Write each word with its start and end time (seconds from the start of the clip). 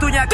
Waktunya 0.00 0.24
Oke, 0.24 0.32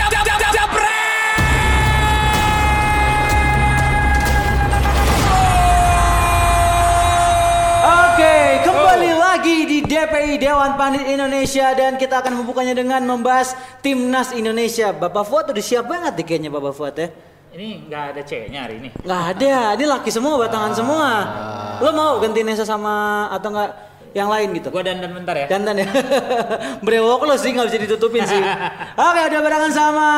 kembali 8.62 9.10
lagi 9.18 9.66
di 9.66 9.82
DPI 9.82 10.38
Dewan 10.38 10.78
Pandit 10.78 11.10
Indonesia 11.10 11.74
dan 11.74 11.98
kita 11.98 12.22
akan 12.22 12.38
membukanya 12.38 12.78
dengan 12.78 13.02
membahas 13.10 13.58
timnas 13.82 14.30
Indonesia. 14.30 14.94
Bapak 14.94 15.26
Fuad 15.26 15.50
udah 15.50 15.58
siap 15.58 15.90
banget 15.90 16.14
nih 16.14 16.26
kayaknya 16.30 16.50
Bapak 16.54 16.70
Fuad 16.70 16.94
ya. 17.02 17.10
Ini 17.58 17.90
nggak 17.90 18.04
ada 18.14 18.22
C-nya 18.22 18.70
hari 18.70 18.78
ini. 18.78 18.88
Nggak 19.02 19.22
ada, 19.34 19.74
ini 19.74 19.84
laki 19.90 20.14
semua, 20.14 20.46
batangan 20.46 20.78
semua. 20.78 21.10
Lo 21.82 21.90
mau 21.90 22.22
ganti 22.22 22.46
Nesa 22.46 22.62
sama 22.62 23.26
atau 23.34 23.50
enggak 23.50 23.95
yang 24.16 24.32
lain 24.32 24.56
gitu? 24.56 24.72
Gua 24.72 24.80
dandan 24.80 25.12
bentar 25.12 25.36
ya. 25.36 25.46
Dandan 25.52 25.76
ya. 25.84 25.88
Brewok 26.86 27.28
lo 27.28 27.36
sih 27.36 27.52
nggak 27.52 27.68
bisa 27.68 27.78
ditutupin 27.84 28.24
sih. 28.24 28.40
Oke, 29.12 29.20
udah 29.28 29.40
barengan 29.44 29.72
sama 29.76 30.08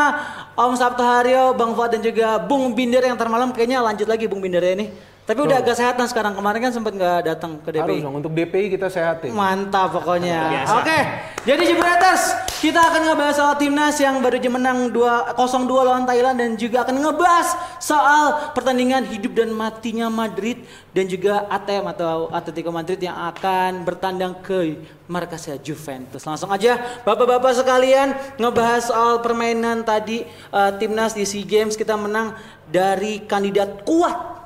Om 0.55 0.79
Sabto 0.79 1.03
Haryo, 1.03 1.59
Bang 1.59 1.75
Fuad 1.75 1.99
dan 1.99 2.03
juga 2.07 2.39
Bung 2.39 2.79
Binder 2.79 3.03
yang 3.03 3.19
termalam 3.19 3.51
kayaknya 3.51 3.83
lanjut 3.83 4.07
lagi 4.07 4.31
Bung 4.31 4.39
Binder 4.39 4.63
ya 4.63 4.79
ini. 4.79 4.87
Tapi 5.29 5.45
udah 5.45 5.61
agak 5.61 5.77
sehatan 5.77 6.09
sekarang. 6.09 6.33
Kemarin 6.33 6.61
kan 6.65 6.73
sempat 6.73 6.97
nggak 6.97 7.21
datang 7.29 7.61
ke 7.61 7.69
DPI. 7.69 7.85
Harus 7.85 8.01
dong 8.01 8.17
untuk 8.17 8.33
DPI 8.33 8.73
kita 8.73 8.89
sehatin. 8.89 9.37
Mantap 9.37 9.93
pokoknya. 9.93 10.65
Oke, 10.81 10.99
jadi 11.45 11.69
Jebretas, 11.69 12.33
kita 12.65 12.81
akan 12.81 13.13
ngebahas 13.13 13.37
soal 13.37 13.55
timnas 13.61 14.01
yang 14.01 14.25
baru 14.25 14.41
aja 14.41 14.49
menang 14.49 14.89
2 14.89 15.37
0-2 15.37 15.85
lawan 15.85 16.09
Thailand 16.09 16.41
dan 16.41 16.57
juga 16.57 16.81
akan 16.81 16.97
ngebahas 16.97 17.49
soal 17.77 18.57
pertandingan 18.57 19.05
hidup 19.05 19.37
dan 19.37 19.53
matinya 19.53 20.09
Madrid 20.09 20.65
dan 20.97 21.05
juga 21.05 21.45
ATM 21.53 21.93
atau 21.93 22.33
Atletico 22.33 22.73
Madrid 22.73 22.97
yang 22.97 23.21
akan 23.29 23.85
bertandang 23.85 24.33
ke 24.41 24.81
markasnya 25.13 25.61
Juventus. 25.61 26.25
Langsung 26.25 26.49
aja 26.49 26.81
Bapak-bapak 27.05 27.53
sekalian 27.53 28.17
ngebahas 28.41 28.89
soal 28.89 29.21
permainan 29.21 29.85
tadi 29.85 30.25
eh, 30.29 30.73
timnas 30.81 31.13
di 31.13 31.29
SEA 31.29 31.45
Games 31.45 31.77
kita 31.77 32.01
menang 32.01 32.33
dari 32.73 33.29
kandidat 33.29 33.85
kuat 33.85 34.38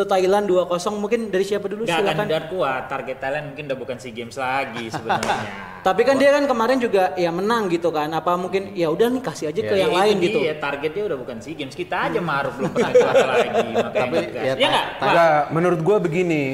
itu 0.00 0.08
Thailand 0.08 0.48
2-0 0.48 0.96
mungkin 0.96 1.20
dari 1.28 1.44
siapa 1.44 1.68
dulu 1.68 1.84
akan 1.84 1.92
silakan. 1.92 2.16
kandidat 2.24 2.44
kuat. 2.48 2.82
Target 2.88 3.16
Thailand 3.20 3.44
mungkin 3.52 3.64
udah 3.68 3.78
bukan 3.84 3.96
SEA 4.00 4.16
Games 4.16 4.36
lagi 4.40 4.88
sebenarnya. 4.88 5.36
Tapi 5.86 6.00
kan 6.08 6.16
dia 6.16 6.30
kan 6.32 6.44
kemarin 6.48 6.78
juga 6.80 7.12
ya 7.20 7.28
menang 7.28 7.68
gitu 7.68 7.92
kan. 7.92 8.08
Apa 8.16 8.40
mungkin 8.40 8.72
ya 8.72 8.88
udah 8.88 9.12
nih 9.12 9.20
kasih 9.20 9.52
aja 9.52 9.60
ke 9.60 9.74
Ya, 9.76 9.84
yang 9.84 9.92
lain 9.92 10.14
gitu. 10.24 10.40
targetnya 10.56 11.02
udah 11.12 11.18
bukan 11.20 11.36
SEA 11.44 11.52
Games. 11.52 11.76
Kita 11.76 12.08
aja 12.08 12.20
maruf 12.24 12.56
belum 12.56 12.72
pernah 12.72 12.92
juara 12.96 13.24
lagi. 13.28 13.48
Makanya 13.76 13.92
Tapi 14.00 14.16
ya, 14.32 14.54
ya? 14.56 14.82
Enggak, 15.04 15.40
menurut 15.52 15.80
gua 15.84 15.96
begini. 16.00 16.44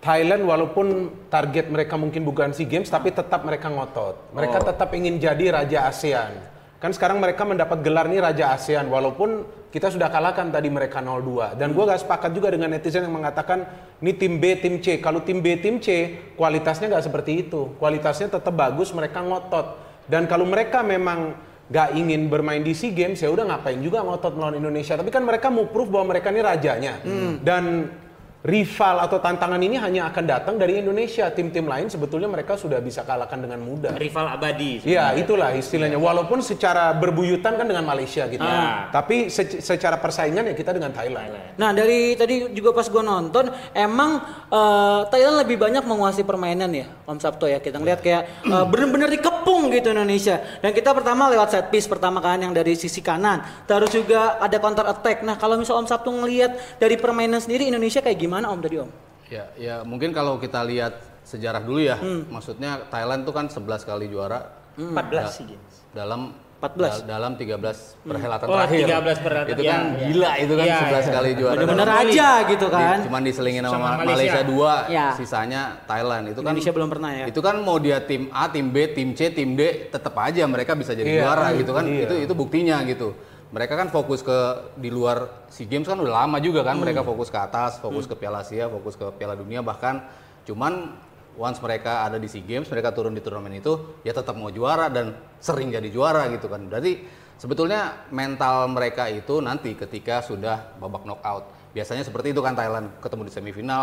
Thailand 0.00 0.48
walaupun 0.48 1.12
target 1.28 1.68
mereka 1.68 2.00
mungkin 2.00 2.24
bukan 2.24 2.56
SEA 2.56 2.64
Games 2.64 2.88
tapi 2.88 3.12
tetap 3.12 3.44
mereka 3.44 3.68
ngotot. 3.68 4.32
Mereka 4.32 4.64
tetap 4.72 4.88
ingin 4.96 5.20
jadi 5.20 5.60
raja 5.60 5.84
ASEAN. 5.92 6.32
Kan 6.80 6.96
sekarang 6.96 7.20
mereka 7.20 7.44
mendapat 7.44 7.84
gelar 7.84 8.08
nih 8.08 8.24
raja 8.24 8.56
ASEAN 8.56 8.88
walaupun 8.88 9.44
kita 9.68 9.92
sudah 9.92 10.08
kalahkan 10.08 10.48
tadi 10.48 10.72
mereka 10.72 11.04
0-2. 11.04 11.60
Dan 11.60 11.76
gua 11.76 11.92
gak 11.92 12.08
sepakat 12.08 12.32
juga 12.32 12.48
dengan 12.48 12.72
netizen 12.72 13.04
yang 13.04 13.12
mengatakan 13.12 13.68
ini 14.00 14.16
tim 14.16 14.40
B, 14.40 14.56
tim 14.56 14.80
C. 14.80 14.96
Kalau 14.96 15.20
tim 15.20 15.44
B, 15.44 15.60
tim 15.60 15.76
C 15.76 16.16
kualitasnya 16.40 16.88
nggak 16.88 17.04
seperti 17.04 17.44
itu. 17.44 17.76
Kualitasnya 17.76 18.32
tetap 18.32 18.56
bagus, 18.56 18.96
mereka 18.96 19.20
ngotot. 19.20 19.76
Dan 20.08 20.24
kalau 20.24 20.48
mereka 20.48 20.80
memang 20.80 21.36
gak 21.70 21.94
ingin 21.94 22.26
bermain 22.32 22.64
di 22.64 22.74
SEA 22.74 22.90
Games 22.90 23.20
ya 23.20 23.30
udah 23.30 23.46
ngapain 23.46 23.78
juga 23.78 24.00
ngotot 24.00 24.40
melawan 24.40 24.56
Indonesia. 24.56 24.96
Tapi 24.96 25.12
kan 25.12 25.20
mereka 25.20 25.52
mau 25.52 25.68
proof 25.68 25.92
bahwa 25.92 26.16
mereka 26.16 26.32
ini 26.32 26.40
rajanya. 26.40 27.04
Dan 27.44 27.92
rival 28.40 29.04
atau 29.04 29.20
tantangan 29.20 29.60
ini 29.60 29.76
hanya 29.76 30.08
akan 30.08 30.24
datang 30.24 30.54
dari 30.56 30.80
Indonesia. 30.80 31.28
Tim-tim 31.28 31.68
lain 31.68 31.92
sebetulnya 31.92 32.26
mereka 32.26 32.56
sudah 32.56 32.80
bisa 32.80 33.04
kalahkan 33.04 33.36
dengan 33.36 33.60
mudah. 33.60 33.96
Rival 34.00 34.26
abadi. 34.32 34.80
Iya, 34.80 35.12
itulah 35.20 35.52
istilahnya. 35.52 36.00
Walaupun 36.00 36.40
secara 36.40 36.96
berbuyutan 36.96 37.60
kan 37.60 37.68
dengan 37.68 37.84
Malaysia 37.84 38.24
gitu. 38.32 38.40
Ah. 38.40 38.88
Tapi 38.88 39.28
se- 39.28 39.60
secara 39.60 40.00
persaingan 40.00 40.48
ya 40.48 40.54
kita 40.56 40.72
dengan 40.72 40.88
Thailand. 40.92 41.36
Nah 41.60 41.70
dari 41.76 42.16
tadi 42.16 42.48
juga 42.56 42.72
pas 42.72 42.88
gue 42.88 43.02
nonton 43.04 43.52
emang 43.76 44.24
eh, 44.48 45.00
Thailand 45.12 45.36
lebih 45.44 45.60
banyak 45.60 45.84
menguasai 45.84 46.24
permainan 46.24 46.72
ya 46.72 46.88
Om 47.04 47.18
Sabto 47.20 47.44
ya 47.44 47.60
kita 47.60 47.76
ngeliat 47.76 48.00
kayak 48.00 48.22
eh, 48.48 48.64
bener-bener 48.66 49.12
dikepung 49.12 49.68
gitu 49.68 49.92
Indonesia 49.92 50.40
dan 50.64 50.72
kita 50.72 50.96
pertama 50.96 51.28
lewat 51.28 51.52
set 51.52 51.66
piece 51.68 51.84
pertama 51.84 52.24
kan 52.24 52.40
yang 52.40 52.56
dari 52.56 52.72
sisi 52.74 53.04
kanan 53.04 53.44
terus 53.68 53.92
juga 53.92 54.40
ada 54.40 54.56
counter 54.56 54.86
attack 54.88 55.20
nah 55.20 55.36
kalau 55.36 55.60
misal 55.60 55.76
Om 55.84 55.86
Sabto 55.86 56.08
ngelihat 56.08 56.80
dari 56.80 56.96
permainan 56.96 57.38
sendiri 57.44 57.68
Indonesia 57.68 58.00
kayak 58.00 58.16
gimana 58.16 58.29
Om 58.30 58.58
tadi 58.60 58.76
Om? 58.78 58.90
Ya, 59.26 59.44
ya 59.54 59.76
mungkin 59.82 60.10
kalau 60.10 60.36
kita 60.36 60.62
lihat 60.62 60.94
sejarah 61.22 61.60
dulu 61.60 61.78
ya, 61.80 61.94
Hmm. 61.94 62.26
maksudnya 62.28 62.86
Thailand 62.86 63.22
tuh 63.22 63.30
kan 63.30 63.46
11 63.46 63.82
kali 63.82 64.06
juara 64.06 64.50
14 64.74 65.30
SEA 65.32 65.46
Games. 65.48 65.74
dalam 65.90 66.20
14? 66.58 67.00
dal- 67.00 67.06
dalam 67.08 67.32
13 67.34 67.96
perhelatan 68.00 68.46
Oh, 68.46 68.52
terakhir. 68.52 68.84
13 68.84 69.16
perhelatan, 69.16 69.50
Itu 69.50 69.62
ya, 69.62 69.70
kan 69.70 69.80
ya. 69.80 70.00
gila 70.02 70.30
itu 70.36 70.52
kan 70.52 70.66
Iya, 70.66 70.76
11 70.76 70.90
iya. 71.00 71.12
kali 71.14 71.30
juara. 71.32 71.54
Bener-bener 71.56 71.86
dalam- 71.88 72.04
aja 72.04 72.28
gitu 72.44 72.66
Di- 72.66 72.74
kan 72.74 72.96
cuman 73.00 73.22
diselingin 73.22 73.62
sama, 73.62 73.70
Sama 73.70 73.80
Ma- 73.80 73.96
Malaysia. 73.96 74.12
Malaysia 74.12 74.42
dua, 74.44 74.74
Ya. 74.88 75.06
sisanya 75.14 75.62
Thailand. 75.86 76.24
Itu 76.26 76.40
kan 76.40 76.52
Indonesia 76.52 76.72
belum 76.74 76.88
pernah 76.90 77.10
ya 77.12 77.24
Itu 77.24 77.40
kan 77.40 77.54
mau 77.60 77.76
dia 77.78 77.98
tim 78.02 78.22
A, 78.28 78.44
tim 78.46 78.66
B, 78.68 78.76
tim 78.90 79.08
C, 79.14 79.30
tim 79.30 79.54
D, 79.54 79.62
tetap 79.88 80.12
aja 80.16 80.42
mereka 80.44 80.74
bisa 80.74 80.92
jadi 80.92 81.06
Iya, 81.08 81.22
juara 81.22 81.46
gitu 81.54 81.70
kan. 81.70 81.84
iya. 81.86 82.02
Itu 82.04 82.14
itu 82.18 82.32
buktinya 82.34 82.76
gitu. 82.84 83.14
Mereka 83.50 83.74
kan 83.74 83.90
fokus 83.90 84.22
ke 84.22 84.38
di 84.78 84.94
luar 84.94 85.46
SEA 85.50 85.66
Games 85.66 85.90
kan 85.90 85.98
udah 85.98 86.26
lama 86.26 86.38
juga 86.38 86.62
kan. 86.62 86.78
Mereka 86.78 87.02
fokus 87.02 87.34
ke 87.34 87.38
atas, 87.38 87.82
fokus 87.82 88.06
ke 88.06 88.14
Piala 88.14 88.46
Asia, 88.46 88.70
fokus 88.70 88.94
ke 88.94 89.10
Piala 89.18 89.34
Dunia 89.34 89.58
bahkan 89.58 90.06
cuman 90.46 90.94
once 91.34 91.58
mereka 91.58 92.06
ada 92.06 92.18
di 92.18 92.30
SEA 92.30 92.46
Games, 92.46 92.70
mereka 92.70 92.94
turun 92.94 93.10
di 93.10 93.22
turnamen 93.22 93.58
itu 93.58 93.98
ya 94.06 94.14
tetap 94.14 94.38
mau 94.38 94.54
juara 94.54 94.86
dan 94.86 95.18
sering 95.42 95.74
jadi 95.74 95.90
juara 95.90 96.30
gitu 96.30 96.46
kan. 96.46 96.70
Berarti 96.70 97.02
sebetulnya 97.42 98.06
mental 98.14 98.70
mereka 98.70 99.10
itu 99.10 99.42
nanti 99.42 99.74
ketika 99.74 100.22
sudah 100.22 100.78
babak 100.78 101.02
knockout. 101.02 101.74
Biasanya 101.74 102.06
seperti 102.06 102.30
itu 102.30 102.42
kan 102.42 102.54
Thailand 102.54 103.02
ketemu 103.02 103.26
di 103.26 103.32
semifinal 103.34 103.82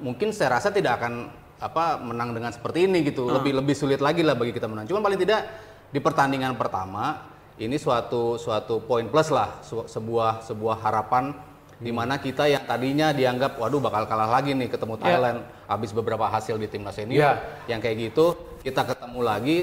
mungkin 0.00 0.32
saya 0.32 0.60
rasa 0.60 0.72
tidak 0.72 1.00
akan 1.00 1.28
apa 1.56 2.00
menang 2.00 2.36
dengan 2.36 2.52
seperti 2.52 2.88
ini 2.88 3.04
gitu. 3.04 3.28
Lebih 3.28 3.60
lebih 3.60 3.76
sulit 3.76 4.00
lagi 4.00 4.24
lah 4.24 4.36
bagi 4.36 4.56
kita 4.56 4.68
menang. 4.68 4.88
Cuman 4.88 5.04
paling 5.04 5.20
tidak 5.20 5.44
di 5.92 6.00
pertandingan 6.00 6.56
pertama 6.56 7.35
ini 7.58 7.76
suatu 7.76 8.36
suatu 8.36 8.80
poin 8.80 9.04
plus 9.04 9.28
lah, 9.28 9.60
su- 9.60 9.86
sebuah 9.86 10.42
sebuah 10.42 10.76
harapan 10.78 11.32
di 11.76 11.88
mana 11.88 12.16
kita 12.16 12.44
yang 12.46 12.64
tadinya 12.64 13.12
dianggap 13.12 13.56
waduh 13.56 13.76
bakal 13.78 14.04
kalah 14.04 14.28
lagi 14.30 14.52
nih 14.52 14.64
ketemu 14.66 14.96
Thailand 14.96 15.38
habis 15.66 15.92
beberapa 15.92 16.24
hasil 16.24 16.56
di 16.56 16.64
timnas 16.66 16.96
senior 16.96 17.20
Ya. 17.20 17.32
yang 17.68 17.80
kayak 17.80 17.96
gitu 18.06 18.32
kita 18.60 18.80
ketemu 18.82 19.20
lagi 19.20 19.56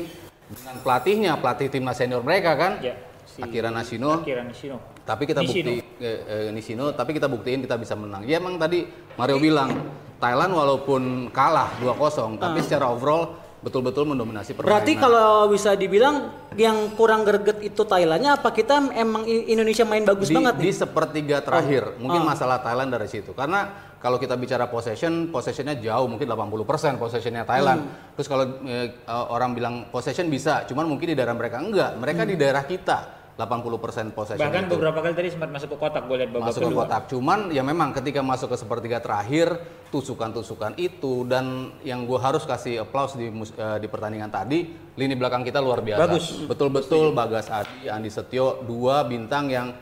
dengan 0.46 0.76
pelatihnya 0.80 1.32
pelatih 1.36 1.68
timnas 1.68 1.98
senior 1.98 2.22
mereka 2.22 2.54
kan 2.54 2.78
Ya, 2.80 2.94
si 3.26 3.42
Akira 3.42 3.70
Nashino 3.70 4.22
Akira 4.22 4.46
Nishino. 4.46 4.78
tapi 5.02 5.26
kita 5.26 5.42
Nishino. 5.42 5.74
bukti 5.74 6.06
eh, 6.06 6.20
eh, 6.24 6.50
Nishino, 6.50 6.86
tapi 6.94 7.12
kita 7.12 7.26
buktiin 7.26 7.60
kita 7.60 7.76
bisa 7.76 7.94
menang. 7.94 8.22
Ya 8.24 8.38
emang 8.38 8.56
tadi 8.56 8.86
Mario 9.14 9.42
bilang 9.42 9.74
Thailand 10.16 10.54
walaupun 10.54 11.02
kalah 11.30 11.74
2-0, 11.82 12.38
tapi 12.38 12.62
secara 12.62 12.88
overall 12.88 13.42
betul-betul 13.64 14.04
mendominasi 14.04 14.52
permainan. 14.54 14.76
Berarti 14.76 14.94
kalau 15.00 15.48
bisa 15.48 15.72
dibilang 15.80 16.36
yang 16.60 16.92
kurang 17.00 17.24
greget 17.24 17.64
itu 17.64 17.82
Thailandnya 17.88 18.36
apa 18.36 18.52
kita 18.52 18.92
emang 18.92 19.24
Indonesia 19.26 19.88
main 19.88 20.04
bagus 20.04 20.28
di, 20.30 20.36
banget 20.36 20.60
di 20.60 20.70
nih? 20.70 20.76
sepertiga 20.76 21.38
terakhir, 21.40 21.96
mungkin 21.98 22.28
Ah. 22.28 22.36
masalah 22.36 22.60
Thailand 22.60 22.92
dari 22.92 23.08
situ. 23.08 23.32
Karena 23.32 23.72
kalau 24.04 24.20
kita 24.20 24.36
bicara 24.36 24.68
possession, 24.68 25.32
possessionnya 25.32 25.80
jauh, 25.80 26.12
mungkin 26.12 26.28
80% 26.28 27.00
possessionnya 27.00 27.48
Thailand. 27.48 27.88
Hmm. 27.88 28.14
Terus 28.20 28.28
kalau 28.28 28.46
eh, 28.68 29.00
orang 29.08 29.56
bilang 29.56 29.88
possession 29.88 30.28
bisa, 30.28 30.68
cuman 30.68 30.84
mungkin 30.84 31.08
di 31.10 31.16
daerah 31.16 31.34
mereka 31.34 31.64
enggak. 31.64 31.96
Mereka 31.96 32.22
di 32.28 32.36
daerah 32.36 32.68
kita 32.68 33.23
80% 33.34 34.14
possession 34.14 34.46
Bahkan 34.46 34.70
itu. 34.70 34.72
beberapa 34.78 35.00
kali 35.02 35.14
tadi 35.18 35.30
sempat 35.34 35.50
masuk 35.50 35.74
ke 35.74 35.78
kotak 35.82 36.06
gue 36.06 36.18
lihat 36.22 36.30
babak 36.30 36.54
masuk 36.54 36.62
ke 36.70 36.76
kotak. 36.78 37.02
Cuman 37.10 37.40
ya 37.50 37.66
memang 37.66 37.90
ketika 37.90 38.22
masuk 38.22 38.54
ke 38.54 38.58
sepertiga 38.62 39.02
terakhir 39.02 39.58
tusukan-tusukan 39.90 40.78
itu 40.78 41.26
dan 41.26 41.74
yang 41.82 42.06
gue 42.06 42.18
harus 42.18 42.46
kasih 42.46 42.86
applause 42.86 43.18
di 43.18 43.30
eh, 43.30 43.78
di 43.82 43.88
pertandingan 43.90 44.30
tadi 44.30 44.70
lini 44.94 45.16
belakang 45.18 45.42
kita 45.42 45.58
luar 45.58 45.82
biasa. 45.82 46.02
Bagus. 46.06 46.26
Betul-betul 46.46 47.14
Bagas 47.14 47.50
Adi, 47.50 47.90
Andi 47.90 48.14
Setio 48.14 48.62
dua 48.62 49.02
bintang 49.02 49.50
yang 49.50 49.74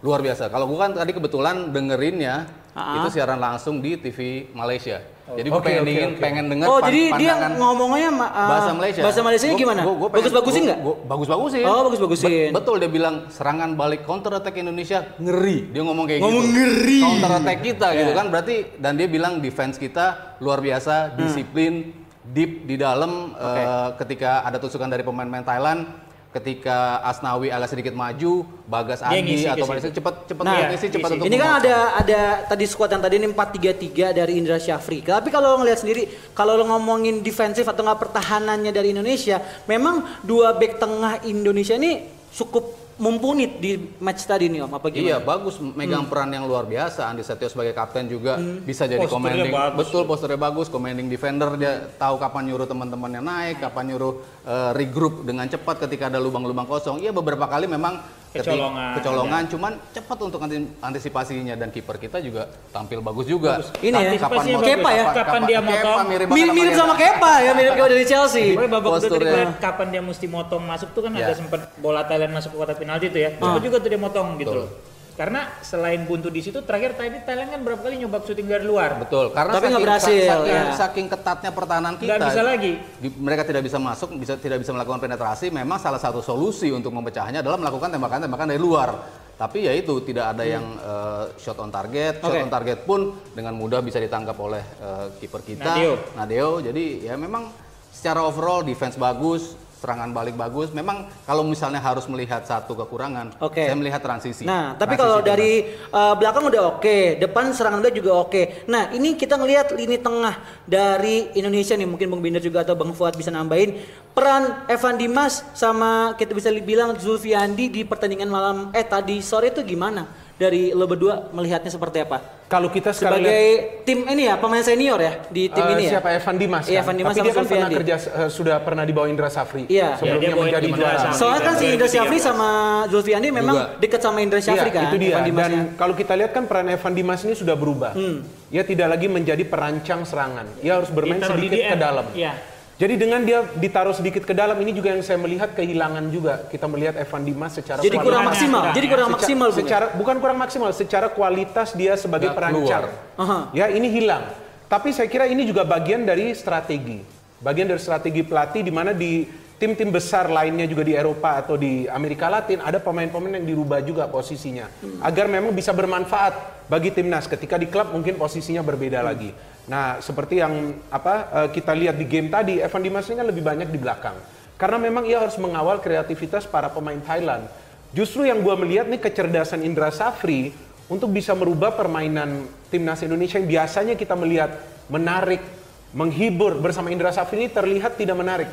luar 0.00 0.20
biasa. 0.20 0.52
Kalau 0.52 0.68
gue 0.68 0.76
kan 0.76 0.92
tadi 0.92 1.12
kebetulan 1.12 1.72
dengerinnya 1.72 2.44
Ah. 2.78 3.02
itu 3.02 3.18
siaran 3.18 3.42
langsung 3.42 3.82
di 3.82 3.98
TV 3.98 4.46
Malaysia. 4.54 5.02
Jadi 5.28 5.44
gue 5.46 5.54
Oke, 5.54 5.66
pengen 5.66 5.82
dingin, 5.84 6.08
oke. 6.08 6.20
pengen 6.20 6.44
denger 6.48 6.66
Oh 6.66 6.78
pan- 6.78 6.88
jadi 6.88 7.00
dia 7.14 7.32
pandangan 7.36 7.52
ngomongnya 7.54 8.08
ma- 8.10 8.26
uh, 8.26 8.48
bahasa 8.48 8.70
Malaysia. 8.72 9.02
Bahasa 9.04 9.20
Malaysia 9.20 9.46
Gua- 9.46 9.58
gimana? 9.58 9.80
gua- 9.82 9.92
gua 9.94 10.08
pengen- 10.08 10.18
Bagus-bagusin 10.24 10.62
nggak? 10.64 10.78
Bagus-bagusin. 11.04 11.62
Oh, 11.62 11.80
bagus-bagusin. 11.84 12.30
Bet- 12.30 12.54
betul 12.54 12.76
dia 12.78 12.88
bilang 12.88 13.14
serangan 13.28 13.70
balik 13.74 14.00
counter 14.02 14.32
attack 14.34 14.56
Indonesia 14.56 14.98
ngeri. 15.16 15.68
Dia 15.68 15.82
ngomong 15.82 16.04
kayak 16.06 16.20
Ngomong 16.20 16.44
gitu. 16.44 16.54
ngeri. 16.54 17.00
Counter 17.02 17.32
attack 17.34 17.58
kita 17.60 17.88
gitu 17.94 18.10
Ya. 18.10 18.16
kan 18.16 18.26
berarti 18.28 18.54
dan 18.76 18.92
dia 18.94 19.06
bilang 19.06 19.32
defense 19.38 19.76
kita 19.76 20.06
luar 20.38 20.58
biasa, 20.58 21.12
disiplin, 21.14 21.92
deep 22.24 22.64
di 22.64 22.76
dalam 22.76 23.30
eh, 23.34 23.88
ketika 23.96 24.42
ada 24.42 24.56
tusukan 24.56 24.86
dari 24.86 25.02
pemain-pemain 25.02 25.44
Thailand 25.44 26.07
ketika 26.28 27.00
Asnawi 27.00 27.48
agak 27.48 27.72
sedikit 27.72 27.94
maju, 27.96 28.44
Bagas 28.68 29.00
Dia 29.00 29.16
Adi 29.16 29.20
ngisi 29.24 29.48
atau. 29.48 29.64
Malaysia 29.64 29.92
cepat 29.92 30.14
cepat 30.28 30.44
Nah, 30.44 30.68
ngisi 30.68 30.86
cepat 30.92 31.08
untuk 31.16 31.24
Ini 31.24 31.36
kan 31.40 31.50
ada 31.64 31.76
ada 31.96 32.20
tadi 32.44 32.64
squad 32.68 32.92
yang 32.92 33.02
tadi 33.02 33.14
ini 33.16 33.28
4-3-3 33.32 34.12
dari 34.12 34.32
Indra 34.36 34.60
Syafri. 34.60 35.00
Tapi 35.00 35.32
kalau 35.32 35.56
lo 35.56 35.64
ngelihat 35.64 35.80
sendiri, 35.80 36.04
kalau 36.36 36.60
lo 36.60 36.64
ngomongin 36.68 37.24
defensif 37.24 37.64
atau 37.64 37.80
nggak 37.80 38.00
pertahanannya 38.00 38.72
dari 38.72 38.92
Indonesia, 38.92 39.40
memang 39.64 40.20
dua 40.20 40.52
back 40.52 40.76
tengah 40.76 41.24
Indonesia 41.24 41.80
ini 41.80 42.04
cukup 42.28 42.87
mumpuni 42.98 43.46
di 43.56 43.72
match 43.96 44.22
tadi 44.22 44.46
nih 44.46 44.60
Om 44.60 44.72
apa 44.72 44.86
gimana? 44.88 45.06
Iya 45.06 45.16
bagus 45.18 45.54
megang 45.58 46.02
Hmm. 46.02 46.10
peran 46.10 46.30
yang 46.30 46.44
luar 46.44 46.64
biasa. 46.64 47.06
Andi 47.06 47.22
Setio 47.22 47.46
sebagai 47.46 47.70
kapten 47.70 48.06
juga 48.06 48.36
bisa 48.60 48.84
jadi 48.84 48.98
Posturnya 49.00 49.38
commanding. 49.38 49.54
bagus. 49.54 49.78
Betul 49.80 50.02
posternya 50.04 50.40
bagus, 50.40 50.66
commanding 50.66 51.06
defender 51.06 51.48
dia 51.54 51.72
tahu 51.94 52.18
kapan 52.18 52.42
nyuruh 52.44 52.66
teman-temannya 52.66 53.22
naik, 53.22 53.56
kapan 53.60 53.84
nyuruh 53.88 54.12
eh, 54.44 54.70
regroup 54.74 55.22
dengan 55.22 55.46
cepat 55.46 55.78
ketika 55.80 56.06
ada 56.06 56.18
lubang-lubang 56.18 56.66
kosong. 56.66 56.98
Iya 56.98 57.10
beberapa 57.10 57.44
kali 57.44 57.64
memang 57.64 58.02
Kecolongan, 58.28 58.92
kecolongan 58.94 59.42
cuman 59.48 59.72
cepat 59.88 60.18
untuk 60.20 60.36
anti- 60.38 60.68
antisipasinya 60.78 61.54
dan 61.54 61.68
kiper 61.68 61.96
kita 61.96 62.20
juga 62.20 62.44
tampil 62.68 63.00
bagus 63.00 63.24
juga. 63.24 63.56
Ini 63.78 63.88
ya, 63.90 63.98
Antisipasinya 64.06 64.58
mau- 64.58 64.68
Kepa 64.68 64.90
ya? 64.90 65.04
Kapan 65.10 65.40
dia 65.44 65.60
motong. 65.60 65.98
mirip 66.06 66.26
Mirip, 66.28 66.52
mirip 66.52 66.72
sama 66.72 66.92
dia. 66.92 67.00
Kepa 67.08 67.32
ya, 67.40 67.50
mirip 67.52 67.72
Kepa 67.74 67.88
dari 67.88 68.04
Chelsea. 68.04 68.44
Pokoknya 68.52 68.70
babak 68.70 68.90
kedua 69.00 69.08
tadi 69.10 69.26
kapan 69.58 69.86
dia 69.88 70.02
mesti 70.04 70.26
motong 70.26 70.62
masuk 70.62 70.88
tuh 70.92 71.02
kan 71.02 71.12
Ya. 71.12 71.24
ada 71.24 71.34
sempat 71.34 71.60
bola 71.76 72.04
Thailand 72.04 72.32
masuk 72.32 72.52
ke 72.52 72.58
kotak 72.58 72.76
penalti 72.76 73.06
tuh 73.08 73.20
ya. 73.20 73.30
Cepet 73.34 73.62
juga 73.62 73.76
tuh 73.78 73.88
dia 73.88 73.98
motong 73.98 74.28
gitu 74.36 74.52
loh. 74.54 74.68
Karena 75.18 75.50
selain 75.66 76.06
buntu 76.06 76.30
di 76.30 76.38
situ 76.38 76.62
terakhir 76.62 76.94
tadi 76.94 77.18
Thailand 77.26 77.50
kan 77.50 77.60
berapa 77.66 77.82
kali 77.82 77.98
nyoba 77.98 78.22
syuting 78.22 78.46
dari 78.46 78.62
luar. 78.62 79.02
Betul, 79.02 79.34
karena 79.34 79.58
Tapi 79.58 79.66
nggak 79.66 79.82
berhasil, 79.82 80.14
saking, 80.30 80.54
ya. 80.54 80.62
saking 80.78 81.06
ketatnya 81.10 81.50
pertahanan 81.50 81.94
kita. 81.98 82.06
Nggak 82.14 82.20
bisa 82.30 82.42
lagi. 82.46 82.72
di- 83.02 83.14
mereka 83.18 83.42
tidak 83.42 83.66
bisa 83.66 83.82
masuk, 83.82 84.14
bisa 84.14 84.38
tidak 84.38 84.62
bisa 84.62 84.70
melakukan 84.70 85.02
penetrasi. 85.02 85.50
Memang 85.50 85.82
salah 85.82 85.98
satu 85.98 86.22
solusi 86.22 86.70
untuk 86.70 86.94
memecahnya 86.94 87.42
adalah 87.42 87.58
melakukan 87.58 87.90
tembakan-tembakan 87.90 88.46
dari 88.54 88.62
luar. 88.62 88.94
Tapi 89.34 89.66
ya 89.66 89.74
itu 89.74 89.98
tidak 90.06 90.38
ada 90.38 90.46
yang 90.46 90.62
eh, 90.78 91.24
shot 91.34 91.58
on 91.58 91.74
target, 91.74 92.22
shot 92.22 92.30
Oke. 92.30 92.38
on 92.38 92.50
target 92.54 92.78
pun 92.86 93.18
dengan 93.34 93.58
mudah 93.58 93.82
bisa 93.82 93.98
ditangkap 93.98 94.38
oleh 94.38 94.62
eh, 94.62 95.06
kiper 95.18 95.42
kita, 95.42 95.66
Nadeo. 95.66 95.94
Nadeo. 96.14 96.50
Jadi 96.62 97.10
ya 97.10 97.18
memang 97.18 97.50
secara 97.90 98.22
overall 98.22 98.62
defense 98.62 98.94
bagus, 98.94 99.58
serangan 99.78 100.10
balik 100.10 100.34
bagus. 100.34 100.74
Memang 100.74 101.06
kalau 101.22 101.46
misalnya 101.46 101.78
harus 101.78 102.04
melihat 102.10 102.42
satu 102.42 102.74
kekurangan, 102.74 103.38
Oke. 103.38 103.62
saya 103.62 103.78
melihat 103.78 104.02
transisi. 104.02 104.42
Nah, 104.42 104.74
tapi 104.74 104.98
Transisi 104.98 105.02
kalau 105.06 105.18
dari 105.22 105.52
uh, 105.94 106.14
belakang 106.18 106.44
udah 106.50 106.62
oke, 106.76 107.22
depan 107.22 107.54
serangan 107.54 107.78
udah 107.78 107.94
juga 107.94 108.10
oke. 108.18 108.66
Nah, 108.66 108.90
ini 108.90 109.14
kita 109.14 109.38
ngelihat 109.38 109.70
lini 109.72 109.96
tengah 110.02 110.34
dari 110.66 111.30
Indonesia 111.38 111.78
nih, 111.78 111.88
mungkin 111.88 112.10
Bung 112.10 112.22
Binder 112.22 112.42
juga 112.42 112.66
atau 112.66 112.74
Bang 112.74 112.90
Fuad 112.92 113.14
bisa 113.14 113.30
nambahin 113.30 113.78
peran 114.12 114.66
Evan 114.66 114.98
Dimas 114.98 115.46
sama 115.54 116.18
kita 116.18 116.34
bisa 116.34 116.50
bilang 116.58 116.98
Zulfiandi 116.98 117.70
di 117.70 117.86
pertandingan 117.86 118.26
malam 118.26 118.56
eh 118.74 118.82
tadi 118.82 119.22
sore 119.22 119.54
itu 119.54 119.62
gimana? 119.62 120.27
Dari 120.38 120.70
lo 120.70 120.86
berdua 120.86 121.34
melihatnya 121.34 121.66
seperti 121.66 121.98
apa? 121.98 122.46
Kalau 122.46 122.70
kita 122.70 122.94
sekarang 122.94 123.18
Sebagai 123.20 123.42
lihat 123.42 123.82
tim 123.82 124.06
ini 124.06 124.22
ya, 124.24 124.38
pemain 124.38 124.62
senior 124.62 124.96
ya 124.96 125.12
di 125.28 125.50
tim 125.50 125.60
eh, 125.60 125.74
ini 125.74 125.82
ya. 125.84 125.90
siapa 125.98 126.14
Evan 126.14 126.36
Dimas 126.38 126.64
Iya, 126.64 126.78
kan? 126.78 126.80
Evan 126.80 126.94
Dimas 126.94 127.10
Tapi 127.10 127.18
dia 127.18 127.26
kan 127.26 127.34
pernah 127.34 127.44
Zulfiandi. 127.50 127.74
kerja 127.76 127.94
eh, 127.98 128.30
sudah 128.30 128.56
pernah 128.62 128.84
di 128.86 128.92
bawah 128.94 129.08
Indra 129.10 129.28
Safri 129.28 129.66
Iya. 129.66 129.98
sebelumnya 129.98 130.30
bawa 130.30 130.44
menjadi 130.46 130.68
juara. 130.70 130.98
Safri. 131.02 131.18
Soalnya 131.18 131.42
kan 131.42 131.54
si 131.58 131.66
Indra 131.66 131.84
2013. 131.84 131.92
Syafri 131.92 132.18
sama 132.22 132.48
Zulfiandi 132.86 133.28
memang 133.28 133.56
Juga. 133.58 133.66
dekat 133.82 134.00
sama 134.00 134.18
Indra 134.22 134.38
Iya, 134.38 134.54
kan. 134.70 134.82
itu 134.86 134.96
dia. 134.96 135.10
Evan 135.10 135.24
Dimas 135.26 135.42
Dan 135.42 135.52
ya. 135.52 135.62
kalau 135.74 135.94
kita 135.98 136.12
lihat 136.14 136.30
kan 136.30 136.44
peran 136.46 136.66
Evan 136.70 136.92
Dimas 136.94 137.20
ini 137.20 137.34
sudah 137.34 137.54
berubah. 137.58 137.92
Hmm. 137.92 138.18
Ia 138.48 138.62
tidak 138.62 138.88
lagi 138.88 139.06
menjadi 139.10 139.42
perancang 139.42 140.06
serangan. 140.06 140.46
Ia 140.62 140.72
harus 140.78 140.88
bermain 140.88 141.18
di 141.18 141.26
sedikit 141.26 141.62
ke 141.66 141.76
dalam. 141.76 142.06
Iya. 142.14 142.32
Jadi 142.78 142.94
dengan 142.94 143.18
dia 143.26 143.42
ditaruh 143.42 143.90
sedikit 143.90 144.22
ke 144.22 144.30
dalam 144.30 144.54
ini 144.62 144.70
juga 144.70 144.94
yang 144.94 145.02
saya 145.02 145.18
melihat 145.18 145.50
kehilangan 145.50 146.14
juga. 146.14 146.46
Kita 146.46 146.70
melihat 146.70 146.94
Evan 146.94 147.26
Dimas 147.26 147.58
secara 147.58 147.82
Jadi 147.82 147.98
kurang 147.98 148.22
maksimal. 148.30 148.70
Jadi 148.70 148.86
kurang 148.86 149.08
Seca- 149.10 149.16
maksimal 149.18 149.48
secara 149.50 149.86
bukan 149.98 150.16
kurang 150.22 150.38
maksimal, 150.38 150.70
secara 150.70 151.06
kualitas 151.10 151.74
dia 151.74 151.98
sebagai 151.98 152.30
Nggak 152.30 152.38
perancang. 152.38 152.84
keluar. 153.18 153.50
Ya, 153.50 153.66
ini 153.66 153.90
hilang. 153.90 154.30
Tapi 154.70 154.94
saya 154.94 155.10
kira 155.10 155.26
ini 155.26 155.42
juga 155.42 155.66
bagian 155.66 156.06
dari 156.06 156.30
strategi. 156.38 157.02
Bagian 157.42 157.66
dari 157.66 157.82
strategi 157.82 158.22
pelatih 158.22 158.62
di 158.62 158.70
mana 158.70 158.94
di 158.94 159.26
tim-tim 159.58 159.90
besar 159.90 160.30
lainnya 160.30 160.70
juga 160.70 160.86
di 160.86 160.94
Eropa 160.94 161.34
atau 161.34 161.58
di 161.58 161.90
Amerika 161.90 162.30
Latin 162.30 162.62
ada 162.62 162.78
pemain-pemain 162.78 163.42
yang 163.42 163.46
dirubah 163.46 163.82
juga 163.82 164.06
posisinya 164.06 164.70
agar 165.02 165.26
memang 165.26 165.50
bisa 165.50 165.74
bermanfaat 165.74 166.66
bagi 166.70 166.94
timnas 166.94 167.26
ketika 167.26 167.58
di 167.58 167.66
klub 167.66 167.90
mungkin 167.90 168.14
posisinya 168.14 168.62
berbeda 168.62 169.02
lagi. 169.02 169.34
Nah, 169.68 170.00
seperti 170.00 170.40
yang 170.40 170.80
apa 170.88 171.14
eh, 171.44 171.48
kita 171.52 171.76
lihat 171.76 172.00
di 172.00 172.08
game 172.08 172.32
tadi, 172.32 172.58
Evan 172.58 172.80
Dimas 172.80 173.04
ini 173.12 173.20
kan 173.20 173.28
lebih 173.28 173.44
banyak 173.44 173.68
di 173.68 173.78
belakang. 173.78 174.16
Karena 174.56 174.80
memang 174.80 175.06
ia 175.06 175.22
harus 175.22 175.38
mengawal 175.38 175.78
kreativitas 175.78 176.48
para 176.48 176.72
pemain 176.72 176.98
Thailand. 176.98 177.46
Justru 177.92 178.26
yang 178.26 178.40
gua 178.40 178.56
melihat 178.56 178.88
nih 178.88 178.98
kecerdasan 178.98 179.62
Indra 179.62 179.92
Safri 179.92 180.50
untuk 180.88 181.12
bisa 181.12 181.36
merubah 181.36 181.76
permainan 181.76 182.48
timnas 182.72 183.04
Indonesia 183.04 183.36
yang 183.36 183.48
biasanya 183.48 183.94
kita 183.94 184.16
melihat 184.16 184.56
menarik, 184.88 185.44
menghibur 185.92 186.56
bersama 186.58 186.88
Indra 186.88 187.12
Safri 187.12 187.44
ini 187.44 187.48
terlihat 187.52 188.00
tidak 188.00 188.16
menarik, 188.16 188.48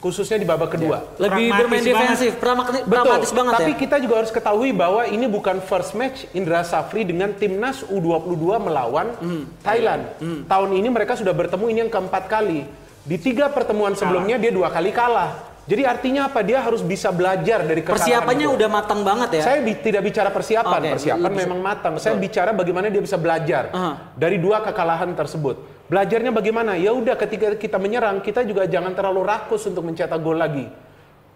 khususnya 0.00 0.34
di 0.34 0.44
babak 0.44 0.72
kedua. 0.72 1.04
Lebih 1.14 1.46
Pragmatis 1.46 1.60
bermain 1.60 1.84
defensif, 1.84 2.30
pragmatis, 2.34 2.80
pragmatis 2.82 3.30
banget 3.30 3.52
tapi 3.54 3.70
ya. 3.70 3.78
kita 3.78 3.96
juga 3.98 4.14
harus 4.16 4.32
ketahui 4.32 4.70
bahwa 4.72 5.04
ini 5.04 5.26
bukan 5.26 5.60
first 5.60 5.92
match 5.92 6.24
Indra 6.32 6.64
Safri 6.64 7.04
dengan 7.04 7.30
timnas 7.32 7.84
U22 7.84 8.34
melawan 8.58 9.12
Hmm. 9.14 9.44
Thailand. 9.60 10.02
Tahun 10.44 10.70
ini 10.72 10.88
mereka 10.88 11.14
sudah 11.14 11.30
bertemu 11.30 11.64
ini 11.68 11.78
yang 11.80 11.92
keempat 11.92 12.26
kali. 12.26 12.64
Di 13.00 13.16
tiga 13.16 13.48
pertemuan 13.48 13.92
sebelumnya 13.92 14.36
dia 14.36 14.48
dua 14.48 14.68
kali 14.68 14.88
kalah. 14.90 15.48
Jadi 15.62 15.84
artinya 15.84 16.26
apa? 16.26 16.40
Dia 16.40 16.58
harus 16.58 16.80
bisa 16.80 17.12
belajar 17.12 17.62
dari 17.62 17.78
kesalahan 17.78 18.00
Persiapannya 18.00 18.42
itu. 18.44 18.56
udah 18.56 18.68
matang 18.68 19.00
banget 19.00 19.38
ya. 19.38 19.42
Saya 19.44 19.58
bi- 19.60 19.78
tidak 19.78 20.02
bicara 20.02 20.28
persiapan, 20.28 20.80
Oke, 20.80 20.90
persiapan 20.96 21.22
lebih- 21.22 21.40
memang 21.46 21.60
matang. 21.60 21.94
Saya 21.94 22.16
bicara 22.16 22.50
bagaimana 22.50 22.88
dia 22.88 22.98
bisa 22.98 23.14
belajar 23.14 23.70
Aha. 23.70 24.16
dari 24.16 24.36
dua 24.36 24.58
kekalahan 24.60 25.12
tersebut. 25.14 25.60
Belajarnya 25.90 26.30
bagaimana? 26.30 26.78
Ya 26.78 26.94
udah 26.94 27.18
ketika 27.18 27.58
kita 27.58 27.74
menyerang, 27.82 28.22
kita 28.22 28.46
juga 28.46 28.62
jangan 28.62 28.94
terlalu 28.94 29.26
rakus 29.26 29.66
untuk 29.66 29.82
mencetak 29.82 30.22
gol 30.22 30.38
lagi. 30.38 30.70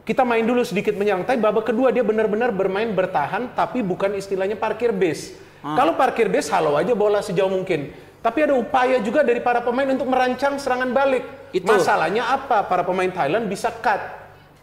Kita 0.06 0.22
main 0.22 0.46
dulu 0.46 0.62
sedikit 0.62 0.94
menyerang, 0.94 1.26
tapi 1.26 1.42
babak 1.42 1.74
kedua 1.74 1.90
dia 1.90 2.06
benar-benar 2.06 2.54
bermain 2.54 2.86
bertahan, 2.94 3.50
tapi 3.58 3.82
bukan 3.82 4.14
istilahnya 4.14 4.54
parkir 4.54 4.94
base. 4.94 5.34
Kalau 5.58 5.98
parkir 5.98 6.30
base, 6.30 6.54
halau 6.54 6.78
aja 6.78 6.94
bola 6.94 7.18
sejauh 7.18 7.50
mungkin. 7.50 7.90
Tapi 8.22 8.46
ada 8.46 8.54
upaya 8.54 9.02
juga 9.02 9.26
dari 9.26 9.42
para 9.42 9.58
pemain 9.58 9.90
untuk 9.90 10.06
merancang 10.06 10.54
serangan 10.54 10.94
balik. 10.94 11.26
Itu. 11.50 11.66
Masalahnya 11.66 12.30
apa? 12.30 12.62
Para 12.62 12.86
pemain 12.86 13.10
Thailand 13.10 13.50
bisa 13.50 13.74
cut 13.74 14.00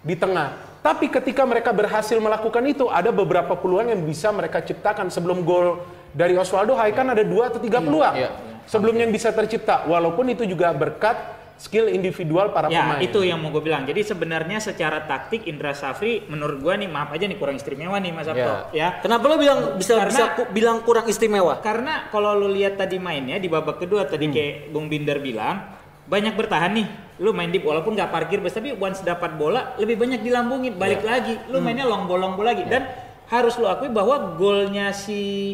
di 0.07 0.15
tengah. 0.15 0.55
Tapi 0.81 1.11
ketika 1.11 1.43
mereka 1.43 1.75
berhasil 1.75 2.15
melakukan 2.15 2.63
itu, 2.63 2.87
ada 2.87 3.11
beberapa 3.11 3.59
peluang 3.59 3.91
yang 3.91 4.01
bisa 4.07 4.31
mereka 4.31 4.63
ciptakan 4.63 5.11
sebelum 5.11 5.43
gol 5.43 5.83
dari 6.15 6.37
Oswaldo 6.39 6.75
Hai 6.79 6.95
kan 6.95 7.07
ada 7.11 7.23
dua 7.23 7.47
atau 7.49 7.59
tiga 7.59 7.79
peluang 7.79 8.15
iya. 8.19 8.29
Sebelum 8.71 8.95
yang 8.95 9.11
bisa 9.11 9.29
tercipta. 9.29 9.83
Walaupun 9.83 10.31
itu 10.31 10.47
juga 10.47 10.71
berkat 10.71 11.19
skill 11.57 11.85
individual 11.87 12.49
para 12.49 12.65
Ya, 12.65 12.81
pemain. 12.81 13.03
itu 13.03 13.21
yang 13.21 13.37
mau 13.37 13.51
gue 13.51 13.61
bilang. 13.61 13.83
Jadi 13.83 14.01
sebenarnya 14.01 14.57
secara 14.57 15.03
taktik 15.03 15.45
Indra 15.45 15.75
Safri 15.75 16.25
menurut 16.25 16.57
gua 16.57 16.73
nih 16.73 16.87
maaf 16.87 17.11
aja 17.11 17.21
nih 17.23 17.37
kurang 17.37 17.53
istimewa 17.53 17.93
nih 17.95 18.09
Mas 18.09 18.25
Sabto 18.25 18.73
ya. 18.73 18.97
Kenapa 18.97 19.27
lo 19.27 19.37
bilang 19.37 19.75
bisa 19.75 19.93
Karena- 19.93 20.09
bisa 20.09 20.23
ku- 20.33 20.49
bilang 20.49 20.81
kurang 20.81 21.05
istimewa? 21.05 21.61
Karena 21.61 22.07
kalau 22.07 22.33
lu 22.33 22.49
lihat 22.49 22.79
tadi 22.79 22.97
mainnya 22.97 23.37
di 23.37 23.45
babak 23.45 23.77
kedua 23.77 24.09
tadi 24.09 24.25
Hmm. 24.25 24.33
kayak 24.33 24.55
Bung 24.71 24.89
Binder 24.89 25.21
bilang 25.21 25.77
banyak 26.03 26.33
bertahan 26.33 26.71
nih. 26.73 26.87
Lu 27.21 27.29
main 27.29 27.47
deep 27.47 27.61
walaupun 27.61 27.93
nggak 27.93 28.09
parkir 28.09 28.41
bus 28.41 28.49
tapi 28.51 28.73
once 28.73 28.99
dapat 28.99 29.37
bola 29.37 29.77
lebih 29.77 29.93
banyak 29.95 30.17
dilambungin 30.19 30.73
balik 30.73 31.05
lagi. 31.05 31.37
Lu 31.45 31.61
Hmm. 31.61 31.69
mainnya 31.69 31.85
long 31.85 32.09
ball 32.09 32.17
long 32.17 32.33
ball 32.33 32.47
lagi 32.47 32.65
dan 32.65 32.89
harus 33.29 33.53
lu 33.55 33.63
akui 33.63 33.87
bahwa 33.87 34.33
golnya 34.33 34.89
si 34.91 35.53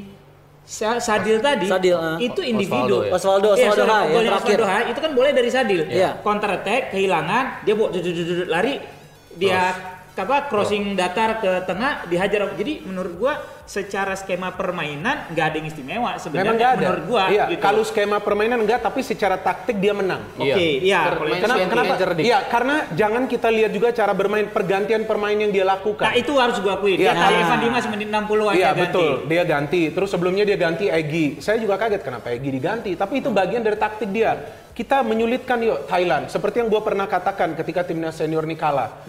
Sadil 0.67 1.39
tadi 1.39 1.71
Sadil, 1.71 1.95
ah. 1.95 2.19
itu 2.19 2.43
individu. 2.43 3.07
Osvaldo 3.07 3.07
ya? 3.07 3.11
Osvaldo, 3.15 3.49
Iya, 3.55 3.71
Osvaldo 3.71 3.83
terakhir. 3.87 4.35
Osvaldo 4.35 4.65
Hai 4.67 4.83
itu 4.91 4.99
kan 4.99 5.11
boleh 5.15 5.31
dari 5.31 5.47
Sadil. 5.47 5.81
Iya. 5.87 6.19
Counter 6.19 6.59
attack, 6.59 6.91
kehilangan, 6.91 7.63
dia 7.63 7.73
dudut-dudut 7.73 8.51
lari, 8.51 8.83
dia 9.39 9.71
apa 10.17 10.49
crossing 10.49 10.97
datar 10.97 11.37
ke 11.37 11.51
tengah 11.63 12.05
dihajar. 12.05 12.49
Jadi 12.57 12.81
menurut 12.83 13.13
gua 13.15 13.33
secara 13.67 14.15
skema 14.15 14.55
permainan 14.55 15.27
nggak 15.29 15.45
ada 15.45 15.55
yang 15.59 15.67
istimewa 15.67 16.15
sebenarnya 16.15 16.79
menurut 16.79 17.03
gua 17.03 17.23
Iya, 17.27 17.45
gitu. 17.51 17.59
kalau 17.59 17.83
skema 17.83 18.17
permainan 18.17 18.63
enggak, 18.63 18.79
tapi 18.79 19.03
secara 19.03 19.35
taktik 19.35 19.77
dia 19.77 19.91
menang. 19.91 20.23
Oke, 20.35 20.79
iya, 20.81 21.11
Ter- 21.11 21.19
boleh. 21.19 21.31
main 21.35 21.41
Kenapa? 21.43 21.93
kenapa? 21.99 22.15
Iya, 22.17 22.37
karena 22.47 22.75
jangan 22.95 23.23
kita 23.27 23.49
lihat 23.51 23.71
juga 23.71 23.91
cara 23.91 24.13
bermain 24.15 24.47
pergantian 24.47 25.03
permain 25.03 25.35
yang 25.35 25.51
dia 25.51 25.67
lakukan. 25.67 26.07
Nah 26.07 26.15
itu 26.15 26.33
harus 26.39 26.57
gua 26.59 26.79
akui. 26.79 26.95
Dia 26.95 27.11
Iya, 27.11 27.13
kayak 27.13 27.31
nah. 27.31 27.43
Evan 27.43 27.59
Dimas 27.59 27.85
menit 27.91 28.07
60-an 28.07 28.53
Iya 28.55 28.57
dia 28.57 28.71
ganti. 28.71 28.81
betul, 28.87 29.11
dia 29.27 29.43
ganti. 29.43 29.81
Terus 29.91 30.09
sebelumnya 30.09 30.43
dia 30.43 30.57
ganti 30.57 30.85
Egi. 30.87 31.25
Saya 31.43 31.57
juga 31.59 31.75
kaget 31.75 32.01
kenapa 32.01 32.31
Egi 32.31 32.49
diganti. 32.49 32.91
Tapi 32.95 33.19
itu 33.19 33.29
bagian 33.29 33.61
dari 33.61 33.75
taktik 33.75 34.09
dia. 34.09 34.33
Kita 34.71 35.01
menyulitkan 35.01 35.57
yuk 35.59 35.89
Thailand. 35.89 36.29
Seperti 36.29 36.61
yang 36.61 36.69
gue 36.69 36.77
pernah 36.79 37.09
katakan 37.09 37.57
ketika 37.57 37.81
timnas 37.81 38.13
senior 38.15 38.45
ini 38.45 38.53
kalah. 38.53 39.03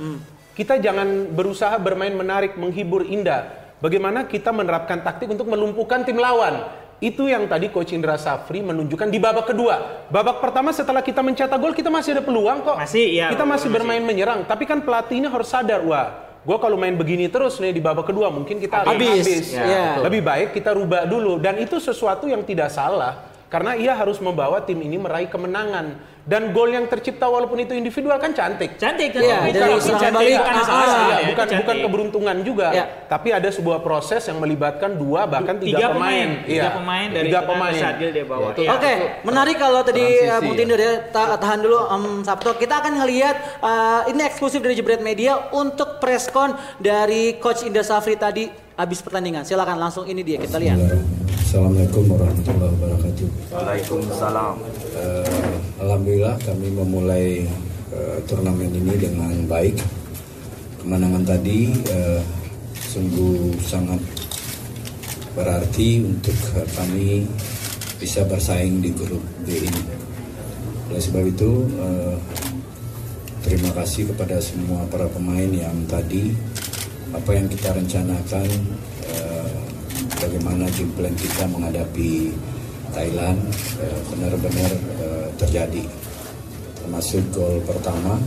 Kita 0.59 0.75
jangan 0.75 1.31
berusaha 1.31 1.79
bermain 1.79 2.11
menarik, 2.11 2.59
menghibur, 2.59 3.07
indah. 3.07 3.47
Bagaimana 3.79 4.27
kita 4.27 4.51
menerapkan 4.51 5.07
taktik 5.07 5.31
untuk 5.31 5.47
melumpuhkan 5.47 6.03
tim 6.03 6.19
lawan. 6.19 6.67
Itu 6.99 7.31
yang 7.31 7.47
tadi 7.47 7.71
Coach 7.71 7.95
Indra 7.95 8.19
Safri 8.19 8.59
menunjukkan 8.59 9.07
di 9.07 9.23
babak 9.23 9.55
kedua. 9.55 10.11
Babak 10.11 10.43
pertama 10.43 10.75
setelah 10.75 10.99
kita 10.99 11.23
mencetak 11.23 11.55
gol 11.55 11.71
kita 11.71 11.95
masih 11.95 12.19
ada 12.19 12.27
peluang 12.27 12.67
kok. 12.67 12.75
Masih, 12.75 13.07
iya, 13.07 13.31
Kita 13.31 13.47
masih 13.47 13.71
masih. 13.71 13.79
bermain 13.79 14.03
menyerang. 14.03 14.43
Tapi 14.51 14.67
kan 14.67 14.83
pelatih 14.83 15.23
ini 15.23 15.31
harus 15.31 15.47
sadar, 15.47 15.79
wah, 15.87 16.27
gue 16.43 16.57
kalau 16.59 16.75
main 16.75 16.99
begini 16.99 17.31
terus 17.31 17.63
nih 17.63 17.71
di 17.71 17.79
babak 17.79 18.11
kedua 18.11 18.27
mungkin 18.35 18.59
kita 18.59 18.83
Habis. 18.83 19.23
habis. 19.31 19.47
Ya, 19.55 20.03
Lebih 20.03 20.27
baik 20.27 20.59
kita 20.59 20.75
rubah 20.75 21.07
dulu 21.07 21.39
dan 21.39 21.55
itu 21.63 21.79
sesuatu 21.79 22.27
yang 22.27 22.43
tidak 22.43 22.75
salah. 22.75 23.28
Karena 23.49 23.73
ia 23.73 23.93
harus 23.93 24.21
membawa 24.21 24.61
tim 24.61 24.77
ini 24.79 24.97
meraih 24.97 25.27
kemenangan 25.27 25.97
dan 26.29 26.53
gol 26.53 26.69
yang 26.69 26.85
tercipta 26.85 27.25
walaupun 27.25 27.57
itu 27.57 27.73
individual 27.73 28.21
kan 28.21 28.37
cantik. 28.37 28.77
Cantik 28.77 29.17
kan? 29.17 29.25
Iya, 29.25 29.37
Bukan- 29.41 29.57
dari 29.57 29.73
bukan 29.73 29.97
cantik, 29.97 30.37
Ah, 30.37 30.45
ya, 30.45 31.17
bukan 31.25 31.37
cantik. 31.41 31.57
bukan 31.65 31.77
keberuntungan 31.81 32.37
juga, 32.45 32.69
Ya. 32.69 32.85
tapi 33.09 33.33
ada 33.33 33.49
sebuah 33.49 33.81
proses 33.81 34.29
yang 34.29 34.37
melibatkan 34.37 34.93
dua 34.93 35.25
bahkan 35.25 35.57
tiga, 35.57 35.81
Tiga 35.81 35.89
pemain, 35.89 36.29
tiga 36.45 36.69
pemain 36.77 37.09
dari 37.09 37.27
tiga 37.33 37.41
pemain. 37.43 37.73
Dia 37.73 38.25
bawa. 38.29 38.53
Iya, 38.53 38.61
Iya. 38.61 38.71
Oke, 38.77 38.93
menarik 39.25 39.57
kalau 39.57 39.81
tadi 39.81 40.05
Transisi, 40.05 40.29
uh, 40.29 40.41
Bung 40.45 40.53
ya. 40.53 40.59
Tinder 40.61 40.79
ya. 40.79 40.93
Ta- 41.09 41.37
tahan 41.41 41.59
dulu 41.65 41.79
Om 41.81 42.05
Sabto. 42.21 42.51
Kita 42.55 42.85
akan 42.85 42.93
ngelihat 43.01 43.37
uh, 43.61 44.03
ini 44.05 44.21
eksklusif 44.23 44.61
dari 44.61 44.77
Jebret 44.77 45.01
Media 45.01 45.49
untuk 45.51 45.97
preskon 45.97 46.53
dari 46.77 47.41
Coach 47.41 47.65
Indra 47.65 47.81
Safri 47.81 48.21
tadi 48.21 48.45
habis 48.77 49.01
pertandingan. 49.01 49.49
Silakan 49.49 49.81
langsung 49.81 50.05
ini 50.05 50.21
dia 50.21 50.37
kita 50.37 50.61
lihat. 50.61 50.77
Assalamualaikum 51.49 52.13
warahmatullahi 52.13 52.73
wabarakatuh. 52.77 53.29
Waalaikumsalam. 53.57 54.61
Eh, 55.01 55.33
Alhamdulillah 55.81 56.37
kami 56.45 56.69
memulai 56.69 57.49
eh, 57.89 58.19
turnamen 58.29 58.69
ini 58.69 58.93
dengan 59.01 59.33
baik. 59.49 59.81
Kemenangan 60.77 61.25
tadi 61.25 61.73
eh, 61.89 62.21
sungguh 62.77 63.57
sangat 63.65 63.97
berarti 65.33 66.05
untuk 66.05 66.37
eh, 66.53 66.69
kami 66.77 67.25
bisa 67.97 68.29
bersaing 68.29 68.85
di 68.85 68.93
grup 68.93 69.25
B 69.49 69.57
ini. 69.57 69.83
Oleh 70.93 71.01
sebab 71.01 71.33
itu 71.33 71.65
eh, 71.81 72.17
terima 73.41 73.73
kasih 73.73 74.13
kepada 74.13 74.37
semua 74.45 74.85
para 74.93 75.09
pemain 75.09 75.49
yang 75.49 75.81
tadi 75.89 76.29
apa 77.17 77.33
yang 77.33 77.49
kita 77.49 77.73
rencanakan 77.73 78.49
eh, 79.17 79.28
bagaimana 80.39 80.71
game 80.71 80.95
plan 80.95 81.15
kita 81.19 81.51
menghadapi 81.51 82.31
Thailand 82.95 83.43
eh, 83.83 84.01
benar-benar 84.15 84.71
eh, 85.03 85.27
terjadi. 85.35 85.83
Termasuk 86.79 87.27
gol 87.35 87.59
pertama 87.67 88.23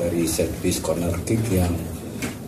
dari 0.00 0.24
set 0.24 0.48
piece 0.64 0.80
corner 0.80 1.12
kick 1.28 1.44
yang 1.52 1.76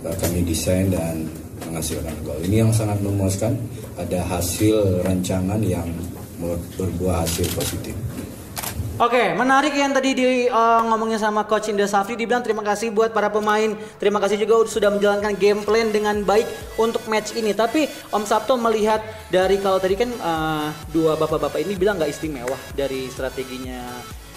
eh, 0.09 0.17
kami 0.25 0.41
desain 0.41 0.89
dan 0.89 1.29
menghasilkan 1.69 2.17
gol. 2.25 2.41
Ini 2.49 2.65
yang 2.65 2.73
sangat 2.73 2.97
memuaskan. 3.05 3.61
Ada 4.01 4.25
hasil 4.25 5.05
rancangan 5.05 5.61
yang 5.61 5.85
berbuah 6.81 7.29
hasil 7.29 7.45
positif 7.53 7.93
Oke, 8.99 9.31
menarik 9.31 9.79
yang 9.79 9.95
tadi 9.95 10.11
di 10.11 10.51
uh, 10.51 10.83
ngomongnya 10.91 11.23
sama 11.23 11.47
Coach 11.47 11.71
Indra 11.71 11.87
Safri 11.87 12.19
dibilang 12.19 12.43
terima 12.43 12.67
kasih 12.67 12.91
buat 12.91 13.15
para 13.15 13.31
pemain. 13.31 13.79
Terima 13.95 14.19
kasih 14.19 14.43
juga 14.43 14.67
sudah 14.67 14.91
menjalankan 14.91 15.39
game 15.39 15.63
plan 15.63 15.87
dengan 15.95 16.19
baik 16.27 16.51
untuk 16.75 17.07
match 17.07 17.31
ini. 17.39 17.55
Tapi 17.55 17.87
Om 18.11 18.27
Sabto 18.27 18.59
melihat 18.59 18.99
dari 19.31 19.63
kalau 19.63 19.79
tadi 19.79 19.95
kan 19.95 20.11
uh, 20.19 20.75
dua 20.91 21.15
bapak-bapak 21.15 21.63
ini 21.63 21.79
bilang 21.79 21.95
nggak 21.95 22.11
istimewa 22.11 22.59
dari 22.75 23.07
strateginya 23.07 23.87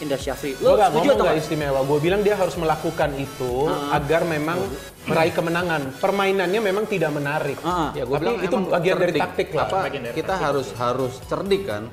Indra 0.02 0.18
Syafri. 0.18 0.58
Lo 0.58 0.74
gak 0.74 0.90
setuju 0.90 0.98
ngomong 0.98 1.14
atau 1.14 1.24
gak 1.24 1.30
nggak? 1.30 1.42
istimewa, 1.42 1.80
gue 1.82 2.00
bilang 2.00 2.22
dia 2.22 2.34
harus 2.34 2.56
melakukan 2.56 3.10
itu 3.16 3.54
agar 3.90 4.22
memang 4.26 4.58
meraih 5.02 5.30
kemenangan. 5.30 5.82
Permainannya 5.96 6.60
memang 6.60 6.86
tidak 6.86 7.10
menarik. 7.10 7.58
Ah, 7.62 7.90
Ya, 7.92 8.04
gua 8.04 8.18
Tapi 8.18 8.24
bilang 8.24 8.38
itu 8.40 8.56
bagian 8.68 8.96
dari 8.96 9.12
cerdik. 9.12 9.22
taktik 9.24 9.48
lah. 9.52 9.66
Apa, 9.66 9.80
dari 9.88 10.14
kita 10.14 10.34
harus 10.36 10.68
harus 10.76 11.14
cerdik 11.24 11.62
kan. 11.64 11.84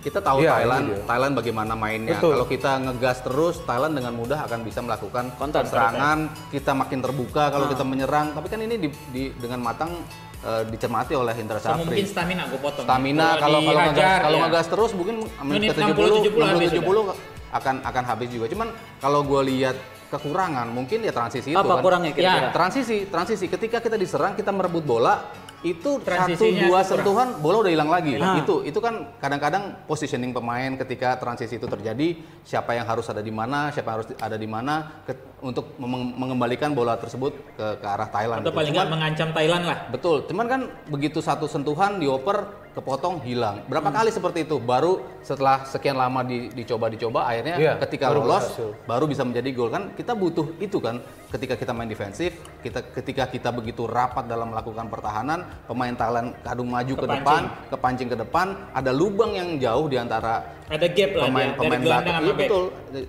Kita 0.00 0.18
tahu 0.18 0.38
Iya, 0.40 0.50
Thailand. 0.54 0.84
Thailand 1.02 1.32
bagaimana 1.34 1.72
mainnya. 1.74 2.16
Betul. 2.16 2.32
Kalau 2.34 2.46
kita 2.46 2.70
ngegas 2.80 3.18
terus, 3.20 3.54
Thailand 3.62 3.92
dengan 3.92 4.12
mudah 4.12 4.44
akan 4.44 4.60
bisa 4.60 4.80
melakukan 4.80 5.24
Counter, 5.34 5.64
serangan. 5.64 6.18
Kita 6.48 6.72
makin 6.72 6.98
terbuka 7.00 7.48
kalau 7.48 7.66
kita 7.66 7.82
menyerang. 7.82 8.32
Tapi 8.32 8.46
kan 8.46 8.60
ini 8.60 8.76
di, 8.78 8.88
di- 9.10 9.32
dengan 9.34 9.60
matang 9.60 9.92
eh, 10.40 10.64
dicermati 10.66 11.12
oleh 11.12 11.32
Indra 11.34 11.56
Sama 11.56 11.80
mungkin 11.80 11.96
Safri. 11.96 12.08
stamina 12.10 12.44
gue 12.46 12.56
potong. 12.58 12.84
Stamina 12.84 13.36
kalau 13.36 13.60
kalau 13.60 13.80
ngegas, 13.82 14.18
kalau 14.20 14.36
ya. 14.36 14.42
ngegas 14.42 14.66
terus 14.68 14.90
mungkin 14.92 15.14
Menit 15.40 15.68
ke 15.68 15.80
70 15.80 16.32
60, 16.32 16.32
70 16.32 16.44
habis 16.44 16.70
60 16.70 16.80
70 16.80 17.33
akan 17.54 17.86
akan 17.86 18.04
habis 18.04 18.28
juga. 18.28 18.50
Cuman 18.50 18.68
kalau 18.98 19.22
gue 19.22 19.40
lihat 19.54 19.76
kekurangan 20.10 20.66
mungkin 20.70 21.02
ya 21.02 21.14
transisi 21.14 21.54
itu 21.54 21.58
Apa 21.58 21.78
kan. 21.78 21.82
kurangnya 21.82 22.10
kira-kira? 22.10 22.50
Ya, 22.50 22.52
transisi, 22.52 23.06
transisi. 23.06 23.46
Ketika 23.46 23.78
kita 23.78 23.94
diserang, 23.94 24.34
kita 24.34 24.50
merebut 24.50 24.82
bola, 24.82 25.26
itu 25.64 25.96
satu 25.96 26.44
dua 26.44 26.84
kurang. 26.84 26.84
sentuhan 26.84 27.28
bola 27.40 27.64
udah 27.64 27.72
hilang 27.72 27.88
lagi. 27.88 28.20
Ah. 28.20 28.36
Itu 28.36 28.60
itu 28.62 28.76
kan 28.78 29.16
kadang-kadang 29.16 29.86
positioning 29.88 30.30
pemain 30.30 30.76
ketika 30.76 31.16
transisi 31.16 31.56
itu 31.56 31.64
terjadi, 31.64 32.20
siapa 32.44 32.76
yang 32.76 32.84
harus 32.84 33.08
ada 33.08 33.24
di 33.24 33.32
mana, 33.32 33.72
siapa 33.72 33.88
yang 33.90 33.96
harus 34.02 34.08
ada 34.20 34.36
di 34.36 34.44
mana 34.44 34.74
ke- 35.02 35.40
untuk 35.40 35.72
meng- 35.80 36.14
mengembalikan 36.14 36.76
bola 36.76 37.00
tersebut 37.00 37.32
ke 37.56 37.66
ke 37.80 37.86
arah 37.86 38.06
Thailand. 38.06 38.44
Atau 38.44 38.52
gitu. 38.52 38.58
paling 38.60 38.72
nggak 38.76 38.90
mengancam 38.92 39.28
Thailand 39.32 39.64
lah. 39.64 39.78
Betul, 39.88 40.16
cuman 40.28 40.46
kan 40.46 40.60
begitu 40.92 41.18
satu 41.24 41.48
sentuhan 41.48 41.96
dioper 41.96 42.44
kepotong 42.74 43.22
hilang. 43.22 43.62
Berapa 43.64 43.88
Hmm. 43.88 43.96
kali 43.96 44.10
seperti 44.10 44.38
itu? 44.42 44.58
Baru 44.58 44.92
setelah 45.22 45.62
sekian 45.64 45.94
lama 45.94 46.20
di- 46.20 46.50
dicoba-dicoba 46.50 47.24
akhirnya 47.24 47.56
Iya, 47.56 47.72
ketika 47.78 48.10
baru 48.10 48.20
lolos 48.20 48.44
berhasil. 48.50 48.68
baru 48.84 49.04
bisa 49.06 49.22
menjadi 49.22 49.48
gol 49.50 49.70
kan. 49.70 49.82
Kita 49.94 50.12
butuh 50.12 50.58
itu 50.58 50.78
kan 50.78 50.98
ketika 51.30 51.54
kita 51.54 51.70
main 51.70 51.86
defensif, 51.86 52.34
kita 52.60 52.82
ketika 52.90 53.24
kita 53.26 53.48
begitu 53.48 53.86
rapat 53.86 54.26
dalam 54.26 54.50
melakukan 54.50 54.90
pertahanan, 54.90 55.46
pemain 55.64 55.94
Thailand 55.94 56.34
kadung 56.42 56.68
maju 56.68 56.92
ke 56.92 56.98
Kepancing. 57.00 57.22
depan, 57.22 57.42
kepancing 57.70 58.08
ke 58.10 58.16
depan, 58.18 58.46
ada 58.74 58.90
lubang 58.90 59.32
yang 59.32 59.56
jauh 59.56 59.86
di 59.86 59.96
antara 59.96 60.42
Ada 60.64 60.88
gap 60.88 61.10
lah 61.12 61.28
pemain 61.28 61.44
dia, 61.46 61.58
pemain 61.60 61.76
dari 61.76 61.92
sama 61.92 62.08
Iya 62.16 62.32
back. 62.32 62.38
betul, 62.40 62.64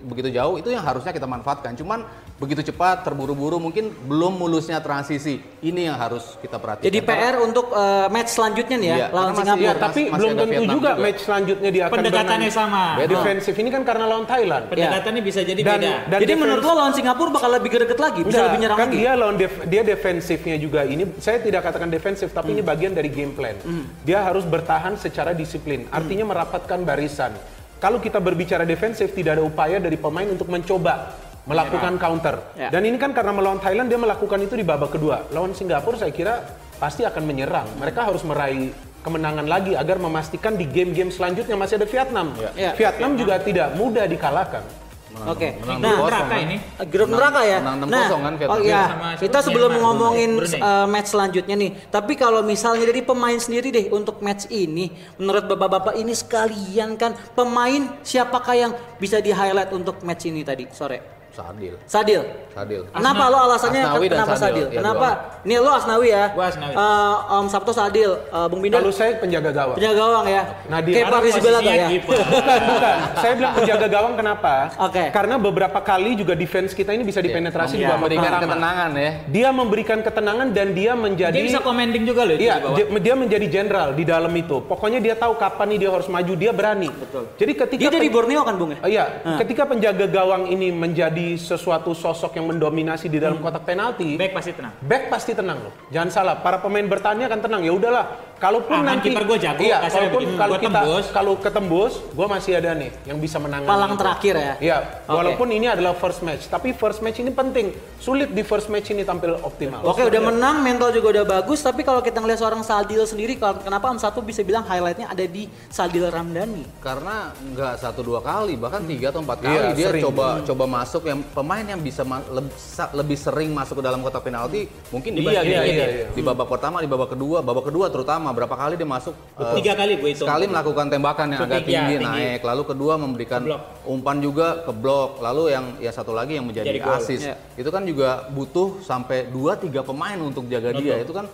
begitu 0.05 0.29
jauh 0.29 0.55
itu 0.55 0.69
yang 0.69 0.83
harusnya 0.83 1.11
kita 1.11 1.23
manfaatkan. 1.25 1.71
Cuman 1.73 2.03
begitu 2.35 2.61
cepat, 2.61 3.01
terburu-buru 3.01 3.57
mungkin 3.57 3.95
belum 4.03 4.35
mulusnya 4.35 4.77
transisi. 4.77 5.39
Ini 5.61 5.87
yang 5.87 5.95
harus 5.95 6.35
kita 6.37 6.59
perhatikan. 6.59 6.83
Jadi 6.83 6.99
PR 6.99 7.39
untuk 7.39 7.71
uh, 7.71 8.11
match 8.11 8.27
selanjutnya 8.29 8.75
nih 8.75 8.89
ya 8.89 8.97
Iya, 8.97 9.07
lawan 9.09 9.31
Singapura. 9.33 9.63
Ya, 9.63 9.71
Mas- 9.71 9.79
tapi 9.81 10.01
masih 10.03 10.11
belum 10.11 10.31
tentu 10.33 10.45
Vietnam 10.45 10.75
juga, 10.75 10.91
juga. 10.91 11.01
match 11.01 11.19
selanjutnya 11.23 11.69
dia 11.71 11.83
akan 11.85 11.95
Pendekatannya 11.95 12.51
sama. 12.51 12.83
defensif. 13.01 13.53
Ini 13.55 13.69
kan 13.71 13.81
karena 13.83 14.05
lawan 14.05 14.25
Thailand. 14.25 14.63
Pendekatannya 14.67 15.21
bisa 15.23 15.39
jadi 15.41 15.61
Dan- 15.61 15.73
beda. 15.79 15.91
dan 16.05 16.19
Jadi 16.19 16.25
defense- 16.27 16.41
menurut 16.43 16.61
lo 16.61 16.73
lawan 16.75 16.93
Singapura 16.93 17.29
bakal 17.31 17.49
lebih 17.53 17.69
greget 17.71 17.97
lagi, 17.97 18.19
bisa 18.19 18.35
Enggak, 18.35 18.45
lebih 18.45 18.59
nyerang 18.59 18.77
kan 18.77 18.87
lagi. 18.89 18.97
dia 18.97 19.11
lawan 19.15 19.35
def- 19.37 19.63
dia 19.65 19.81
defensifnya 19.81 20.55
juga 20.57 20.83
ini 20.83 21.03
saya 21.17 21.39
tidak 21.39 21.61
katakan 21.63 21.87
defensif 21.87 22.29
tapi 22.29 22.51
Hmm. 22.51 22.55
ini 22.55 22.61
bagian 22.61 22.91
dari 22.91 23.07
game 23.07 23.31
plan. 23.31 23.55
Dia 24.03 24.19
harus 24.21 24.43
bertahan 24.43 24.99
secara 24.99 25.31
disiplin. 25.31 25.87
Hmm. 25.87 25.95
Artinya 25.95 26.27
merapatkan 26.27 26.83
barisan. 26.83 27.31
Kalau 27.79 27.99
kita 27.99 28.23
berbicara 28.23 28.63
defensif 28.63 29.11
tidak 29.11 29.39
ada 29.39 29.43
upaya 29.43 29.77
dari 29.77 29.99
pemain 29.99 30.25
untuk 30.25 30.47
mencoba 30.47 31.15
melakukan 31.45 32.01
counter. 32.01 32.35
Ya. 32.57 32.73
Dan 32.73 32.89
ini 32.89 32.97
kan 32.97 33.13
karena 33.13 33.31
melawan 33.35 33.61
Thailand 33.61 33.87
dia 33.87 33.99
melakukan 34.01 34.41
itu 34.41 34.57
di 34.57 34.65
babak 34.65 34.97
kedua. 34.97 35.29
Lawan 35.29 35.53
Singapura 35.53 35.99
saya 35.99 36.09
kira 36.09 36.41
pasti 36.81 37.05
akan 37.05 37.23
menyerang. 37.23 37.69
Mereka 37.77 38.09
harus 38.09 38.25
meraih 38.25 38.73
kemenangan 39.05 39.45
lagi 39.45 39.77
agar 39.77 40.01
memastikan 40.01 40.57
di 40.57 40.65
game-game 40.65 41.13
selanjutnya 41.13 41.53
masih 41.53 41.77
ada 41.77 41.87
Vietnam. 41.87 42.33
Ya. 42.57 42.73
Vietnam 42.73 43.13
juga 43.13 43.37
tidak 43.37 43.77
mudah 43.77 44.09
dikalahkan. 44.09 44.84
Oke. 45.23 45.55
menang 45.63 45.79
Nah, 45.79 45.95
2-0 45.95 46.11
neraka 46.11 46.27
kan. 46.27 46.43
ini. 46.43 46.55
Grup 46.91 47.07
neraka 47.07 47.41
ya. 47.47 47.57
menang 47.63 47.77
6-0 47.87 47.87
nah, 47.87 48.07
kan 48.11 48.33
oh 48.51 48.59
iya. 48.59 48.83
Kita 49.15 49.39
sebelum 49.39 49.71
Myanmar, 49.71 49.85
ngomongin 49.87 50.31
uh, 50.59 50.87
match 50.91 51.09
selanjutnya 51.15 51.55
nih, 51.55 51.71
tapi 51.87 52.13
kalau 52.19 52.43
misalnya 52.43 52.85
dari 52.91 53.01
pemain 53.01 53.39
sendiri 53.39 53.71
deh 53.71 53.85
untuk 53.95 54.19
match 54.19 54.51
ini, 54.51 54.91
menurut 55.15 55.47
bapak-bapak 55.47 55.95
ini 55.95 56.11
sekalian 56.11 56.99
kan 56.99 57.15
pemain 57.31 57.95
siapakah 58.03 58.55
yang 58.59 58.71
bisa 58.99 59.23
di 59.23 59.31
highlight 59.31 59.71
untuk 59.71 60.03
match 60.03 60.27
ini 60.27 60.43
tadi 60.43 60.67
sore? 60.75 61.14
Sadil. 61.35 61.75
Sadil. 61.85 62.23
Sadil. 62.49 62.81
Kenapa 62.87 63.23
lo 63.27 63.37
alasannya 63.41 63.83
Asnawi 63.83 64.07
kenapa 64.07 64.33
Sadil, 64.33 64.39
Sadil? 64.39 64.65
ya, 64.65 64.79
kenapa? 64.79 65.07
Nih 65.43 65.57
lo 65.59 65.67
Asnawi 65.69 66.07
ya. 66.07 66.23
Gua 66.31 66.45
Asnawi. 66.47 66.71
Eh, 66.73 67.15
Om 67.35 67.47
Sabto 67.47 67.71
Sadil, 67.71 68.11
Eh, 68.15 68.47
Bung 68.47 68.63
Binder 68.63 68.79
Kalau 68.79 68.89
saya 68.89 69.11
penjaga 69.15 69.51
gawang. 69.51 69.75
penjaga 69.75 69.95
gawang 69.97 70.25
ya. 70.25 70.41
Nadia. 70.65 70.93
Kayak 70.93 71.03
Karena 71.05 71.15
Paris 71.19 71.33
posisinya 71.35 71.73
ya. 71.75 71.87
kiper. 71.91 72.15
Bukan, 72.25 72.59
bukan. 72.65 72.95
Saya 73.17 73.33
bilang 73.35 73.53
penjaga 73.53 73.87
gawang 73.89 74.13
kenapa? 74.15 74.53
Oke. 74.81 75.03
Karena 75.11 75.35
beberapa 75.35 75.79
kali 75.81 76.11
juga 76.15 76.33
defense 76.33 76.71
kita 76.71 76.91
ini 76.91 77.03
bisa 77.03 77.19
dipenetrasi 77.19 77.73
di 77.73 77.83
Iya, 77.83 77.89
babak 77.89 77.99
memberikan 77.99 78.23
pertama. 78.29 78.43
ketenangan 78.47 78.89
ya. 78.95 79.11
Dia 79.27 79.49
memberikan 79.51 79.99
ketenangan 80.01 80.47
dan 80.49 80.67
dia 80.71 80.91
menjadi 80.95 81.35
Dia 81.35 81.45
bisa 81.45 81.59
commanding 81.59 82.03
juga 82.05 82.21
loh 82.23 82.33
Iya, 82.33 82.55
di 82.55 82.63
bawah. 82.63 82.77
dia, 82.77 82.85
dia 83.03 83.15
menjadi 83.17 83.45
jenderal 83.49 83.89
di 83.91 84.03
dalam 84.03 84.31
itu. 84.31 84.57
Pokoknya 84.61 84.99
dia 84.99 85.13
tahu 85.13 85.35
kapan 85.35 85.67
nih 85.67 85.79
dia 85.81 85.89
harus 85.91 86.07
maju, 86.07 86.33
dia 86.33 86.51
berani. 86.51 86.87
Betul. 86.87 87.27
Jadi 87.35 87.51
ketika 87.53 87.81
Dia 87.81 87.91
dari 87.91 88.07
pen- 88.07 88.15
Borneo 88.15 88.41
kan 88.41 88.55
Bung 88.55 88.71
ya? 88.71 88.79
Oh, 88.79 88.87
iya, 88.87 89.05
ketika 89.37 89.67
penjaga 89.67 90.07
gawang 90.07 90.47
ini 90.47 90.71
menjadi 90.71 91.24
sesuatu 91.33 91.97
sosok 91.97 92.37
yang 92.37 92.53
mendominasi 92.53 93.09
di 93.09 93.17
dalam 93.17 93.41
kotak 93.41 93.65
penalti, 93.65 94.13
Back 94.13 94.37
pasti 94.37 94.53
tenang. 94.53 94.73
Back 94.85 95.03
pasti 95.09 95.31
tenang 95.33 95.57
loh. 95.65 95.73
Jangan 95.89 96.09
salah, 96.13 96.35
para 96.45 96.61
pemain 96.61 96.85
bertanya 96.85 97.25
akan 97.25 97.41
tenang. 97.41 97.61
Ya 97.65 97.73
udahlah, 97.73 98.34
kalaupun 98.35 98.75
Aman, 98.75 98.87
nanti 98.91 99.07
kiper 99.07 99.23
gua 99.23 99.37
jago, 99.37 99.61
Iya, 99.61 99.77
kalaupun 99.85 100.21
kalau 100.35 100.51
gua 100.51 100.59
kita 100.59 100.71
tembus. 100.77 101.05
kalau 101.09 101.33
ketembus, 101.37 101.93
gua 102.11 102.27
masih 102.27 102.51
ada 102.53 102.71
nih 102.71 102.91
yang 103.03 103.17
bisa 103.17 103.37
menangani. 103.37 103.67
Palang 103.67 103.91
itu. 103.91 103.99
terakhir 103.99 104.33
ya? 104.35 104.53
Iya, 104.59 104.77
Oke. 105.03 105.15
walaupun 105.15 105.47
ini 105.49 105.67
adalah 105.67 105.93
first 105.93 106.21
match, 106.21 106.45
tapi 106.45 106.71
first 106.71 106.99
match 106.99 107.17
ini 107.17 107.29
penting. 107.29 107.71
Sulit 107.97 108.29
di 108.29 108.41
first 108.41 108.67
match 108.67 108.89
ini 108.89 109.01
tampil 109.01 109.39
optimal. 109.39 109.81
Oke 109.83 110.01
udah 110.01 110.21
menang, 110.23 110.61
mental 110.61 110.89
juga 110.89 111.07
udah 111.13 111.25
bagus. 111.31 111.59
Tapi 111.59 111.81
kalau 111.81 111.99
kita 111.99 112.17
ngeliat 112.17 112.37
seorang 112.37 112.61
Sadil 112.61 113.01
sendiri, 113.03 113.35
kenapa 113.35 113.87
Om 113.87 113.97
Satu 113.97 114.19
bisa 114.19 114.41
bilang 114.41 114.63
highlightnya 114.63 115.07
ada 115.07 115.23
di 115.23 115.45
Sadil 115.67 116.05
Ramdhani? 116.05 116.65
Karena 116.79 117.31
nggak 117.33 117.73
satu 117.77 118.01
dua 118.01 118.19
kali, 118.19 118.55
bahkan 118.55 118.83
tiga 118.83 119.09
atau 119.09 119.21
empat 119.21 119.39
kali 119.39 119.53
Iya, 119.55 119.73
dia 119.73 119.87
sering. 119.89 120.03
coba 120.03 120.25
coba 120.41 120.65
masuk 120.67 121.03
yang 121.03 121.19
pemain 121.25 121.63
yang 121.63 121.79
bisa 121.79 122.01
ma- 122.01 122.25
leb- 122.27 122.53
sa- 122.53 122.91
lebih 122.91 123.15
sering 123.15 123.49
masuk 123.49 123.79
ke 123.79 123.83
dalam 123.83 123.99
kotak 123.99 124.21
penalti 124.21 124.65
mungkin 124.89 125.11
Iya, 125.11 125.21
dia 125.21 125.31
iya, 125.31 125.41
gitu. 125.41 125.63
iya, 125.71 125.85
iya. 125.87 126.05
di 126.11 126.21
babak 126.21 126.47
pertama, 126.47 126.77
di 126.77 126.87
babak 126.87 127.09
kedua, 127.11 127.39
babak 127.39 127.65
kedua 127.65 127.87
terutama 127.87 128.24
lama. 128.25 128.33
Berapa 128.33 128.55
kali 128.57 128.73
dia 128.73 128.89
masuk? 128.89 129.13
eh, 129.13 129.53
Tiga 129.61 129.73
kali 129.77 129.93
gue 129.95 130.09
hitung. 130.09 130.25
Sekali 130.25 130.45
melakukan 130.49 130.85
tembakan 130.89 131.27
yang 131.29 131.41
agak 131.45 131.61
Shooting, 131.61 131.69
ya, 131.69 131.79
tinggi, 131.85 131.95
tinggi. 132.01 132.17
naik, 132.25 132.41
lalu 132.41 132.61
kedua 132.65 132.93
memberikan 132.97 133.41
Ke 133.45 133.49
blok. 133.53 133.61
umpan 133.85 134.17
juga 134.17 134.47
ke 134.65 134.71
blok, 134.73 135.11
lalu 135.21 135.43
yang 135.53 135.65
ya 135.77 135.91
satu 135.93 136.11
lagi 136.11 136.41
yang 136.41 136.45
menjadi 136.49 136.73
Jadi 136.73 136.81
asis. 136.81 137.21
Ya. 137.21 137.35
Itu 137.53 137.69
kan 137.69 137.85
juga 137.85 138.25
butuh 138.33 138.81
sampai 138.81 139.29
2 139.29 139.53
3 139.61 139.85
pemain 139.85 140.17
untuk 140.17 140.49
jaga 140.49 140.73
dia. 140.73 140.97
Itu 140.97 141.13
kan 141.13 141.29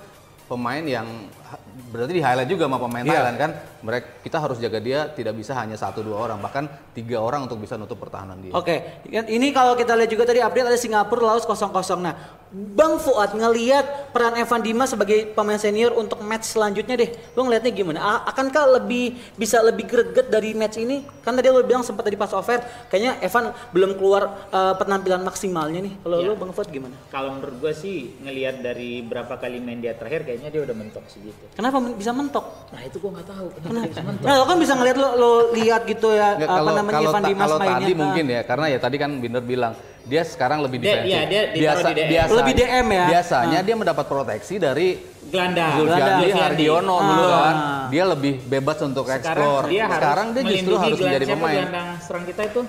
pemain 0.52 0.84
yang 0.84 1.08
berarti 1.88 2.12
di 2.12 2.20
highlight 2.20 2.48
juga 2.48 2.68
sama 2.68 2.78
pemain 2.78 3.00
Iya. 3.02 3.12
Thailand 3.14 3.38
kan. 3.38 3.52
Mereka 3.82 4.08
kita 4.22 4.38
harus 4.38 4.58
jaga 4.58 4.78
dia 4.78 5.08
tidak 5.10 5.34
bisa 5.34 5.52
hanya 5.54 5.74
satu 5.74 6.00
dua 6.00 6.20
orang, 6.22 6.38
bahkan 6.38 6.68
tiga 6.92 7.18
orang 7.18 7.44
untuk 7.44 7.58
bisa 7.58 7.74
nutup 7.74 7.98
pertahanan 7.98 8.38
dia. 8.38 8.52
Oke, 8.52 8.84
kan 9.06 9.26
ini 9.26 9.50
kalau 9.50 9.74
kita 9.74 9.96
lihat 9.96 10.08
juga 10.08 10.24
tadi 10.24 10.38
update 10.38 10.68
ada 10.68 10.78
Singapura 10.78 11.34
Laos 11.34 11.44
0-0. 11.44 11.72
Nah, 11.98 12.14
Bang 12.52 13.00
Fuad 13.00 13.32
ngelihat 13.34 14.12
peran 14.12 14.36
Evan 14.36 14.60
Dimas 14.60 14.92
sebagai 14.92 15.32
pemain 15.32 15.56
senior 15.56 15.96
untuk 15.96 16.20
match 16.20 16.52
selanjutnya 16.52 16.94
deh. 16.96 17.10
Lu 17.32 17.42
ngelihatnya 17.42 17.72
gimana? 17.72 17.98
A- 17.98 18.24
akankah 18.28 18.76
lebih 18.76 19.16
bisa 19.34 19.58
lebih 19.60 19.88
greget 19.88 20.28
dari 20.28 20.52
match 20.52 20.76
ini? 20.76 21.02
Kan 21.22 21.34
tadi 21.34 21.48
lu 21.48 21.64
bilang 21.64 21.82
sempat 21.82 22.04
tadi 22.04 22.14
pas 22.16 22.30
offer, 22.32 22.60
kayaknya 22.86 23.18
Evan 23.20 23.50
belum 23.72 23.96
keluar 23.96 24.24
eh, 24.48 24.74
penampilan 24.76 25.24
maksimalnya 25.24 25.80
nih. 25.82 25.94
Kalau 25.98 26.18
Iya. 26.18 26.28
lu 26.28 26.34
Bang 26.36 26.52
Fuad 26.52 26.70
gimana? 26.70 26.94
Kalau 27.08 27.34
menurut 27.34 27.56
gue 27.58 27.74
sih 27.74 27.98
ngelihat 28.20 28.60
dari 28.60 29.00
berapa 29.02 29.32
kali 29.34 29.58
main 29.58 29.80
dia 29.80 29.96
terakhir 29.96 30.28
kayaknya 30.42 30.58
dia 30.58 30.62
udah 30.66 30.76
mentok 30.76 31.04
sih 31.06 31.20
gitu. 31.22 31.44
Kenapa 31.54 31.78
men- 31.78 31.94
bisa 31.94 32.12
mentok? 32.12 32.46
Nah 32.68 32.82
itu 32.82 32.98
gue 32.98 33.12
nggak 33.14 33.28
tahu 33.30 33.46
kenapa 33.54 33.70
dia 33.78 33.86
bisa 33.88 34.02
mentok. 34.02 34.26
Nah, 34.26 34.34
lo 34.34 34.44
kan 34.44 34.58
bisa 34.58 34.74
ngelihat 34.74 34.98
lo, 34.98 35.10
lo 35.14 35.30
lihat 35.54 35.82
gitu 35.86 36.08
ya 36.12 36.28
Nggak, 36.34 36.50
apa 36.50 36.58
kalau 36.58 36.72
namanya 36.74 36.94
kalau, 36.98 37.06
Evan 37.08 37.22
ta- 37.22 37.30
Dimas 37.30 37.44
kalau 37.44 37.58
mainnya. 37.60 37.78
tadi 37.78 37.92
Ah. 37.92 37.98
mungkin 38.02 38.26
ya 38.26 38.42
karena 38.42 38.66
ya 38.68 38.80
tadi 38.82 38.96
kan 38.98 39.12
Binder 39.14 39.44
bilang 39.44 39.74
dia 40.02 40.22
sekarang 40.24 40.60
lebih 40.60 40.78
Dia- 40.80 40.90
defensif. 40.98 41.14
iya, 41.14 41.22
dia 41.24 41.42
biasa 41.54 41.86
di 41.86 41.94
DM. 41.94 42.10
biasa 42.10 42.32
Lebih 42.34 42.54
DM 42.56 42.88
ya? 42.90 43.06
Biasanya 43.08 43.60
dia 43.62 43.76
mendapat 43.76 44.06
proteksi 44.08 44.56
dari 44.58 44.88
Gelandang. 45.24 45.72
Zulfiandi. 45.78 46.28
Hardiono 46.34 46.96
dulu 47.00 47.24
Ah. 47.24 47.38
kan. 47.40 47.56
Dia 47.88 48.04
lebih 48.10 48.34
bebas 48.44 48.78
untuk 48.82 49.06
Sekarang 49.06 49.22
explore. 49.22 49.66
dia 49.70 49.84
harus 49.86 49.96
Sekarang 49.96 50.28
dia 50.34 50.42
justru 50.44 50.74
harus 50.76 50.98
menjadi 51.00 51.26
siapa 51.26 51.38
pemain. 51.38 51.56
Gelandang 51.62 51.88
serang 52.02 52.26
kita 52.26 52.42
itu 52.44 52.62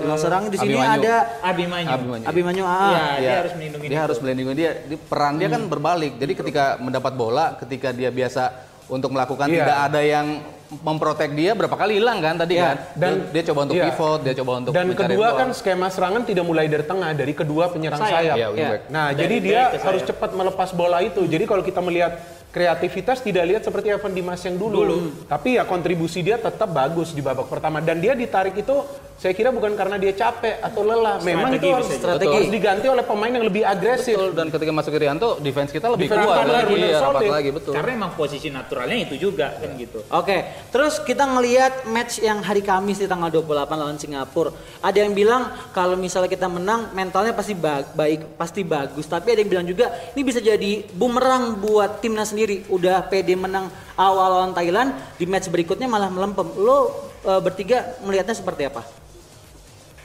Gelandang 0.00 0.18
serang 0.18 0.44
di 0.46 0.56
sini 0.56 0.72
Abimanyu. 0.72 0.98
ada 0.98 1.14
Abimanyu. 1.42 1.88
Abimanyu. 1.90 2.24
Abimanyu 2.24 2.62
Iya, 2.62 2.72
AA. 2.72 3.12
dia 3.14 3.22
Ya, 3.22 3.34
harus 3.38 3.52
melindungi 3.52 3.84
dia 3.84 3.92
itu. 3.92 4.00
harus 4.00 4.18
melindungi 4.18 4.54
dia. 4.54 4.70
Di, 4.82 4.96
peran 4.96 5.32
dia 5.36 5.48
kan 5.48 5.62
berbalik. 5.66 6.12
Jadi 6.16 6.32
ketika 6.34 6.64
mendapat 6.76 7.12
bola, 7.12 7.56
ketika 7.56 7.88
dia 7.90 8.08
biasa 8.08 8.42
untuk 8.86 9.10
melakukan 9.10 9.46
Iya. 9.46 9.56
tidak 9.60 9.78
ada 9.84 10.00
yang 10.00 10.26
memprotek 10.72 11.30
dia 11.30 11.50
berapa 11.52 11.74
kali 11.74 11.98
hilang 11.98 12.18
kan 12.18 12.34
tadi 12.36 12.54
Iya. 12.54 12.62
kan. 12.64 12.76
Dan 12.94 13.10
Dan- 13.10 13.22
dia, 13.28 13.42
coba 13.44 13.60
untuk 13.60 13.76
iya. 13.76 13.84
pivot, 13.86 14.20
dia 14.22 14.34
coba 14.34 14.52
untuk 14.56 14.70
Dan 14.70 14.86
kedua 14.90 15.06
peluang. 15.28 15.34
kan 15.36 15.48
skema 15.50 15.88
serangan 15.88 16.22
tidak 16.22 16.44
mulai 16.44 16.66
dari 16.66 16.82
tengah, 16.82 17.10
dari 17.10 17.32
kedua 17.32 17.64
penyerang 17.68 17.98
Sayap. 17.98 18.14
sayap. 18.16 18.36
Iya, 18.36 18.46
wingback. 18.48 18.82
Nah, 18.88 19.06
Dari 19.10 19.18
jadi 19.20 19.36
dia 19.40 19.62
harus 19.76 20.02
cepat 20.02 20.30
melepas 20.32 20.70
bola 20.70 21.02
itu. 21.02 21.22
Jadi 21.24 21.44
kalau 21.44 21.60
kita 21.60 21.78
melihat 21.80 22.22
kreativitas 22.50 23.22
tidak 23.22 23.46
lihat 23.46 23.62
seperti 23.62 23.94
Evan 23.94 24.12
Dimas 24.12 24.42
yang 24.42 24.58
dulu. 24.58 25.14
Tapi 25.30 25.56
ya 25.56 25.64
kontribusi 25.64 26.20
dia 26.20 26.36
tetap 26.36 26.70
bagus 26.70 27.14
di 27.14 27.22
babak 27.22 27.46
pertama 27.46 27.78
dan 27.78 28.02
dia 28.02 28.18
ditarik 28.18 28.58
itu 28.58 28.82
saya 29.20 29.36
kira 29.36 29.52
bukan 29.52 29.76
karena 29.76 30.00
dia 30.00 30.16
capek 30.16 30.64
atau 30.64 30.80
lelah. 30.80 31.20
Memang 31.20 31.52
Strategi 31.52 31.60
itu 31.60 31.68
harus, 31.76 31.88
jadi. 31.92 32.00
Strategi. 32.00 32.36
harus 32.40 32.48
diganti 32.56 32.86
oleh 32.88 33.04
pemain 33.04 33.28
yang 33.28 33.44
lebih 33.44 33.62
agresif. 33.68 34.16
Betul, 34.16 34.32
dan 34.32 34.46
ketika 34.48 34.72
masuk 34.72 34.92
Irianto, 34.96 35.28
defense 35.44 35.70
kita 35.76 35.92
lebih 35.92 36.08
Defense 36.08 36.24
kuat 36.24 36.38
lagi, 36.48 36.72
lagi, 36.72 36.74
iya, 36.80 36.98
rapat 37.04 37.28
lagi 37.28 37.50
betul. 37.52 37.72
Karena 37.76 37.90
emang 38.00 38.12
posisi 38.16 38.48
naturalnya 38.48 38.96
itu 38.96 39.20
juga 39.20 39.52
kan 39.60 39.76
gitu. 39.76 40.00
Oke, 40.08 40.40
terus 40.72 41.04
kita 41.04 41.28
ngelihat 41.28 41.84
match 41.92 42.24
yang 42.24 42.40
hari 42.40 42.64
Kamis 42.64 42.96
di 42.96 43.04
tanggal 43.04 43.28
28 43.28 43.76
lawan 43.76 44.00
Singapura. 44.00 44.56
Ada 44.80 45.04
yang 45.04 45.12
bilang 45.12 45.52
kalau 45.76 46.00
misalnya 46.00 46.32
kita 46.32 46.48
menang, 46.48 46.88
mentalnya 46.96 47.36
pasti 47.36 47.52
ba- 47.52 47.84
baik, 47.92 48.40
pasti 48.40 48.64
bagus. 48.64 49.04
Tapi 49.04 49.36
ada 49.36 49.44
yang 49.44 49.52
bilang 49.52 49.66
juga 49.68 49.92
ini 50.16 50.24
bisa 50.24 50.40
jadi 50.40 50.80
bumerang 50.96 51.60
buat 51.60 52.00
timnas 52.00 52.32
sendiri. 52.32 52.39
Udah 52.70 53.02
PD 53.02 53.34
menang 53.34 53.68
awal 53.94 54.28
lawan 54.32 54.52
Thailand, 54.52 54.90
di 55.14 55.24
match 55.24 55.46
berikutnya 55.46 55.84
malah 55.84 56.08
melempem. 56.08 56.46
Lo 56.54 56.88
eh, 57.20 57.40
bertiga 57.40 58.00
melihatnya 58.00 58.32
seperti 58.32 58.64
apa? 58.64 58.82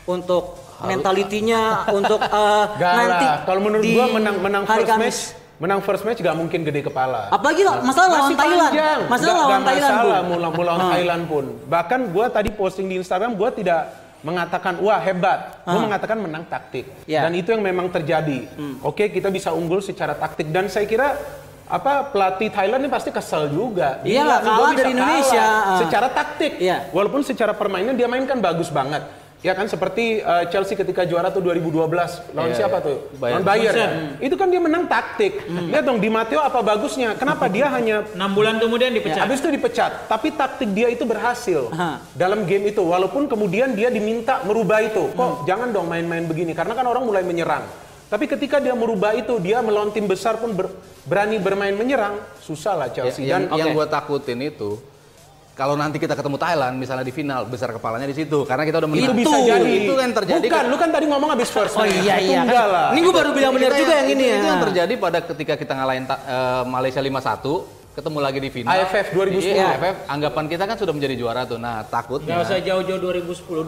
Untuk 0.05 0.53
mentalitinya, 0.77 1.89
untuk 1.89 2.21
Gak 2.81 2.93
nanti. 2.93 3.25
Kalau 3.43 3.59
menurut 3.59 3.85
gua 3.85 4.05
menang 4.11 4.35
menang 4.37 4.63
hari 4.63 4.83
first 4.83 4.91
Kamis. 4.91 5.01
match, 5.01 5.19
menang 5.55 5.79
first 5.81 6.03
match 6.03 6.19
gak 6.19 6.35
mungkin 6.35 6.61
gede 6.61 6.81
kepala. 6.83 7.31
Apalagi 7.31 7.63
lo- 7.63 7.81
masalah 7.81 8.07
lawan 8.07 8.21
Masih 8.21 8.37
Thailand. 8.37 8.69
panjang. 8.69 9.00
Masalah 9.07 9.33
lawan 9.35 9.61
Thailand, 9.61 9.89
masalah 9.89 10.19
mau 10.21 10.37
lawan- 10.37 10.53
mau 10.53 10.63
lawan 10.63 10.79
Ah. 10.79 10.91
Thailand 10.93 11.24
pun. 11.25 11.45
Bahkan 11.65 12.00
gua 12.11 12.25
tadi 12.27 12.50
posting 12.51 12.85
di 12.85 12.95
Instagram 12.95 13.33
gua 13.33 13.50
tidak 13.50 13.81
mengatakan 14.21 14.74
wah 14.77 15.00
hebat. 15.00 15.39
Gua 15.63 15.74
Ah. 15.74 15.83
mengatakan 15.85 16.17
menang 16.19 16.43
taktik. 16.43 16.85
Ya. 17.05 17.24
Dan 17.24 17.33
itu 17.33 17.50
yang 17.50 17.63
memang 17.63 17.87
terjadi. 17.87 18.45
Oke, 18.81 19.07
kita 19.07 19.29
bisa 19.29 19.50
unggul 19.51 19.79
secara 19.79 20.13
taktik 20.13 20.50
dan 20.50 20.67
saya 20.67 20.85
kira 20.85 21.17
apa 21.65 22.13
pelatih 22.13 22.53
Thailand 22.53 22.85
ini 22.85 22.91
pasti 22.93 23.09
kesel 23.09 23.49
juga. 23.49 24.01
Nih 24.05 24.21
gua 24.21 24.37
kalah 24.37 24.71
dari 24.77 24.91
Indonesia. 24.93 25.45
Ah. 25.45 25.79
Secara 25.81 26.07
taktik. 26.13 26.61
Iya. 26.61 26.93
Walaupun 26.93 27.25
secara 27.25 27.57
permainan 27.57 27.97
dia 27.97 28.05
mainkan 28.05 28.37
bagus 28.37 28.69
banget. 28.69 29.01
Ya 29.45 29.53
kan 29.53 29.69
seperti 29.69 30.25
uh, 30.25 30.49
Chelsea 30.49 30.73
ketika 30.73 31.05
juara 31.05 31.29
tuh 31.29 31.37
2012 31.37 32.33
lawan 32.33 32.49
Iya, 32.49 32.57
siapa 32.57 32.81
iya. 32.81 32.87
tuh? 32.89 32.97
Bayern. 33.21 33.33
Lawan 33.37 33.45
Bayern. 33.45 33.75
Munchen. 33.77 34.25
Itu 34.25 34.35
kan 34.41 34.47
dia 34.49 34.57
menang 34.57 34.89
taktik. 34.89 35.33
Lihat 35.45 35.85
dong 35.85 36.01
di 36.01 36.09
Matteo 36.09 36.41
apa 36.41 36.65
bagusnya? 36.65 37.13
Kenapa 37.13 37.45
dia 37.45 37.69
hanya 37.69 38.09
6 38.09 38.25
bulan 38.33 38.57
kemudian 38.57 38.89
dipecat. 38.89 39.21
Habis 39.21 39.45
itu 39.45 39.53
dipecat, 39.53 40.09
tapi 40.09 40.33
taktik 40.33 40.73
dia 40.73 40.89
itu 40.89 41.05
berhasil 41.05 41.69
Aha. 41.77 42.01
dalam 42.17 42.49
game 42.49 42.73
itu. 42.73 42.81
Walaupun 42.81 43.29
kemudian 43.29 43.77
dia 43.77 43.93
diminta 43.93 44.41
merubah 44.49 44.81
itu. 44.81 45.13
Kok 45.13 45.45
jangan 45.45 45.69
dong 45.69 45.93
main-main 45.93 46.25
begini? 46.25 46.57
Karena 46.57 46.73
kan 46.73 46.89
orang 46.89 47.05
mulai 47.05 47.21
menyerang. 47.21 47.84
Tapi 48.05 48.25
ketika 48.27 48.57
dia 48.57 48.72
merubah 48.72 49.11
itu, 49.11 49.37
dia 49.37 49.59
melawan 49.59 49.89
tim 49.89 50.05
besar 50.05 50.35
pun 50.35 50.51
ber- 50.51 50.70
berani 51.03 51.37
bermain 51.37 51.74
menyerang, 51.74 52.18
susah 52.37 52.74
lah 52.75 52.87
Ya, 52.87 52.94
Chelsea. 53.01 53.25
yang, 53.25 53.46
Dan 53.46 53.57
yang 53.57 53.70
gue 53.72 53.85
takutin 53.85 54.39
itu 54.39 54.77
kalau 55.53 55.74
nanti 55.74 55.96
kita 55.96 56.13
ketemu 56.13 56.35
Thailand 56.35 56.75
misalnya 56.75 57.01
di 57.01 57.09
final 57.09 57.48
besar 57.48 57.72
kepalanya 57.72 58.03
di 58.03 58.13
situ 58.13 58.44
karena 58.44 58.61
kita 58.61 58.77
udah 58.77 58.89
itu 58.89 59.07
menang. 59.07 59.15
bisa 59.15 59.37
jadi. 59.39 59.72
itu 59.79 59.94
kan 59.96 60.09
terjadi 60.13 60.46
Bukan, 60.46 60.63
lu 60.68 60.75
kan 60.75 60.89
tadi 60.91 61.05
ngomong 61.07 61.29
habis 61.31 61.48
first 61.48 61.74
Oh 61.74 61.87
iya 61.87 62.20
Itu 62.20 62.27
iya. 62.29 62.44
enggak 62.44 62.65
lah. 62.68 62.87
Ini 62.91 63.00
gue 63.00 63.13
baru 63.15 63.29
bilang 63.31 63.53
benar 63.53 63.72
juga 63.74 63.94
yang 63.96 64.09
ini 64.09 64.24
ya. 64.25 64.35
itu 64.35 64.46
yang 64.46 64.61
terjadi 64.61 64.94
pada 65.00 65.18
ketika 65.24 65.53
kita 65.55 65.74
ngalahin 65.74 66.03
eh, 66.05 66.63
Malaysia 66.68 67.00
5-1 67.00 67.84
ketemu 67.96 68.20
lagi 68.20 68.40
di 68.44 68.50
final 68.51 68.75
AFF 68.75 69.08
2010. 69.16 69.55
Iya, 69.55 69.79
AFF 69.79 69.96
anggapan 70.12 70.46
kita 70.51 70.64
kan 70.68 70.75
sudah 70.75 70.94
menjadi 70.94 71.16
juara 71.16 71.42
tuh 71.48 71.55
nah 71.55 71.79
takutnya 71.88 72.36
Nggak 72.36 72.51
usah 72.51 72.60
jauh-jauh 72.60 73.00
2010, 73.00 73.64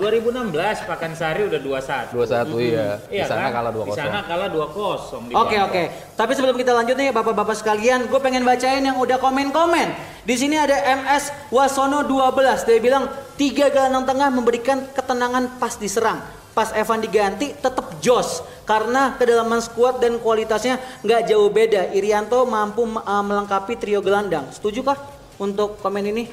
2016 0.51 0.83
Pakansari 0.83 1.41
udah 1.47 1.59
21. 1.63 2.11
2-1 2.11 2.59
iya 2.59 2.87
di 3.07 3.15
Iya 3.15 3.25
sana 3.25 3.47
kan? 3.47 3.51
kalah 3.55 3.71
Di 3.71 3.91
sana 3.95 4.19
2-0 4.19 4.29
kalah 4.29 4.47
2-0 4.51 5.31
di 5.31 5.33
Oke 5.33 5.55
Bangkok. 5.55 5.67
oke. 5.71 5.83
Tapi 6.19 6.31
sebelum 6.35 6.55
kita 6.59 6.71
lanjut 6.75 6.95
nih 6.99 7.09
bapak-bapak 7.15 7.55
sekalian, 7.55 7.99
gue 8.11 8.19
pengen 8.19 8.43
bacain 8.43 8.83
yang 8.83 8.99
udah 8.99 9.15
komen-komen. 9.15 9.87
Di 10.27 10.35
sini 10.35 10.59
ada 10.59 10.75
MS 10.75 11.47
Wasono 11.47 12.03
12. 12.03 12.67
Dia 12.67 12.83
bilang 12.83 13.07
tiga 13.39 13.71
gelandang 13.71 14.03
tengah 14.03 14.27
memberikan 14.27 14.91
ketenangan 14.91 15.55
pas 15.55 15.79
diserang. 15.79 16.19
Pas 16.57 16.73
Evan 16.73 16.97
diganti 16.97 17.53
tetap 17.53 18.01
jos 18.01 18.41
karena 18.65 19.13
kedalaman 19.13 19.61
skuad 19.61 20.01
dan 20.01 20.17
kualitasnya 20.17 20.81
nggak 21.05 21.29
jauh 21.29 21.53
beda. 21.53 21.93
Irianto 21.93 22.49
mampu 22.49 22.81
uh, 22.81 23.21
melengkapi 23.21 23.77
trio 23.77 24.01
gelandang. 24.01 24.49
Setuju 24.49 24.81
kah 24.81 24.97
untuk 25.37 25.77
komen 25.77 26.09
ini? 26.09 26.25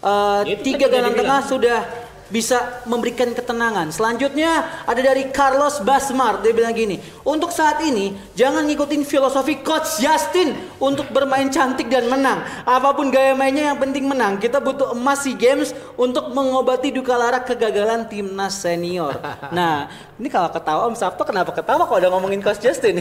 Uh, 0.00 0.40
tiga 0.64 0.88
gelandang 0.88 1.20
tengah 1.20 1.40
sudah 1.44 2.05
bisa 2.32 2.82
memberikan 2.88 3.30
ketenangan. 3.36 3.92
Selanjutnya 3.94 4.82
ada 4.88 5.00
dari 5.00 5.30
Carlos 5.30 5.78
Basmar. 5.82 6.42
Dia 6.42 6.50
bilang 6.50 6.74
gini, 6.74 6.98
untuk 7.22 7.54
saat 7.54 7.82
ini 7.82 8.14
jangan 8.34 8.66
ngikutin 8.66 9.02
filosofi 9.06 9.60
Coach 9.62 10.02
Justin 10.02 10.54
untuk 10.82 11.10
bermain 11.10 11.46
cantik 11.50 11.86
dan 11.86 12.10
menang. 12.10 12.42
Apa 12.66 12.94
pun 12.94 13.10
gaya 13.10 13.36
mainnya 13.36 13.74
yang 13.74 13.78
penting 13.78 14.06
menang. 14.06 14.38
Kita 14.38 14.58
butuh 14.58 14.94
emas 14.94 15.26
SEA 15.26 15.34
Games 15.34 15.74
untuk 15.98 16.30
mengobati 16.30 16.94
duka 16.94 17.18
lara 17.18 17.42
kegagalan 17.42 18.06
timnas 18.06 18.62
senior. 18.62 19.18
Nah, 19.46 19.88
ini 20.18 20.26
kalau 20.26 20.50
ketawa 20.50 20.90
Om 20.90 20.96
Sabto 20.98 21.22
kenapa 21.22 21.54
ketawa 21.54 21.86
kalau 21.86 21.98
udah 22.02 22.10
ngomongin 22.12 22.42
Coach 22.42 22.60
Justin? 22.60 23.00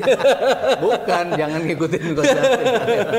bukan 0.84 1.26
jangan 1.36 1.62
ngikutin 1.68 2.16
Coach 2.16 2.32
Justin. 2.32 2.66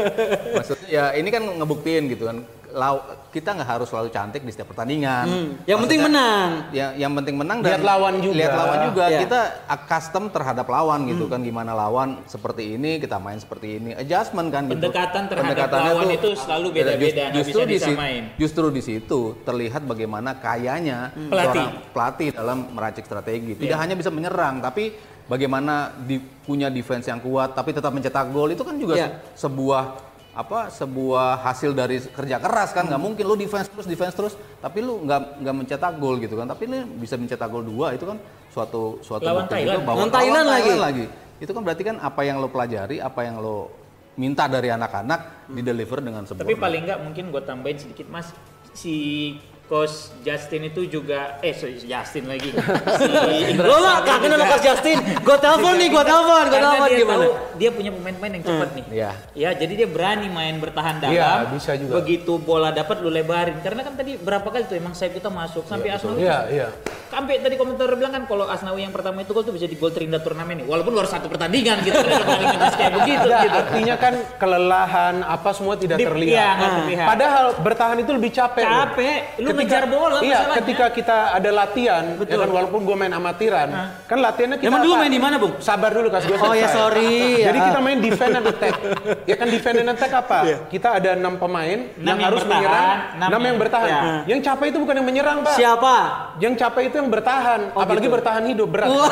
maksudnya 0.57 0.89
ya 0.89 1.05
ini 1.19 1.29
kan 1.29 1.43
ngebuktiin 1.43 2.07
gitu 2.13 2.29
kan 2.29 2.47
Lau- 2.77 3.01
kita 3.33 3.57
nggak 3.57 3.69
harus 3.71 3.89
selalu 3.89 4.09
cantik 4.11 4.45
di 4.45 4.53
setiap 4.53 4.69
pertandingan 4.69 5.25
Hmm, 5.25 5.49
yang 5.65 5.81
penting 5.81 6.01
menang. 6.03 6.69
ya 6.71 6.93
yang 6.93 7.09
penting 7.11 7.33
menang 7.35 7.65
Lihat 7.65 7.81
lawan 7.81 8.21
juga. 8.21 8.37
lihat 8.37 8.53
lawan 8.53 8.79
juga 8.87 9.05
Ya. 9.07 9.19
kita 9.19 9.41
custom 9.87 10.29
terhadap 10.29 10.67
lawan 10.67 11.09
gitu 11.09 11.25
Hmm. 11.25 11.33
kan 11.33 11.41
gimana 11.41 11.73
lawan 11.73 12.21
seperti 12.27 12.77
ini 12.77 12.97
kita 12.99 13.17
main 13.17 13.37
seperti 13.37 13.81
ini 13.81 13.91
adjustment 13.93 14.53
kan 14.53 14.69
gitu. 14.69 14.77
Pendekatan 14.79 15.23
terhadap 15.25 15.49
Pendekatannya 15.49 15.91
lawan 15.91 16.05
tuh- 16.05 16.19
itu 16.21 16.29
selalu 16.37 16.67
beda-beda, 16.71 17.25
Just- 17.27 17.37
justru 17.43 17.59
bisa 17.59 17.65
di 17.65 17.73
si- 17.73 17.85
disamain. 17.89 18.23
justru 18.37 18.67
di 18.69 18.83
situ 18.83 19.21
terlihat 19.43 19.83
bagaimana 19.83 20.31
kayanya 20.37 20.99
Pelatih. 21.17 21.65
seorang 21.65 21.73
pelatih 21.91 22.29
dalam 22.31 22.59
meracik 22.71 23.05
strategi 23.05 23.57
tidak 23.57 23.73
Iya. 23.73 23.81
hanya 23.81 23.95
bisa 23.97 24.13
menyerang 24.13 24.61
tapi 24.61 24.93
bagaimana 25.27 25.97
di, 25.99 26.17
punya 26.21 26.69
defense 26.69 27.05
yang 27.05 27.19
kuat 27.19 27.51
tapi 27.51 27.73
tetap 27.73 27.91
mencetak 27.91 28.29
gol 28.29 28.47
itu 28.47 28.63
kan 28.63 28.77
juga 28.77 28.95
Iya. 28.95 29.09
se- 29.33 29.43
sebuah 29.43 30.06
apa 30.37 30.69
sebuah 30.69 31.41
hasil 31.41 31.73
dari 31.73 31.97
kerja 32.13 32.37
keras 32.37 32.77
kan 32.77 32.85
nggak 32.85 33.01
mungkin 33.01 33.25
lu 33.25 33.41
defense 33.41 33.73
terus 33.73 33.89
defense 33.89 34.13
terus 34.13 34.37
tapi 34.61 34.85
lu 34.85 35.01
nggak 35.01 35.41
nggak 35.41 35.55
mencetak 35.57 35.97
gol 35.97 36.21
gitu 36.21 36.37
kan 36.37 36.45
tapi 36.45 36.69
lu 36.69 36.85
bisa 37.01 37.17
mencetak 37.17 37.49
gol 37.49 37.65
dua 37.65 37.97
itu 37.97 38.05
kan 38.05 38.21
suatu 38.53 39.01
suatu 39.01 39.25
Lawan 39.25 39.49
Thailand. 39.49 39.81
juga 39.81 39.89
bahwa 39.89 39.97
Lawan 39.97 40.13
Thailand 40.13 40.47
lagi. 40.47 40.73
lagi 40.77 41.07
itu 41.41 41.51
kan 41.57 41.63
berarti 41.65 41.83
kan 41.89 41.97
apa 42.05 42.21
yang 42.29 42.37
lo 42.37 42.53
pelajari 42.53 43.01
apa 43.01 43.21
yang 43.25 43.41
lo 43.41 43.73
minta 44.17 44.49
dari 44.49 44.73
anak-anak 44.73 45.49
di 45.53 45.61
deliver 45.61 46.01
dengan 46.01 46.25
sempurna. 46.25 46.49
Tapi 46.49 46.57
paling 46.57 46.83
nggak 46.89 47.01
mungkin 47.05 47.25
gue 47.29 47.43
tambahin 47.45 47.77
sedikit 47.77 48.09
mas, 48.09 48.33
si 48.73 49.37
coach 49.67 50.15
Justin 50.23 50.71
itu 50.71 50.87
juga, 50.87 51.39
eh 51.43 51.51
sorry, 51.51 51.83
Justin 51.83 52.31
lagi. 52.31 52.51
si 52.99 53.55
Lo 53.59 53.79
lah 53.79 54.03
kangen 54.03 54.31
sama 54.31 54.47
Coach 54.47 54.65
Justin. 54.65 54.97
Gue 55.21 55.37
telepon 55.45 55.73
nih, 55.75 55.89
gue 55.91 56.05
telepon, 56.07 56.43
gue 56.47 56.59
telepon 56.59 56.89
dia 56.89 56.99
gimana? 56.99 57.19
tahu 57.19 57.33
dia 57.57 57.71
punya 57.75 57.91
pemain-pemain 57.91 58.33
yang 58.39 58.45
cepat 58.47 58.69
nih. 58.79 58.85
Iya. 58.95 59.11
Ya, 59.35 59.51
jadi 59.59 59.73
dia 59.85 59.89
berani 59.91 60.29
main 60.31 60.55
bertahan 60.63 61.03
dalam. 61.03 61.15
Iya, 61.15 61.31
bisa 61.51 61.75
juga. 61.75 61.93
Begitu 61.99 62.33
bola 62.39 62.71
dapat 62.71 63.03
lu 63.03 63.11
lebarin. 63.11 63.59
Karena 63.59 63.83
kan 63.83 63.95
tadi 63.99 64.15
berapa 64.15 64.47
kali 64.47 64.71
tuh 64.71 64.77
emang 64.79 64.95
sayap 64.95 65.19
kita 65.19 65.29
masuk 65.29 65.67
sampai 65.67 65.89
Asnawi. 65.91 66.23
Iya, 66.23 66.39
iya. 66.51 66.69
Sampai 67.07 67.39
tadi 67.39 67.55
komentar 67.55 67.87
bilang 67.95 68.15
kan 68.15 68.23
kalau 68.27 68.47
Asnawi 68.47 68.87
yang 68.87 68.95
pertama 68.95 69.23
itu 69.23 69.31
gol 69.31 69.43
tuh 69.43 69.55
bisa 69.55 69.67
di 69.67 69.75
gol 69.75 69.91
terindah 69.91 70.23
turnamen 70.23 70.63
nih. 70.63 70.67
Walaupun 70.67 70.95
baru 70.95 71.07
satu 71.07 71.27
pertandingan 71.27 71.83
gitu. 71.83 71.99
kayak 72.79 72.93
begitu 73.03 73.27
Ada, 73.27 73.39
gitu. 73.43 73.57
artinya 73.57 73.95
kan 73.99 74.15
kelelahan 74.39 75.15
apa 75.23 75.51
semua 75.51 75.75
tidak 75.75 75.99
Di- 75.99 76.07
terlihat. 76.07 76.35
iya, 76.35 76.49
Nah, 76.57 76.71
terlihat. 76.83 77.07
Padahal 77.07 77.45
bertahan 77.63 77.97
itu 77.99 78.11
lebih 78.11 78.31
capek. 78.31 78.63
Capek, 78.63 79.19
lu 79.41 79.56
ngejar 79.57 79.85
bola 79.87 80.19
Iya, 80.19 80.37
masalahnya. 80.37 80.57
ketika 80.61 80.87
kita 80.91 81.17
ada 81.33 81.51
latihan, 81.51 82.05
ya 82.19 82.37
kan 82.37 82.51
walaupun 82.51 82.81
gue 82.83 82.97
main 82.97 83.11
amatiran, 83.11 83.69
kan 84.05 84.19
latihannya 84.19 84.57
kita 84.57 84.69
Emang 84.69 84.83
dulu 84.83 84.95
main 84.97 85.09
di 85.09 85.19
mana, 85.19 85.37
Bung? 85.37 85.55
Sabar 85.59 85.91
dulu 85.91 86.09
kasih 86.09 86.27
gue 86.29 86.39
Oh 86.39 86.53
ya 86.53 86.69
sorry. 86.69 87.43
Jadi 87.43 87.59
kita 87.59 87.79
main 87.81 87.99
defend 87.99 88.33
and 88.35 88.47
attack. 88.47 88.75
ya 89.31 89.35
kan 89.35 89.47
defend 89.47 89.77
and 89.81 89.91
attack 89.91 90.13
apa? 90.13 90.39
Kita 90.67 90.89
ada 90.95 91.11
enam 91.13 91.35
pemain 91.37 91.79
Enam 91.89 91.97
yang, 91.97 92.17
yang 92.17 92.21
harus 92.23 92.41
bertahan, 92.41 92.61
menyerang, 92.61 92.97
enam 93.17 93.31
yang 93.31 93.43
yang- 93.43 93.59
bertahan. 93.59 93.89
ya. 93.89 94.01
Yang 94.27 94.41
capek 94.43 94.67
itu 94.69 94.79
bukan 94.79 94.95
yang 94.95 95.07
menyerang, 95.07 95.37
Pak. 95.41 95.55
Siapa? 95.55 95.97
Yang 96.37 96.55
capek 96.59 96.83
itu 96.87 96.97
yang 96.99 97.09
bertahan, 97.09 97.61
apalagi 97.73 98.07
bertahan 98.07 98.43
hidup 98.47 98.69
berat. 98.69 98.89
Wah. 98.89 99.11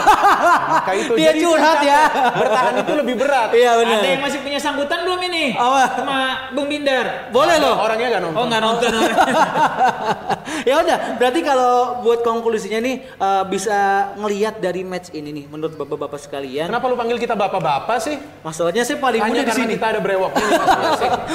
Maka 0.74 0.92
itu 0.94 1.12
Dia 1.14 1.32
curhat 1.32 1.78
ya. 1.80 2.00
Bertahan 2.34 2.74
itu 2.80 2.92
lebih 2.92 3.14
berat. 3.16 3.48
Iya 3.50 3.70
benar. 3.78 3.98
Ada 3.98 4.08
yang 4.10 4.22
masih 4.22 4.38
punya 4.40 4.58
sangkutan 4.58 4.98
belum 5.02 5.20
ini? 5.24 5.44
Sama 5.56 6.18
Bung 6.52 6.68
Binder. 6.68 7.30
Boleh 7.30 7.56
loh. 7.58 7.74
Orangnya 7.80 8.08
gak 8.10 8.22
nonton. 8.22 8.38
Oh 8.38 8.44
nggak 8.44 8.62
nonton. 8.62 8.90
ya 10.68 10.80
udah, 10.84 11.16
berarti 11.16 11.40
kalau 11.40 12.00
buat 12.04 12.20
konklusinya 12.20 12.78
nih 12.80 12.96
eh, 13.04 13.44
bisa 13.48 14.10
ngelihat 14.20 14.60
dari 14.60 14.84
match 14.84 15.10
ini 15.16 15.30
nih 15.32 15.44
menurut 15.48 15.74
bapak-bapak 15.74 16.20
sekalian. 16.20 16.68
Kenapa 16.68 16.86
lu 16.88 16.96
panggil 16.96 17.18
kita 17.18 17.34
bapak-bapak 17.34 17.98
sih? 18.00 18.16
Masalahnya 18.44 18.84
saya 18.84 19.00
paling 19.00 19.20
Hanya 19.20 19.32
muda 19.32 19.42
di 19.42 19.48
karena 19.50 19.64
sini. 19.64 19.72
kita 19.76 19.86
ada 19.96 20.00
brewoknya. 20.00 20.46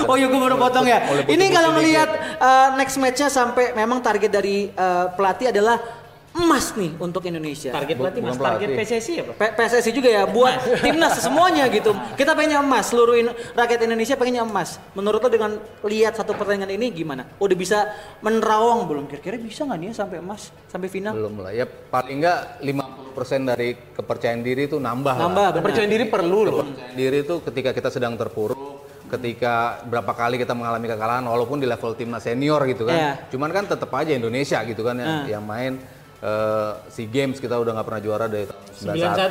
Oh 0.10 0.16
iya 0.18 0.26
gue 0.32 0.40
baru 0.40 0.56
potong 0.58 0.88
ya. 0.88 1.00
Ini 1.28 1.46
kalau 1.54 1.70
dikit. 1.74 1.78
ngelihat 1.82 2.10
eh, 2.40 2.68
next 2.80 2.96
matchnya 2.98 3.30
sampai 3.30 3.74
memang 3.74 4.00
target 4.02 4.32
dari 4.32 4.70
eh, 4.70 5.06
pelatih 5.14 5.52
adalah 5.54 5.99
emas 6.40 6.72
nih 6.74 6.96
untuk 6.96 7.22
Indonesia. 7.22 7.70
Target 7.70 7.96
pelatih 7.96 8.22
mas, 8.22 8.36
target. 8.36 8.68
PSSI 8.74 9.14
apa? 9.20 9.32
P- 9.36 9.54
PSSI 9.54 9.92
juga 9.92 10.10
ya 10.10 10.24
buat 10.24 10.56
timnas 10.86 11.20
semuanya 11.20 11.68
gitu. 11.68 11.92
Kita 12.16 12.32
pengennya 12.32 12.60
emas, 12.60 12.88
seluruh 12.88 13.14
in- 13.14 13.36
rakyat 13.54 13.80
Indonesia 13.84 14.16
pengennya 14.16 14.42
emas. 14.42 14.80
Menurut 14.92 15.20
lo 15.20 15.28
dengan 15.28 15.52
lihat 15.84 16.16
satu 16.16 16.32
pertandingan 16.34 16.72
ini 16.72 16.90
gimana? 16.90 17.28
Udah 17.38 17.54
bisa 17.54 17.92
menerawang 18.20 18.88
belum? 18.88 19.04
Kira-kira 19.06 19.36
bisa 19.36 19.64
nggak 19.64 19.78
nih 19.78 19.88
ya 19.88 19.96
sampai 19.98 20.18
emas, 20.18 20.42
sampai 20.66 20.88
final? 20.88 21.12
Belum 21.14 21.36
lah. 21.40 21.52
Ya 21.52 21.68
paling 21.68 22.18
enggak 22.18 22.40
50% 22.60 23.44
dari 23.46 23.70
kepercayaan 23.76 24.40
diri 24.40 24.66
itu 24.66 24.78
nambah. 24.78 25.14
lah. 25.14 25.24
Nambah, 25.26 25.48
benar. 25.52 25.60
Kepercayaan 25.62 25.92
diri 25.92 26.06
perlu 26.08 26.40
loh. 26.42 26.64
Kepercayaan 26.64 26.96
diri 26.96 27.18
itu 27.20 27.36
ketika 27.42 27.70
kita 27.72 27.90
sedang 27.90 28.16
terpuruk, 28.16 28.80
ketika 29.10 29.54
berapa 29.84 30.14
kali 30.14 30.38
kita 30.38 30.54
mengalami 30.54 30.86
kekalahan 30.86 31.26
walaupun 31.26 31.58
di 31.58 31.66
level 31.66 31.94
timnas 31.94 32.22
senior 32.22 32.62
gitu 32.66 32.86
kan. 32.86 32.96
Iya. 32.96 33.12
Cuman 33.28 33.50
kan 33.50 33.66
tetap 33.66 33.90
aja 33.92 34.12
Indonesia 34.12 34.62
gitu 34.64 34.82
kan 34.82 34.96
yang, 34.96 35.14
yang 35.28 35.44
main 35.44 35.82
eh, 36.20 36.72
SEA 36.92 37.08
Games 37.08 37.38
kita 37.38 37.56
udah 37.56 37.72
nggak 37.80 37.88
pernah 37.88 38.02
juara 38.02 38.26
dari 38.28 38.46
tahun 38.46 38.64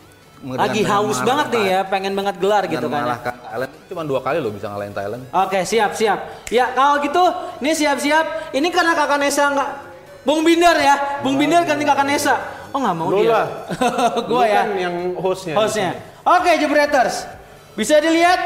Lagi 0.45 0.85
haus 0.85 1.25
banget 1.25 1.57
nih 1.57 1.65
ya, 1.73 1.81
pengen 1.89 2.13
banget 2.13 2.37
gelar 2.37 2.69
gitu 2.69 2.85
kan. 2.85 3.01
ya. 3.01 3.01
mengalahkan 3.01 3.33
Thailand 3.33 3.73
cuma 3.89 4.03
dua 4.05 4.21
kali 4.21 4.39
loh 4.45 4.53
bisa 4.53 4.69
ngalahin 4.69 4.93
Thailand. 4.93 5.23
Oke, 5.33 5.65
siap, 5.65 5.97
siap. 5.97 6.21
Ya, 6.53 6.69
kalau 6.77 7.01
gitu, 7.01 7.25
ini 7.65 7.73
siap-siap. 7.73 8.53
Ini 8.53 8.69
karena 8.69 8.93
kakak 8.93 9.25
Nesa 9.25 9.49
nggak, 9.57 9.71
Bung 10.29 10.45
Binder 10.45 10.77
ya, 10.77 11.25
Bung 11.25 11.41
Binder 11.41 11.65
ganti 11.65 11.89
kakak 11.89 12.05
Nesa. 12.05 12.35
Oh 12.75 12.83
nggak 12.83 12.93
mau 12.93 13.09
Lu 13.09 13.25
dia. 13.25 13.31
lah. 13.33 13.47
Gua 14.29 14.45
ya. 14.45 14.67
kan 14.67 14.69
yang 14.77 14.97
hostnya. 15.17 15.55
Hostnya. 15.57 15.91
Oke, 16.29 16.51
Jebreters. 16.61 17.25
Bisa 17.73 17.97
dilihat? 18.05 18.37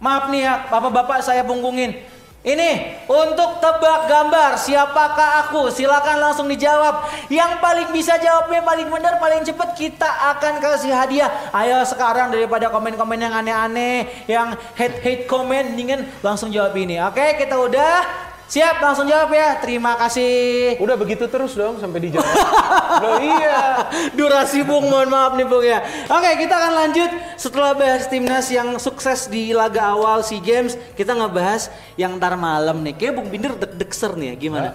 Maaf 0.00 0.32
nih 0.32 0.48
ya, 0.48 0.54
bapak-bapak 0.72 1.20
saya 1.20 1.44
punggungin. 1.44 2.00
Ini 2.40 3.04
untuk 3.04 3.60
tebak 3.60 4.08
gambar 4.08 4.56
siapakah 4.56 5.44
aku? 5.44 5.68
Silakan 5.68 6.24
langsung 6.24 6.48
dijawab. 6.48 7.04
Yang 7.28 7.52
paling 7.60 7.88
bisa 7.92 8.16
jawabnya 8.16 8.64
paling 8.64 8.88
benar, 8.88 9.20
paling 9.20 9.44
cepet 9.44 9.70
kita 9.76 10.08
akan 10.08 10.56
kasih 10.56 10.88
hadiah. 10.88 11.28
Ayo 11.52 11.84
sekarang 11.84 12.32
daripada 12.32 12.72
komen-komen 12.72 13.20
yang 13.20 13.36
aneh-aneh, 13.36 14.24
yang 14.24 14.56
hate-hate 14.72 15.28
komen, 15.28 15.76
mendingan 15.76 16.08
langsung 16.24 16.48
jawab 16.48 16.72
ini. 16.80 16.96
Oke, 17.04 17.36
kita 17.36 17.60
udah 17.60 18.29
siap 18.50 18.82
langsung 18.82 19.06
jawab 19.06 19.30
ya. 19.30 19.56
Terima 19.62 19.94
kasih. 19.94 20.74
Udah 20.82 20.98
begitu 20.98 21.30
terus 21.30 21.54
dong 21.54 21.78
sampai 21.78 22.10
dijawab. 22.10 22.26
Loh 23.02 23.16
iya. 23.22 23.86
Durasi 24.12 24.66
Bung, 24.66 24.90
mohon 24.90 25.06
maaf 25.06 25.38
nih 25.38 25.46
Bung 25.46 25.62
ya. 25.62 25.78
Oke, 26.10 26.30
kita 26.42 26.54
akan 26.58 26.72
lanjut 26.74 27.10
setelah 27.38 27.72
bahas 27.72 28.10
timnas 28.10 28.50
yang 28.50 28.74
sukses 28.76 29.30
di 29.30 29.54
laga 29.54 29.94
awal 29.94 30.20
SEA 30.20 30.42
Games, 30.42 30.74
kita 30.98 31.14
ngebahas 31.14 31.70
yang 31.94 32.18
ntar 32.18 32.34
malam 32.34 32.82
nih. 32.82 32.98
Kayak 32.98 33.22
Bung 33.22 33.30
Binder 33.30 33.54
deg-degser 33.54 34.18
nih 34.18 34.34
ya, 34.34 34.36
gimana? 34.36 34.70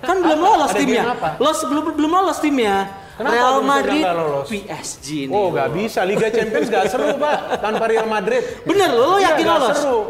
Kan 0.00 0.24
belum 0.24 0.40
lolos 0.40 0.72
timnya. 0.72 1.02
game 1.04 1.12
apa? 1.12 1.28
Los 1.36 1.60
belum 1.60 1.84
belum 1.92 2.10
lolos 2.10 2.38
timnya. 2.40 2.88
Kenapa 3.20 3.36
Real 3.36 3.58
Madrid 3.60 4.00
lolos? 4.00 4.46
PSG 4.48 5.28
nih. 5.28 5.34
Oh 5.36 5.52
nggak 5.52 5.68
bisa. 5.76 6.00
Liga 6.08 6.32
Champions 6.32 6.72
nggak 6.72 6.84
seru 6.88 7.20
pak 7.20 7.60
tanpa 7.60 7.84
Real 7.84 8.08
Madrid. 8.08 8.40
Bener 8.64 8.88
lo, 8.96 9.04
lo 9.04 9.16
Iya, 9.20 9.36
yakin 9.36 9.44
nggak 9.44 9.60
lolos? 9.60 9.76
seru. 9.76 10.00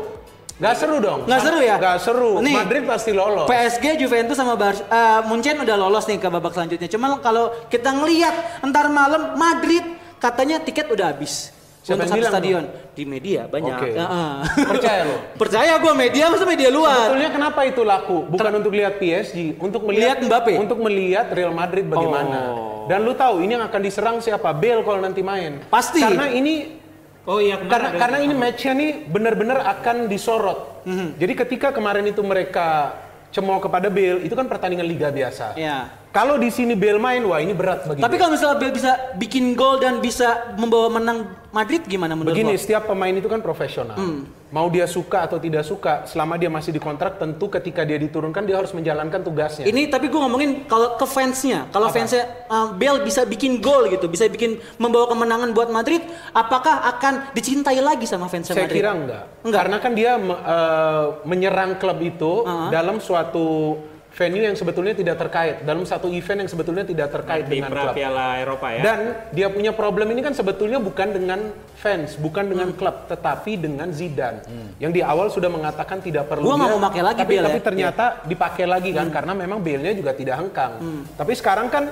Nggak 0.61 0.75
seru 0.77 0.96
dong. 1.01 1.20
Nggak 1.25 1.40
seru 1.40 1.59
ya? 1.64 1.77
Nggak 1.81 1.96
seru. 2.05 2.33
Nih. 2.44 2.55
Madrid 2.55 2.83
pasti 2.85 3.11
lolos. 3.16 3.49
PSG, 3.49 3.85
Juventus 3.96 4.37
sama 4.37 4.55
Bar 4.61 4.77
eh, 4.77 5.20
Munchen 5.25 5.57
udah 5.57 5.77
lolos 5.81 6.05
nih 6.05 6.20
ke 6.20 6.29
babak 6.29 6.53
selanjutnya. 6.53 6.88
Cuman 6.92 7.16
kalau 7.25 7.49
kita 7.73 7.88
ngelihat 7.96 8.61
entar 8.61 8.92
malam 8.92 9.40
Madrid 9.40 9.83
katanya 10.20 10.61
tiket 10.61 10.92
udah 10.92 11.16
habis. 11.16 11.57
Siapa 11.81 12.05
untuk 12.05 12.12
satu 12.12 12.29
stadion 12.29 12.64
di 12.92 13.09
media 13.09 13.49
banyak. 13.49 13.73
Oke. 13.73 13.90
Ya, 13.96 14.05
ah. 14.05 14.44
Percaya 14.53 15.01
lo? 15.09 15.16
Percaya 15.40 15.73
gua 15.81 15.96
media 15.96 16.29
masa 16.29 16.44
media 16.44 16.68
luar. 16.68 17.09
Sebetulnya 17.09 17.31
kenapa 17.33 17.61
itu 17.64 17.81
laku? 17.81 18.29
Bukan 18.29 18.53
untuk 18.61 18.73
lihat 18.77 19.01
PSG, 19.01 19.57
untuk 19.57 19.88
melihat 19.88 20.20
Lihat 20.20 20.29
Mbappe? 20.29 20.55
Untuk 20.61 20.77
melihat 20.77 21.33
Real 21.33 21.57
Madrid 21.57 21.88
bagaimana. 21.88 22.53
Oh. 22.53 22.85
Dan 22.85 23.01
lu 23.09 23.16
tahu 23.16 23.40
ini 23.40 23.57
yang 23.57 23.64
akan 23.64 23.81
diserang 23.81 24.16
siapa? 24.20 24.53
Bale 24.53 24.85
kalau 24.85 25.01
nanti 25.01 25.25
main. 25.25 25.64
Pasti. 25.73 26.05
Karena 26.05 26.29
ini 26.29 26.80
Oh 27.28 27.37
iya 27.37 27.61
karena 27.61 28.00
karena 28.00 28.18
ini 28.24 28.33
matchnya 28.33 28.72
nih 28.72 28.90
benar-benar 29.04 29.61
akan 29.61 30.09
disorot. 30.09 30.85
Mhm. 30.88 31.20
Jadi 31.20 31.33
ketika 31.37 31.68
kemarin 31.68 32.09
itu 32.09 32.24
mereka 32.24 32.96
cemooh 33.30 33.61
kepada 33.61 33.92
Bale, 33.92 34.24
itu 34.24 34.33
kan 34.33 34.48
pertandingan 34.48 34.88
liga 34.88 35.12
biasa. 35.12 35.54
Ya. 35.54 35.99
Kalau 36.11 36.42
di 36.42 36.51
sini 36.51 36.75
Bale 36.75 36.99
main, 36.99 37.23
wah 37.23 37.38
ini 37.38 37.55
berat 37.55 37.87
bagi 37.87 38.03
Tapi 38.03 38.18
kalau 38.18 38.35
misalnya 38.35 38.59
Bale 38.59 38.75
bisa 38.75 38.92
bikin 39.14 39.55
gol 39.55 39.79
dan 39.79 40.03
bisa 40.03 40.51
membawa 40.59 40.90
menang 40.99 41.38
Madrid 41.55 41.87
gimana 41.87 42.18
menurut 42.18 42.35
Begini, 42.35 42.55
lo? 42.55 42.59
setiap 42.59 42.90
pemain 42.90 43.14
itu 43.14 43.31
kan 43.31 43.38
profesional. 43.38 43.94
Hmm. 43.94 44.27
Mau 44.51 44.66
dia 44.66 44.90
suka 44.90 45.31
atau 45.31 45.38
tidak 45.38 45.62
suka, 45.62 46.07
selama 46.11 46.35
dia 46.35 46.51
masih 46.51 46.75
dikontrak, 46.75 47.23
tentu 47.23 47.46
ketika 47.46 47.87
dia 47.87 47.94
diturunkan 47.94 48.42
dia 48.42 48.59
harus 48.59 48.75
menjalankan 48.75 49.23
tugasnya. 49.23 49.62
Ini 49.62 49.87
tapi 49.87 50.11
gue 50.11 50.18
ngomongin 50.18 50.66
kalau 50.66 50.99
ke 50.99 51.07
fansnya, 51.07 51.70
kalau 51.70 51.87
fansnya 51.94 52.27
uh, 52.51 52.75
Bale 52.75 53.07
bisa 53.07 53.23
bikin 53.23 53.62
gol 53.62 53.87
gitu, 53.87 54.11
bisa 54.11 54.27
bikin 54.27 54.59
membawa 54.83 55.07
kemenangan 55.07 55.55
buat 55.55 55.70
Madrid, 55.70 56.03
apakah 56.35 56.90
akan 56.90 57.31
dicintai 57.31 57.79
lagi 57.79 58.11
sama 58.11 58.27
fans 58.27 58.51
Saya 58.51 58.66
Madrid? 58.66 58.83
kira 58.83 58.90
enggak. 58.94 59.25
Enggak. 59.46 59.59
Karena 59.62 59.77
kan 59.79 59.92
dia 59.94 60.12
eh, 60.18 61.05
menyerang 61.23 61.79
klub 61.79 61.99
itu 62.03 62.42
Uh-huh. 62.42 62.73
dalam 62.73 62.99
suatu 63.03 63.77
venue 64.11 64.42
yang 64.42 64.59
sebetulnya 64.59 64.90
tidak 64.90 65.16
terkait, 65.23 65.62
dalam 65.62 65.87
satu 65.87 66.11
event 66.11 66.42
yang 66.42 66.51
sebetulnya 66.51 66.83
tidak 66.83 67.14
terkait 67.14 67.46
di 67.46 67.62
dengan 67.62 67.70
klub. 67.70 67.94
Piala 67.94 68.42
Eropa 68.42 68.66
ya. 68.75 68.83
Dan 68.83 68.99
dia 69.31 69.46
punya 69.46 69.70
problem 69.70 70.11
ini 70.11 70.20
kan 70.20 70.35
sebetulnya 70.35 70.83
bukan 70.83 71.14
dengan 71.14 71.40
fans, 71.79 72.18
bukan 72.18 72.51
dengan 72.51 72.75
Hmm. 72.75 72.79
klub, 72.79 73.07
tetapi 73.07 73.57
dengan 73.57 73.88
Zidane. 73.94 74.42
Yang 74.83 74.92
di 74.99 75.01
awal 75.07 75.31
sudah 75.31 75.46
mengatakan 75.46 76.03
tidak 76.03 76.27
perlu 76.27 76.42
Gua 76.42 76.59
mau 76.59 76.77
pakai 76.90 77.03
lagi 77.07 77.23
tapi, 77.23 77.33
Bale 77.38 77.46
tapi 77.46 77.61
ya. 77.62 77.64
ternyata 77.64 78.05
dipakai 78.27 78.66
lagi 78.66 78.90
kan 78.90 79.09
karena 79.14 79.33
memang 79.33 79.62
Bale-nya 79.62 79.94
juga 79.94 80.11
tidak 80.11 80.42
hengkang. 80.42 80.73
Hmm. 80.83 81.03
Tapi 81.14 81.33
sekarang 81.38 81.70
kan 81.70 81.85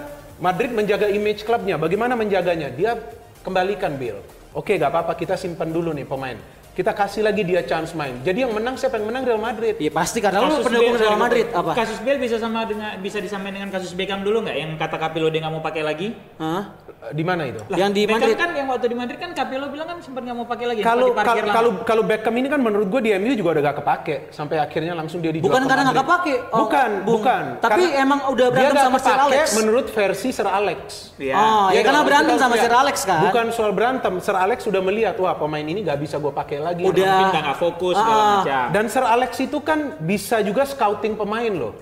Madrid 0.43 0.75
menjaga 0.75 1.07
image 1.07 1.47
klubnya. 1.47 1.79
Bagaimana 1.79 2.19
menjaganya? 2.19 2.75
Dia 2.75 2.99
kembalikan 3.47 3.95
Bale. 3.95 4.21
Oke, 4.59 4.75
gak 4.75 4.91
apa-apa 4.91 5.15
kita 5.15 5.39
simpan 5.39 5.71
dulu 5.71 5.95
nih 5.95 6.03
pemain. 6.03 6.35
Kita 6.79 6.95
kasih 6.95 7.27
lagi 7.27 7.43
dia 7.43 7.59
chance 7.67 7.91
main. 7.91 8.23
Jadi 8.23 8.47
yang 8.47 8.55
menang 8.55 8.79
siapa 8.79 9.03
yang 9.03 9.11
menang 9.11 9.27
Real 9.27 9.43
Madrid. 9.43 9.75
Iya 9.83 9.91
pasti 9.91 10.23
karena 10.23 10.47
lu 10.47 10.63
Kasus 10.63 10.71
pendukung 10.71 10.95
Bale, 10.95 11.03
Real 11.03 11.19
Madrid 11.19 11.47
apa? 11.51 11.73
Kasus 11.75 11.99
Bale 12.07 12.23
bisa 12.23 12.39
sama 12.39 12.63
dengan 12.71 12.95
bisa 13.03 13.19
disamain 13.19 13.51
dengan 13.51 13.75
kasus 13.75 13.99
Beckham 13.99 14.23
dulu 14.23 14.47
nggak 14.47 14.55
yang 14.55 14.71
kata 14.79 14.95
Kapilo 14.95 15.27
dia 15.27 15.43
nggak 15.43 15.55
mau 15.59 15.59
pakai 15.59 15.83
lagi? 15.83 16.15
Hah? 16.39 16.79
Di 17.11 17.27
mana 17.27 17.51
itu? 17.51 17.67
Yang 17.75 17.91
di 17.99 18.03
Beckham 18.07 18.31
Madrid. 18.31 18.39
kan 18.39 18.51
yang 18.55 18.69
waktu 18.71 18.87
di 18.87 18.95
Madrid 18.95 19.19
kan 19.19 19.31
Capello 19.35 19.67
bilang 19.75 19.91
kan 19.91 19.99
sempat 20.07 20.23
nggak 20.23 20.39
mau 20.39 20.47
pakai 20.47 20.67
lagi. 20.71 20.81
Kalau 20.87 21.07
kalau 21.19 21.43
kalau 21.51 21.71
kalau 21.83 22.03
Beckham 22.07 22.35
ini 22.39 22.47
kan 22.47 22.63
menurut 22.63 22.87
gue 22.87 23.01
di 23.03 23.11
MU 23.19 23.35
juga 23.35 23.59
udah 23.59 23.63
gak 23.75 23.77
kepake 23.83 24.17
sampai 24.31 24.63
akhirnya 24.63 24.95
langsung 24.95 25.19
dia 25.19 25.35
dijual 25.35 25.51
Bukan 25.51 25.67
ke 25.67 25.71
karena 25.75 25.83
nggak 25.91 25.99
kepake. 25.99 26.35
Oh, 26.55 26.59
bukan, 26.63 26.91
Bung. 27.03 27.15
bukan. 27.19 27.45
Tapi 27.59 27.83
Karena 27.91 28.03
emang 28.07 28.21
udah 28.31 28.47
dia 28.55 28.71
berantem 28.71 28.87
sama 28.87 28.99
Sir 29.03 29.19
Alex. 29.19 29.47
menurut 29.59 29.87
versi 29.91 30.29
Sir 30.31 30.47
Alex. 30.47 30.79
Iya. 31.19 31.35
Oh, 31.35 31.67
ya 31.75 31.75
Iya 31.75 31.81
karena 31.83 32.03
berantem 32.07 32.37
sama. 32.39 32.55
Sir 32.55 32.71
Alex 32.71 32.97
kan. 33.03 33.21
Bukan 33.27 33.47
soal 33.51 33.75
berantem, 33.75 34.15
Sir 34.23 34.39
Alex 34.39 34.63
sudah 34.63 34.79
melihat 34.79 35.19
wah 35.19 35.35
pemain 35.35 35.67
ini 35.67 35.83
nggak 35.83 35.99
bisa 35.99 36.23
gue 36.23 36.31
pakai 36.31 36.68
lagi. 36.69 36.83
Udah. 36.83 36.95
Mungkin 36.95 37.27
udah 37.27 37.43
nggak 37.43 37.59
fokus 37.59 37.95
segala 37.95 38.21
Ah. 38.21 38.31
macam. 38.37 38.65
Dan 38.71 38.85
Sir 38.87 39.05
Alex 39.05 39.33
itu 39.39 39.59
kan 39.61 39.79
bisa 39.99 40.37
juga 40.41 40.63
scouting 40.63 41.15
pemain 41.15 41.51
loh. 41.51 41.73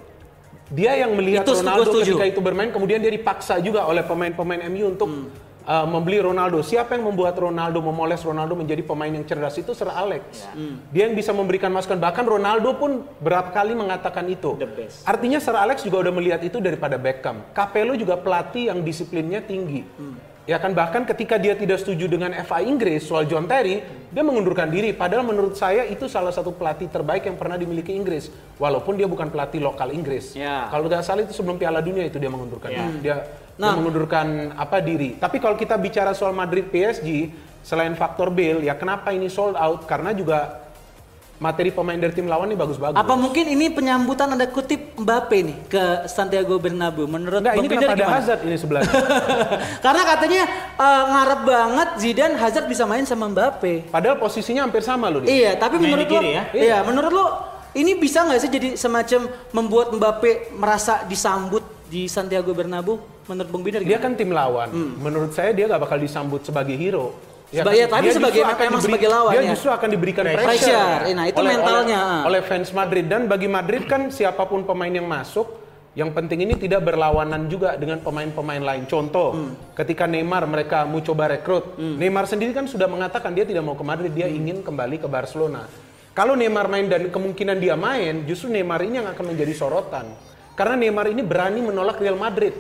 Dia 0.69 0.99
yang 0.99 1.15
melihat 1.15 1.43
Itu 1.43 1.55
Ronaldo 1.57 1.91
setuju. 1.93 2.19
ketika 2.19 2.25
itu 2.27 2.41
bermain, 2.41 2.71
kemudian 2.71 2.99
dia 2.99 3.07
dipaksa 3.09 3.59
juga 3.59 3.85
oleh 3.85 4.03
pemain-pemain 4.03 4.67
MU 4.67 4.91
untuk 4.91 5.07
Hmm. 5.07 5.31
uh, 5.63 5.83
membeli 5.85 6.19
Ronaldo. 6.19 6.59
Siapa 6.59 6.95
yang 6.95 7.07
membuat 7.07 7.35
Ronaldo 7.35 7.79
memoles 7.79 8.19
Ronaldo 8.21 8.55
menjadi 8.55 8.83
pemain 8.83 9.07
yang 9.09 9.23
cerdas 9.23 9.55
itu 9.55 9.71
Sir 9.73 9.87
Alex. 9.87 10.47
Hmm. 10.51 10.83
Dia 10.91 11.07
yang 11.07 11.15
bisa 11.15 11.31
memberikan 11.31 11.71
masukan. 11.71 11.95
Bahkan 11.97 12.25
Ronaldo 12.25 12.75
pun 12.75 12.91
berapa 13.17 13.47
kali 13.49 13.75
mengatakan 13.75 14.27
itu. 14.27 14.55
The 14.55 14.67
best. 14.67 15.03
Artinya 15.03 15.39
Sir 15.39 15.55
Alex 15.55 15.83
juga 15.83 16.03
udah 16.03 16.13
melihat 16.13 16.39
itu 16.41 16.59
daripada 16.59 16.95
Beckham. 16.97 17.47
Capello 17.51 17.95
juga 17.95 18.15
pelatih 18.15 18.67
yang 18.67 18.79
disiplinnya 18.81 19.39
tinggi. 19.41 19.87
Hmm. 19.95 20.19
Ya 20.47 20.63
kan 20.63 20.71
bahkan 20.79 21.03
ketika 21.03 21.43
dia 21.43 21.59
tidak 21.59 21.83
setuju 21.83 22.07
dengan 22.07 22.31
FA 22.47 22.63
Inggris 22.63 23.03
soal 23.03 23.27
John 23.27 23.51
Terry, 23.51 23.83
dia 24.15 24.23
mengundurkan 24.23 24.71
diri. 24.71 24.95
Padahal 24.95 25.27
menurut 25.27 25.59
saya 25.59 25.83
itu 25.83 26.07
salah 26.07 26.31
satu 26.31 26.55
pelatih 26.55 26.87
terbaik 26.87 27.27
yang 27.27 27.35
pernah 27.35 27.59
dimiliki 27.59 27.91
Inggris, 27.91 28.31
walaupun 28.55 28.95
dia 28.95 29.11
bukan 29.11 29.27
pelatih 29.27 29.59
lokal 29.59 29.91
Inggris. 29.91 30.39
Ya. 30.39 30.71
Kalau 30.71 30.87
nggak 30.87 31.03
salah 31.03 31.27
itu 31.27 31.35
sebelum 31.35 31.59
Piala 31.59 31.83
Dunia 31.83 32.07
itu 32.07 32.23
dia 32.23 32.31
mengundurkan 32.31 32.71
Ya. 32.71 32.87
diri. 32.87 33.03
Dia, 33.03 33.17
dia 33.27 33.59
Nah. 33.59 33.75
mengundurkan 33.75 34.55
apa 34.55 34.79
diri. 34.79 35.19
Tapi 35.19 35.43
kalau 35.43 35.59
kita 35.59 35.75
bicara 35.75 36.15
soal 36.15 36.31
Madrid 36.31 36.71
PSG, 36.71 37.35
selain 37.67 37.99
faktor 37.99 38.31
Bale, 38.31 38.63
ya 38.63 38.79
kenapa 38.79 39.11
ini 39.11 39.27
sold 39.27 39.59
out? 39.59 39.83
Karena 39.91 40.15
juga 40.15 40.63
materi 41.37 41.69
pemain 41.69 41.97
dari 42.01 42.13
tim 42.17 42.25
lawan 42.25 42.49
ini 42.49 42.57
bagus-bagus. 42.57 42.97
Apa 42.97 43.15
mungkin 43.15 43.45
ini 43.53 43.69
penyambutan 43.69 44.33
ada 44.33 44.49
kutip 44.49 44.97
Mbappe 44.97 45.39
nih 45.45 45.57
ke 45.69 45.85
Santiago 46.09 46.57
Bernabeu? 46.57 47.05
Menurut 47.05 47.45
Enggak, 47.45 47.57
ini 47.61 47.69
kenapa 47.69 47.93
ada 47.93 48.01
gimana? 48.01 48.17
Hazard 48.17 48.41
ini 48.49 48.57
sebelahnya? 48.57 48.93
Karena 49.85 50.03
katanya 50.09 50.43
eh, 50.81 51.05
ngarep 51.13 51.41
banget 51.45 51.89
Zidane 52.01 52.37
Hazard 52.41 52.67
bisa 52.67 52.85
main 52.89 53.05
sama 53.05 53.29
Mbappe. 53.29 53.93
Padahal 53.93 54.17
posisinya 54.17 54.65
hampir 54.65 54.81
sama 54.81 55.13
loh 55.13 55.21
dia. 55.21 55.29
Iya, 55.29 55.51
tapi 55.61 55.77
Main 55.77 55.93
menurut 55.93 56.09
lo, 56.09 56.21
ya? 56.25 56.43
iya, 56.57 56.77
menurut 56.81 57.13
lo 57.13 57.27
ini 57.77 57.93
bisa 58.01 58.25
nggak 58.25 58.41
sih 58.41 58.51
jadi 58.51 58.69
semacam 58.75 59.29
membuat 59.53 59.93
Mbappe 59.93 60.57
merasa 60.57 61.05
disambut 61.05 61.61
di 61.93 62.09
Santiago 62.09 62.57
Bernabeu? 62.57 62.97
Menurut 63.29 63.49
Bung 63.51 63.63
Binder 63.67 63.83
Dia 63.83 63.99
kan 64.01 64.17
tim 64.17 64.33
lawan. 64.33 64.71
Menurut 65.03 65.35
saya 65.37 65.53
dia 65.53 65.69
nggak 65.69 65.83
bakal 65.83 65.99
disambut 66.01 66.41
sebagai 66.47 66.79
hero. 66.79 67.13
Ya, 67.47 67.63
tapi 67.63 67.79
Dia 67.79 67.87
sebagai- 68.13 68.43
justru 68.43 68.51
akan 68.51 68.65
emang 68.67 68.83
sebagai 68.83 69.09
lawan 69.09 69.33
Dia 69.33 69.41
ya. 69.41 69.51
justru 69.55 69.71
akan 69.71 69.89
diberikan 69.89 70.25
Pressure. 70.27 70.43
pressure. 70.43 71.15
Nah, 71.15 71.25
itu 71.25 71.39
oleh, 71.39 71.53
mentalnya. 71.55 72.01
Oleh, 72.03 72.27
oleh 72.27 72.41
fans 72.43 72.69
Madrid 72.71 73.07
dan 73.07 73.31
bagi 73.31 73.47
Madrid 73.47 73.87
kan 73.87 74.11
siapa 74.11 74.43
pun 74.45 74.67
pemain 74.67 74.91
yang 74.91 75.07
masuk 75.07 75.47
yang 75.95 76.13
penting 76.13 76.45
ini 76.45 76.55
tidak 76.55 76.85
berlawanan 76.85 77.47
juga 77.47 77.73
dengan 77.73 78.03
pemain-pemain 78.03 78.61
lain. 78.61 78.85
Contoh, 78.85 79.33
Hmm. 79.33 79.53
ketika 79.73 80.05
Neymar 80.05 80.45
mereka 80.45 80.85
mau 80.85 81.01
coba 81.01 81.31
rekrut, 81.31 81.79
Neymar 81.79 82.27
sendiri 82.27 82.53
kan 82.53 82.67
sudah 82.67 82.85
mengatakan 82.85 83.33
dia 83.33 83.47
tidak 83.47 83.63
mau 83.63 83.73
ke 83.73 83.81
Madrid, 83.81 84.13
dia 84.13 84.27
Hmm. 84.27 84.37
ingin 84.37 84.57
kembali 84.61 84.99
ke 84.99 85.07
Barcelona. 85.07 85.65
Kalau 86.13 86.37
Neymar 86.37 86.67
main 86.67 86.85
dan 86.85 87.09
kemungkinan 87.09 87.57
dia 87.57 87.77
main, 87.77 88.25
justru 88.25 88.51
Neymar 88.51 88.83
ini 88.83 89.01
yang 89.01 89.09
akan 89.09 89.25
menjadi 89.25 89.55
sorotan. 89.55 90.05
Karena 90.53 90.75
Neymar 90.75 91.09
ini 91.09 91.23
berani 91.23 91.61
menolak 91.61 91.97
Real 91.97 92.17
Madrid. 92.17 92.53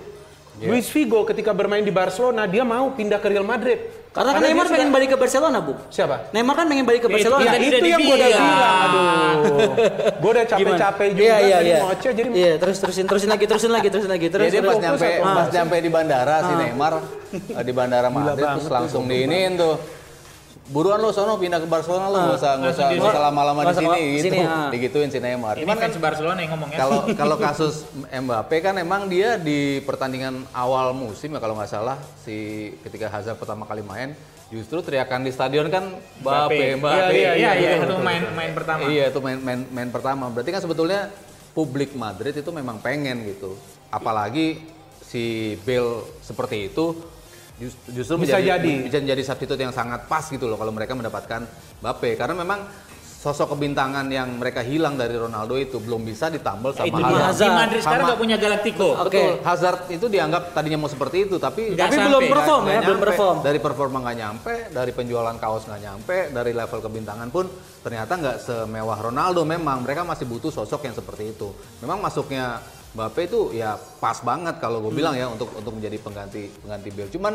Luis 0.58 0.88
Figo 0.88 1.20
ketika 1.22 1.52
bermain 1.52 1.84
di 1.84 1.92
Barcelona, 1.92 2.48
dia 2.48 2.64
mau 2.64 2.88
pindah 2.90 3.20
ke 3.20 3.28
Real 3.28 3.44
Madrid. 3.44 3.76
Karena 4.08 4.32
kan 4.32 4.40
dia 4.40 4.48
Neymar 4.48 4.64
sudah- 4.64 4.72
pengen 4.72 4.88
balik 4.88 5.08
ke 5.12 5.18
Barcelona, 5.18 5.58
Bu. 5.60 5.72
Siapa? 5.92 6.32
Neymar 6.32 6.54
kan 6.56 6.64
pengen 6.64 6.88
balik 6.88 7.00
ke 7.04 7.08
Itu 7.08 7.16
Barcelona. 7.20 7.42
Ya 7.42 7.52
Tadi 7.52 7.66
itu 7.66 7.76
udah 7.76 7.84
yang 7.86 8.00
gue 8.00 8.16
udah 8.16 8.28
bilang, 8.32 8.76
aduh. 8.80 9.70
gue 10.16 10.30
udah 10.32 10.44
capek-capek 10.46 11.08
juga 11.12 11.20
Iya, 11.22 11.36
iya, 11.36 11.56
dari 11.58 11.68
iya. 11.68 11.78
ngoceh, 11.84 12.12
jadi 12.16 12.28
Iya, 12.32 12.52
terus 12.56 12.76
terusin 12.80 13.04
terusin 13.04 13.28
lagi, 13.28 13.44
terusin 13.44 13.68
lagi, 13.70 13.88
terusin 13.92 14.08
lagi, 14.08 14.26
terus. 14.26 14.46
Jadi 14.46 14.56
terus. 14.56 14.70
pas 14.70 14.80
nyampe 14.80 15.08
Ah. 15.20 15.34
pas 15.36 15.48
nyampe 15.52 15.76
di 15.76 15.90
bandara 15.90 16.36
si 16.40 16.52
Neymar 16.56 16.94
eh, 17.52 17.64
di 17.68 17.72
bandara 17.72 18.08
Madrid 18.08 18.40
terus 18.40 18.66
langsung 18.66 19.04
diinin 19.04 19.52
tuh. 19.54 19.76
Buruan 20.66 20.98
lo 20.98 21.14
sono 21.14 21.38
pindah 21.38 21.62
ke 21.62 21.68
Barcelona 21.70 22.10
lo 22.10 22.18
nggak 22.18 22.38
usah 22.42 22.52
nggak 22.58 22.72
usah 22.74 22.86
nggak 22.90 23.06
usah 23.06 23.22
lama-lama 23.30 23.60
di 23.62 23.74
sini 23.78 24.00
gitu. 24.18 24.24
sini, 24.26 24.38
ah. 24.42 24.66
Digituin 24.66 25.10
si 25.14 25.18
Neymar. 25.22 25.54
Ini 25.58 25.62
Cuman 25.62 25.78
kan 25.78 25.90
Barcelona 26.02 26.38
yang 26.42 26.52
ngomong 26.58 26.70
ya. 26.74 26.78
kalau 26.82 26.98
kalau 27.22 27.36
kasus 27.38 27.86
Mbappe 28.10 28.56
kan 28.58 28.74
emang 28.74 29.06
dia 29.06 29.38
di 29.38 29.78
pertandingan 29.86 30.42
awal 30.50 30.90
musim 30.90 31.30
ya 31.30 31.38
kalau 31.38 31.54
nggak 31.54 31.70
salah 31.70 32.02
si 32.26 32.70
ketika 32.82 33.06
Hazard 33.06 33.38
pertama 33.38 33.62
kali 33.62 33.86
main 33.86 34.18
justru 34.50 34.82
teriakan 34.82 35.22
di 35.22 35.30
stadion 35.30 35.70
kan 35.70 35.86
Mbappe 36.22 36.82
Mbappe. 36.82 37.14
Iya, 37.14 37.30
iya, 37.38 37.50
iya, 37.54 37.70
betul, 37.78 37.86
itu 37.86 37.86
betul. 37.86 38.02
main 38.02 38.22
main 38.34 38.52
pertama. 38.54 38.80
Iya 38.90 39.04
itu 39.14 39.18
main, 39.22 39.38
main 39.38 39.60
main 39.70 39.90
pertama. 39.94 40.24
Berarti 40.34 40.50
kan 40.50 40.62
sebetulnya 40.66 41.00
publik 41.54 41.94
Madrid 41.94 42.34
itu 42.34 42.50
memang 42.50 42.82
pengen 42.82 43.22
gitu. 43.22 43.54
Apalagi 43.94 44.66
si 45.06 45.54
Bale 45.62 46.02
seperti 46.26 46.74
itu 46.74 46.98
just- 47.56 47.80
justru 47.88 48.14
Bisa 48.20 48.36
menjadi 48.36 48.60
jadi. 48.60 48.72
bisa 48.84 48.96
menjadi 49.00 49.22
substitute 49.24 49.60
yang 49.60 49.72
sangat 49.72 50.04
pas 50.06 50.24
gitu 50.24 50.44
loh 50.44 50.56
kalau 50.56 50.72
mereka 50.72 50.92
mendapatkan 50.92 51.44
Mbappe 51.80 52.10
karena 52.14 52.34
memang 52.36 52.60
sosok 53.16 53.58
kebintangan 53.58 54.06
yang 54.06 54.38
mereka 54.38 54.62
hilang 54.62 54.94
dari 54.94 55.18
Ronaldo 55.18 55.58
itu 55.58 55.82
belum 55.82 56.06
bisa 56.06 56.30
ditambal 56.30 56.70
sama 56.70 56.86
itu 56.86 56.94
Hazard. 56.94 57.10
dia. 57.10 57.24
Hazard. 57.26 57.50
Di 57.50 57.58
Madrid 57.58 57.80
sekarang 57.82 58.04
nggak 58.06 58.20
punya 58.22 58.36
Galactico. 58.38 58.88
Oke. 58.94 59.02
Betul. 59.10 59.32
Hazard 59.42 59.80
itu 59.90 60.06
dianggap 60.06 60.42
tadinya 60.54 60.78
mau 60.78 60.86
seperti 60.86 61.16
itu 61.26 61.34
tapi 61.34 61.74
Nggak 61.74 61.80
Tapi 61.80 61.96
sampai, 61.96 62.06
belum 62.06 62.22
perform 62.30 62.62
ya, 62.62 62.70
nggak 62.70 62.86
belum 62.86 63.00
perform. 63.02 63.36
Dari 63.42 63.58
performa 63.58 63.96
nggak 63.98 64.16
nyampe, 64.16 64.52
dari 64.70 64.92
penjualan 64.94 65.36
kaos 65.36 65.62
nggak 65.66 65.82
nyampe, 65.82 66.16
dari 66.30 66.52
level 66.54 66.78
kebintangan 66.78 67.28
pun 67.34 67.44
ternyata 67.82 68.12
nggak 68.14 68.36
semewah 68.38 68.98
Ronaldo. 69.02 69.42
Memang 69.42 69.82
mereka 69.82 70.06
masih 70.06 70.24
butuh 70.24 70.54
sosok 70.54 70.86
yang 70.86 70.94
seperti 70.94 71.34
itu. 71.34 71.50
Memang 71.82 71.98
masuknya 71.98 72.62
Mbappe 72.96 73.20
itu 73.22 73.52
ya 73.52 73.70
pas 74.00 74.16
banget 74.18 74.56
kalau 74.56 74.80
gue 74.80 74.90
bilang 74.90 75.12
ya 75.12 75.28
untuk 75.28 75.52
untuk 75.52 75.68
menjadi 75.70 76.00
pengganti 76.00 76.48
pengganti 76.56 76.88
Bale. 76.90 77.10
Cuman 77.12 77.34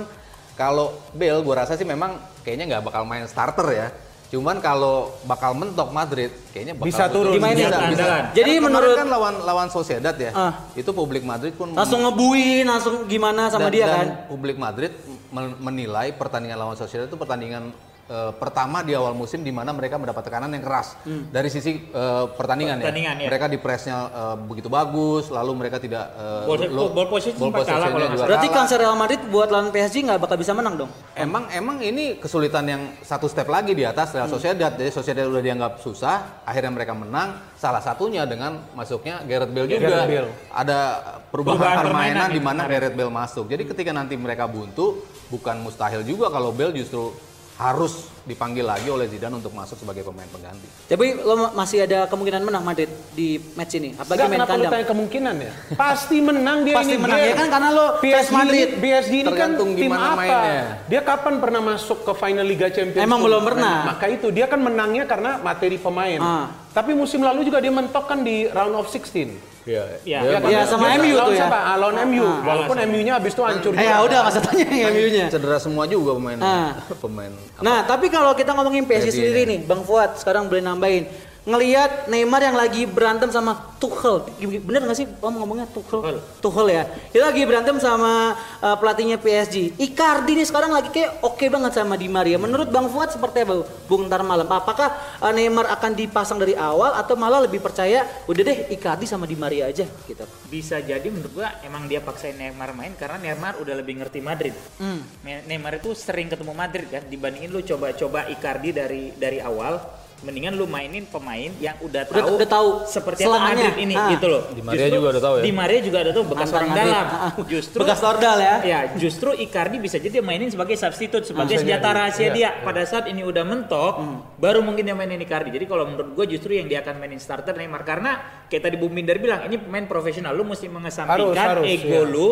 kalau 0.53 0.89
Bale 1.13 1.37
gue 1.39 1.53
rasa 1.53 1.77
sih 1.77 1.85
memang 1.85 2.17
kayaknya 2.41 2.65
nggak 2.67 2.83
bakal 2.83 3.05
main 3.05 3.29
starter 3.29 3.69
ya. 3.69 3.87
Cuman 4.31 4.57
kalau 4.57 5.11
bakal 5.23 5.51
mentok 5.51 5.91
Madrid, 5.91 6.31
kayaknya 6.49 6.71
bakal 6.73 6.87
Bisa 6.87 7.03
turun. 7.11 7.35
Dimainin. 7.35 7.67
Bisa, 7.67 7.77
bisa. 7.83 7.99
Andalan. 7.99 8.23
Jadi 8.31 8.51
Karena 8.53 8.63
menurut- 8.65 8.95
kan 8.95 9.07
lawan 9.11 9.35
lawan 9.43 9.67
Sociedad 9.67 10.15
ya, 10.15 10.31
Ah. 10.31 10.53
itu 10.71 10.87
publik 10.89 11.21
Madrid 11.21 11.51
pun 11.51 11.75
Langsung 11.75 11.99
ngebuin, 12.01 12.63
langsung 12.63 12.95
gimana 13.05 13.51
sama 13.51 13.67
dan, 13.67 13.71
dia 13.71 13.85
dan 13.85 13.91
kan? 13.93 14.07
publik 14.29 14.55
Madrid 14.55 14.95
men- 15.29 15.59
menilai 15.59 16.15
pertandingan 16.15 16.57
lawan 16.57 16.73
Sociedad 16.73 17.05
itu 17.05 17.19
pertandingan 17.19 17.75
eh, 18.03 18.31
pertama 18.33 18.81
di 18.81 18.91
awal 18.91 19.11
musim 19.11 19.39
di 19.39 19.49
mana 19.49 19.69
mereka 19.69 19.95
mendapat 19.95 20.23
tekanan 20.23 20.49
yang 20.49 20.61
keras 20.61 20.95
dari 21.27 21.47
sisi 21.47 21.85
eh, 21.85 22.25
pertandingan, 22.31 22.79
Pertandingan, 22.79 23.15
ya. 23.17 23.21
ya. 23.21 23.29
Mereka 23.29 23.45
di 23.47 23.57
pressnya 23.57 23.97
eh, 24.07 24.35
begitu 24.39 24.67
bagus, 24.67 25.27
lalu 25.27 25.51
mereka 25.57 25.77
tidak 25.77 26.09
eh, 26.11 26.45
Ball- 26.45 26.69
lo- 26.69 26.89
ball 26.89 27.07
position 27.07 27.37
ball 27.37 27.61
kalah 27.61 27.87
kalau 27.87 28.07
juga 28.07 28.25
Berarti 28.25 28.47
kalah. 28.47 28.57
konser 28.57 28.77
Real 28.77 28.95
Madrid 28.95 29.21
buat 29.27 29.47
lawan 29.47 29.69
PSG 29.69 29.95
nggak 30.03 30.19
bakal 30.19 30.35
bisa 30.35 30.51
menang 30.51 30.75
dong? 30.77 30.91
Emang 31.13 31.45
emang 31.49 31.77
ini 31.79 32.15
kesulitan 32.15 32.65
yang 32.65 32.81
satu 33.01 33.25
step 33.25 33.45
lagi 33.45 33.71
di 33.71 33.83
atas 33.83 34.11
Real 34.11 34.27
Sociedad. 34.27 34.71
Jadi 34.71 34.89
Sociedad 34.89 35.25
udah 35.25 35.39
dianggap 35.39 35.77
susah, 35.77 36.43
akhirnya 36.43 36.71
mereka 36.71 36.93
menang. 36.93 37.35
Salah 37.53 37.77
satunya 37.79 38.25
dengan 38.25 38.57
masuknya 38.71 39.21
Gareth 39.21 39.49
Bale 39.49 39.67
juga. 39.67 39.81
Gareth 39.83 40.09
Bale. 40.09 40.29
Ada 40.49 40.79
perubahan, 41.27 41.57
Perubahan 41.57 41.77
permainan 41.79 41.85
permainan 41.85 42.27
di 42.27 42.33
nih 42.33 42.43
mana. 42.43 42.61
Gareth 42.65 42.95
Bale 42.95 43.13
masuk. 43.13 43.45
Jadi 43.47 43.63
ketika 43.65 43.91
nanti 43.91 44.15
mereka 44.15 44.45
buntu, 44.45 45.01
bukan 45.27 45.61
mustahil 45.61 46.01
juga 46.01 46.27
kalau 46.27 46.49
Bale 46.49 46.73
justru 46.73 47.13
harus 47.61 47.93
dipanggil 48.21 48.61
lagi 48.61 48.89
oleh 48.89 49.05
Zidane 49.05 49.33
untuk 49.33 49.49
masuk 49.51 49.77
sebagai 49.77 50.01
pemain 50.01 50.25
pengganti. 50.25 50.65
Tapi 50.87 51.13
lo 51.15 51.35
ma- 51.35 51.53
masih 51.55 51.85
ada 51.85 52.05
kemungkinan 52.05 52.41
menang 52.41 52.61
Madrid 52.61 52.89
di 53.13 53.37
match 53.53 53.77
ini, 53.77 53.93
apalagi 53.93 54.17
Enggak, 54.17 54.29
main 54.29 54.41
kenapa 54.41 54.71
tanya 54.71 54.85
kemungkinan 54.87 55.35
ya? 55.37 55.51
Pasti 55.73 56.17
menang 56.21 56.57
dia 56.61 56.75
Pasti 56.75 56.93
ini. 56.93 57.01
menang, 57.01 57.17
Dia- 57.17 57.29
ya 57.29 57.35
kan 57.35 57.47
karena 57.49 57.69
lo 57.69 57.85
PSG 57.99 58.31
Madrid. 58.31 58.67
Ini, 58.67 58.77
PSG 58.79 59.13
ini 59.15 59.31
kan 59.31 59.49
tim 59.57 59.91
apa? 59.91 60.13
mainnya. 60.15 60.61
Dia 60.85 61.01
kapan 61.01 61.33
pernah 61.37 61.61
masuk 61.63 62.01
ke 62.01 62.11
final 62.13 62.45
Liga 62.45 62.67
Champions? 62.69 63.05
Emang 63.05 63.21
belum 63.21 63.41
pernah. 63.43 63.75
Maka 63.87 64.05
itu 64.07 64.27
dia 64.29 64.45
kan 64.45 64.57
menangnya 64.57 65.05
karena 65.05 65.37
materi 65.37 65.77
pemain. 65.77 66.19
Ah. 66.19 66.45
Tapi 66.71 66.93
musim 66.93 67.21
lalu 67.21 67.45
juga 67.45 67.57
dia 67.57 67.69
mentok 67.69 68.05
kan 68.05 68.21
di 68.21 68.47
round 68.47 68.73
of 68.73 68.87
16. 68.87 69.50
Iya. 69.61 69.83
Iya. 70.01 70.19
Ya? 70.21 70.37
Iya, 70.41 70.61
sama 70.65 70.97
MU 70.97 71.13
lawan 71.13 71.29
tuh 71.29 71.33
ya. 71.33 71.39
siapa? 71.45 71.59
Ah, 71.61 71.75
lawan 71.77 71.95
MU. 72.09 72.25
Ah. 72.25 72.37
Walaupun 72.41 72.75
MU-nya 72.89 73.13
habis 73.17 73.31
itu 73.33 73.41
hancur 73.45 73.71
Eh 73.73 73.85
ya 73.85 74.01
udah 74.01 74.17
nggak 74.25 74.33
usah 74.33 74.43
tanya 74.43 74.65
yang 74.67 74.93
MU-nya. 74.93 75.25
Cedera 75.29 75.57
semua 75.61 75.83
juga 75.85 76.11
pemain 76.17 76.37
Ah. 76.41 76.71
pemain 77.03 77.31
apa? 77.31 77.61
Nah, 77.61 77.79
tapi 77.85 78.09
kalau 78.09 78.33
kita 78.33 78.51
ngomongin 78.57 78.89
PSG 78.89 79.09
sendiri 79.11 79.41
ini. 79.45 79.55
nih, 79.55 79.59
Bang 79.69 79.85
Fuad 79.85 80.17
sekarang 80.17 80.49
boleh 80.49 80.61
nambahin. 80.61 81.05
Ngelihat 81.41 82.05
Neymar 82.05 82.41
yang 82.45 82.53
lagi 82.53 82.85
berantem 82.85 83.33
sama 83.33 83.73
Tuchel. 83.81 84.21
Bener 84.61 84.85
nggak 84.85 84.97
sih 84.97 85.09
om 85.09 85.33
ngomongnya 85.33 85.65
Tuchel? 85.73 86.21
Tuchel. 86.37 86.69
Ya. 86.69 86.85
Dia 87.09 87.33
lagi 87.33 87.41
berantem 87.49 87.81
sama 87.81 88.37
uh, 88.61 88.77
pelatihnya 88.77 89.17
PSG. 89.17 89.73
Icardi 89.81 90.37
nih 90.37 90.45
sekarang 90.45 90.69
lagi 90.69 90.93
kayak 90.93 91.25
oke 91.25 91.41
banget 91.49 91.81
sama 91.81 91.97
Di 91.97 92.05
Maria. 92.05 92.37
Menurut 92.37 92.69
Bang 92.69 92.93
Fuad 92.93 93.09
seperti 93.09 93.41
apa 93.41 93.65
Bung 93.89 94.05
ntar 94.05 94.21
malam? 94.21 94.45
Apakah 94.45 94.93
uh, 95.17 95.33
Neymar 95.33 95.65
akan 95.73 95.97
dipasang 95.97 96.37
dari 96.37 96.53
awal 96.53 96.93
atau 96.93 97.17
malah 97.17 97.41
lebih 97.41 97.57
percaya 97.57 98.05
udah 98.29 98.43
deh 98.45 98.57
Icardi 98.69 99.09
sama 99.09 99.25
Di 99.25 99.33
Maria 99.33 99.65
aja 99.73 99.89
gitu. 100.05 100.25
Bisa 100.45 100.77
jadi 100.77 101.09
menurut 101.09 101.33
gua 101.41 101.57
emang 101.65 101.89
dia 101.89 102.05
paksain 102.05 102.37
Neymar 102.37 102.77
main 102.77 102.93
karena 102.93 103.17
Neymar 103.17 103.57
udah 103.57 103.73
lebih 103.81 103.97
ngerti 103.97 104.21
Madrid. 104.21 104.53
Hmm. 104.77 105.01
Ne- 105.25 105.41
Neymar 105.49 105.81
itu 105.81 105.97
sering 105.97 106.29
ketemu 106.29 106.53
Madrid 106.53 106.85
kan 106.85 107.01
dibandingin 107.09 107.49
lu 107.49 107.65
coba-coba 107.65 108.29
Icardi 108.29 108.69
dari 108.77 109.09
dari 109.17 109.41
awal 109.41 110.00
mendingan 110.21 110.53
lu 110.53 110.65
mainin 110.65 111.03
pemain 111.03 111.49
yang 111.57 111.73
udah 111.79 112.05
Udah- 112.05 112.21
tahu 112.21 112.35
udah 112.37 112.47
tahu 112.47 112.69
seperti 112.85 113.25
apa. 113.25 113.37
Madrid 113.41 113.73
ini 113.75 113.93
Ah. 113.93 114.13
gitu 114.13 114.25
loh. 114.25 114.41
Di 114.47 114.61
Maria 114.61 114.87
juga 114.87 115.07
udah 115.09 115.21
tahu 115.21 115.33
ya? 115.37 115.43
Di 115.43 115.51
Maria 115.51 115.79
juga 115.81 115.97
udah 115.99 116.13
tahu 116.13 116.25
bekas 116.27 116.47
Mantan 116.47 116.55
orang 116.55 116.69
Madrid. 116.69 116.85
dalam. 116.85 117.05
Ah, 117.11 117.31
Justru 117.43 117.79
bekas 117.79 118.01
ordal 118.01 118.37
ya. 118.37 118.55
Ya, 118.61 118.79
justru 118.93 119.29
Icardi 119.33 119.77
bisa 119.77 119.97
jadi 119.97 120.11
dia 120.11 120.23
mainin 120.23 120.47
sebagai 120.47 120.75
substitute, 120.75 121.25
sebagai 121.25 121.55
Bisa 121.55 121.63
senjata 121.63 121.89
rahasia 121.89 122.21
Iya, 122.23 122.31
dia. 122.31 122.49
Pada 122.61 122.81
saat 122.83 123.05
ini 123.05 123.21
udah 123.21 123.41
mentok, 123.41 123.93
baru 124.37 124.61
mungkin 124.61 124.83
dia 124.83 124.93
mainin 124.93 125.17
Icardi. 125.17 125.49
Jadi 125.49 125.65
kalau 125.65 125.85
menurut 125.85 126.13
gue 126.13 126.25
justru 126.29 126.53
yang 126.53 126.65
dia 126.65 126.79
akan 126.79 126.95
mainin 126.95 127.17
starter 127.17 127.51
Neymar 127.51 127.81
karena 127.81 128.11
kayak 128.45 128.61
tadi 128.61 128.75
Bung 128.75 128.91
Binder 128.91 129.17
bilang, 129.17 129.41
ini 129.43 129.57
pemain 129.57 129.85
profesional, 129.85 130.31
lu 130.31 130.43
mesti 130.43 130.67
mengesampingkan 130.67 131.17
Harus, 131.17 131.63
harus, 131.63 131.65
ego 131.65 131.89
iya. 131.97 132.01
lu. 132.05 132.27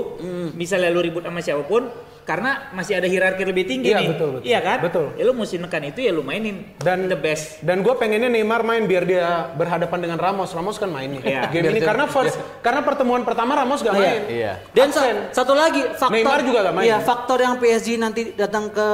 Misalnya 0.54 0.90
lu 0.90 1.00
ribut 1.00 1.22
sama 1.22 1.40
siapa 1.40 1.64
pun, 1.64 1.90
karena 2.30 2.70
masih 2.70 2.94
ada 2.94 3.10
hierarki 3.10 3.42
lebih 3.42 3.66
tinggi 3.66 3.90
Iya, 3.90 3.98
nih. 3.98 4.08
betul, 4.14 4.30
betul. 4.38 4.46
Iya 4.46 4.60
kan? 4.62 4.78
Betul. 4.86 5.06
Ya 5.18 5.24
lu 5.26 5.34
mesti 5.34 5.58
nekan 5.58 5.82
itu 5.84 6.00
ya 6.00 6.12
lu 6.14 6.22
mainin 6.22 6.62
Dan- 6.78 7.10
the 7.10 7.18
best. 7.18 7.58
Dan 7.60 7.82
gue 7.82 7.90
pengennya 7.92 8.30
Neymar 8.30 8.62
main 8.62 8.86
biar 8.86 9.02
dia 9.02 9.50
berhadapan 9.52 9.98
dengan 10.00 10.18
Ramos. 10.18 10.54
Ramos 10.54 10.78
kan 10.78 10.94
main 10.94 11.10
nih 11.10 11.26
Iya. 11.26 11.42
game 11.50 11.66
ini 11.68 11.82
dia- 11.82 11.90
karena 11.90 12.06
first, 12.06 12.38
karena 12.62 12.86
pertemuan 12.86 13.26
pertama 13.26 13.58
Ramos 13.58 13.82
gak 13.82 13.98
Iya. 13.98 14.00
main. 14.00 14.22
Iya. 14.30 14.54
Dan 14.70 14.88
Absen. 14.88 15.16
sa- 15.34 15.42
satu 15.42 15.54
lagi 15.54 15.82
faktor 15.92 16.14
Neymar 16.14 16.40
juga 16.44 16.60
gak 16.62 16.76
main. 16.78 16.86
Iya, 16.86 16.98
faktor 17.02 17.38
yang 17.40 17.58
PSG 17.58 17.98
nanti 17.98 18.22
datang 18.32 18.70
ke 18.70 18.88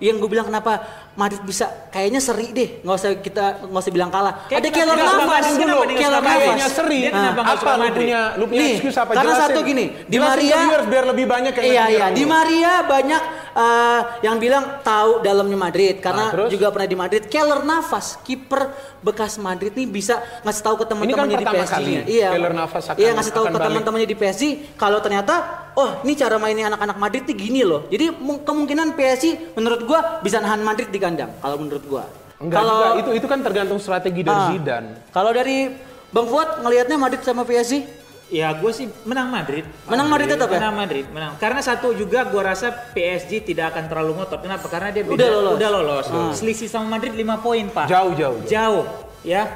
yang 0.00 0.16
gue 0.16 0.30
bilang 0.30 0.48
kenapa 0.48 0.80
Madrid 1.18 1.42
bisa 1.42 1.66
kayaknya 1.90 2.22
seri 2.22 2.54
deh, 2.54 2.78
nggak 2.78 2.94
usah 2.94 3.10
kita 3.18 3.44
nggak 3.66 3.82
usah 3.82 3.90
bilang 3.90 4.06
kalah. 4.06 4.46
Kayak 4.46 4.62
Ada 4.62 4.68
Keylor 4.70 4.94
Navas 4.94 5.46
Keylor 5.50 6.22
Navas. 6.22 6.70
seri. 6.70 7.00
Nggak 7.10 7.42
apa 7.42 7.70
lu 7.74 7.86
punya 7.90 8.20
lu 8.38 8.44
punya 8.46 8.62
Nih, 8.62 8.72
excuse 8.78 8.96
apa? 8.96 9.12
karena 9.18 9.34
Jelasin. 9.34 9.50
satu 9.50 9.60
gini, 9.66 9.84
Di 10.06 10.16
Maria- 10.16 10.86
biar 10.86 11.04
lebih 11.10 11.26
banyak 11.26 11.52
yang 11.52 11.66
Iya 11.66 11.84
iya, 11.90 12.06
di 12.14 12.22
Maria 12.22 12.86
banyak 12.86 13.22
eh, 13.50 14.00
yang 14.20 14.36
bilang 14.36 14.80
tahu 14.80 15.20
dalamnya 15.20 15.56
Madrid 15.56 15.98
karena 15.98 16.24
Ah, 16.24 16.34
terus? 16.34 16.48
juga 16.50 16.68
pernah 16.68 16.86
di 16.86 16.96
Madrid. 16.96 17.22
Keylor 17.24 17.62
Navas, 17.62 18.18
kiper 18.20 18.72
bekas 18.98 19.36
Madrid 19.36 19.72
nih 19.72 19.86
bisa 19.86 20.16
ngasih 20.42 20.62
tahu 20.62 20.76
ke 20.76 20.86
teman-temannya 20.86 21.08
di 21.32 21.38
pertama 21.38 21.58
PSG. 21.60 21.72
kalinya 21.72 22.02
Iya. 22.04 22.28
Keylor 22.30 22.52
Navas 22.52 22.84
akan- 22.86 22.98
iya 22.98 23.10
ngasih 23.12 23.32
tahu 23.32 23.44
ke 23.46 23.58
teman-temannya 23.60 24.06
di 24.06 24.16
PSG 24.16 24.42
kalau 24.74 24.98
ternyata 24.98 25.34
oh 25.74 26.02
ini 26.02 26.12
cara 26.12 26.36
mainnya 26.36 26.66
anak-anak 26.68 26.96
Madrid 26.96 27.22
nih 27.24 27.36
gini 27.38 27.62
loh. 27.62 27.86
Jadi 27.86 28.10
mu- 28.12 28.40
kemungkinan 28.40 28.92
PSG 28.92 29.24
menurut 29.54 29.80
gua 29.82 30.18
bisa 30.18 30.38
nahan 30.38 30.60
Madrid 30.60 30.88
di 30.88 30.98
kandang 30.98 31.36
kalau 31.36 31.56
menurut 31.56 31.84
gua. 31.84 32.04
Enggak 32.38 32.54
kalau 32.56 32.76
juga, 32.78 32.88
itu 33.00 33.10
itu 33.16 33.26
kan 33.26 33.38
tergantung 33.40 33.78
strategi 33.78 34.22
dari 34.22 34.36
Ah. 34.36 34.48
Zidane. 34.48 34.90
Kalau 35.08 35.30
dari 35.30 35.74
Bang 36.08 36.24
Fuad 36.24 36.62
ngelihatnya 36.62 36.96
Madrid 36.96 37.20
sama 37.20 37.42
PSG 37.42 37.84
Ya 38.28 38.52
gue 38.52 38.72
sih 38.76 38.92
menang 39.08 39.32
Madrid. 39.32 39.64
Menang 39.88 40.08
Madrid 40.12 40.28
tetap 40.28 40.52
ya? 40.52 40.60
Menang 40.60 40.76
Madrid, 40.76 41.06
menang. 41.08 41.32
Karena 41.40 41.64
satu 41.64 41.96
juga 41.96 42.28
gue 42.28 42.42
rasa 42.44 42.68
PSG 42.92 43.40
tidak 43.40 43.72
akan 43.72 43.88
terlalu 43.88 44.20
ngotot. 44.20 44.40
Kenapa? 44.44 44.68
Karena 44.68 44.92
dia 44.92 45.00
Udah 45.00 45.16
beda- 45.16 45.32
lolos. 45.32 45.54
Udah 45.56 45.68
lolos. 45.72 46.06
Ah. 46.12 46.32
Selisih 46.36 46.68
sama 46.68 47.00
Madrid 47.00 47.16
5 47.16 47.40
poin 47.40 47.64
pak. 47.72 47.88
Jauh, 47.88 48.12
jauh, 48.12 48.36
jauh. 48.44 48.48
Jauh, 48.48 48.84
ya. 49.24 49.48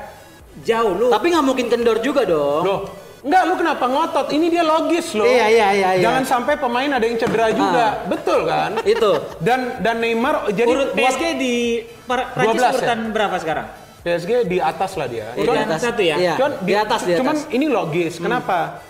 Jauh 0.53 0.93
lu. 0.93 1.09
tapi 1.09 1.33
nggak 1.33 1.45
mungkin 1.45 1.67
kendor 1.69 2.01
juga 2.05 2.29
dong. 2.29 2.61
Loh, 2.61 2.81
enggak 3.25 3.43
lu 3.49 3.55
kenapa 3.57 3.85
ngotot? 3.89 4.29
Ini 4.29 4.47
dia 4.49 4.61
logis 4.61 5.17
loh. 5.17 5.25
Iya, 5.25 5.49
iya, 5.49 5.69
iya, 5.73 5.91
iya. 5.97 6.03
Jangan 6.05 6.25
sampai 6.29 6.61
pemain 6.61 6.93
ada 6.93 7.05
yang 7.05 7.17
cedera 7.17 7.49
juga. 7.53 8.05
Betul 8.05 8.45
kan? 8.45 8.77
Itu. 8.85 9.17
Dan 9.41 9.81
dan 9.81 10.01
Neymar 10.01 10.53
jadi 10.53 10.69
Urut 10.69 10.93
buat 10.93 11.01
PSG 11.13 11.23
di 11.37 11.55
Prancis 12.05 12.61
12 12.61 12.69
ya? 12.69 12.69
urutan 12.69 12.99
berapa 13.13 13.37
sekarang? 13.41 13.67
PSG 14.03 14.51
di 14.51 14.59
atas 14.59 14.99
lah 14.99 15.07
dia. 15.07 15.31
Di 15.33 15.47
Urutan 15.47 15.67
atas. 15.67 15.81
satu 15.81 16.03
ya? 16.03 16.17
Iya, 16.19 16.35
Cuman 16.35 16.53
di 16.67 16.75
atas 16.75 17.01
di 17.07 17.13
atas. 17.15 17.21
Cuman 17.23 17.37
ini 17.55 17.67
logis. 17.71 18.19
Kenapa? 18.19 18.83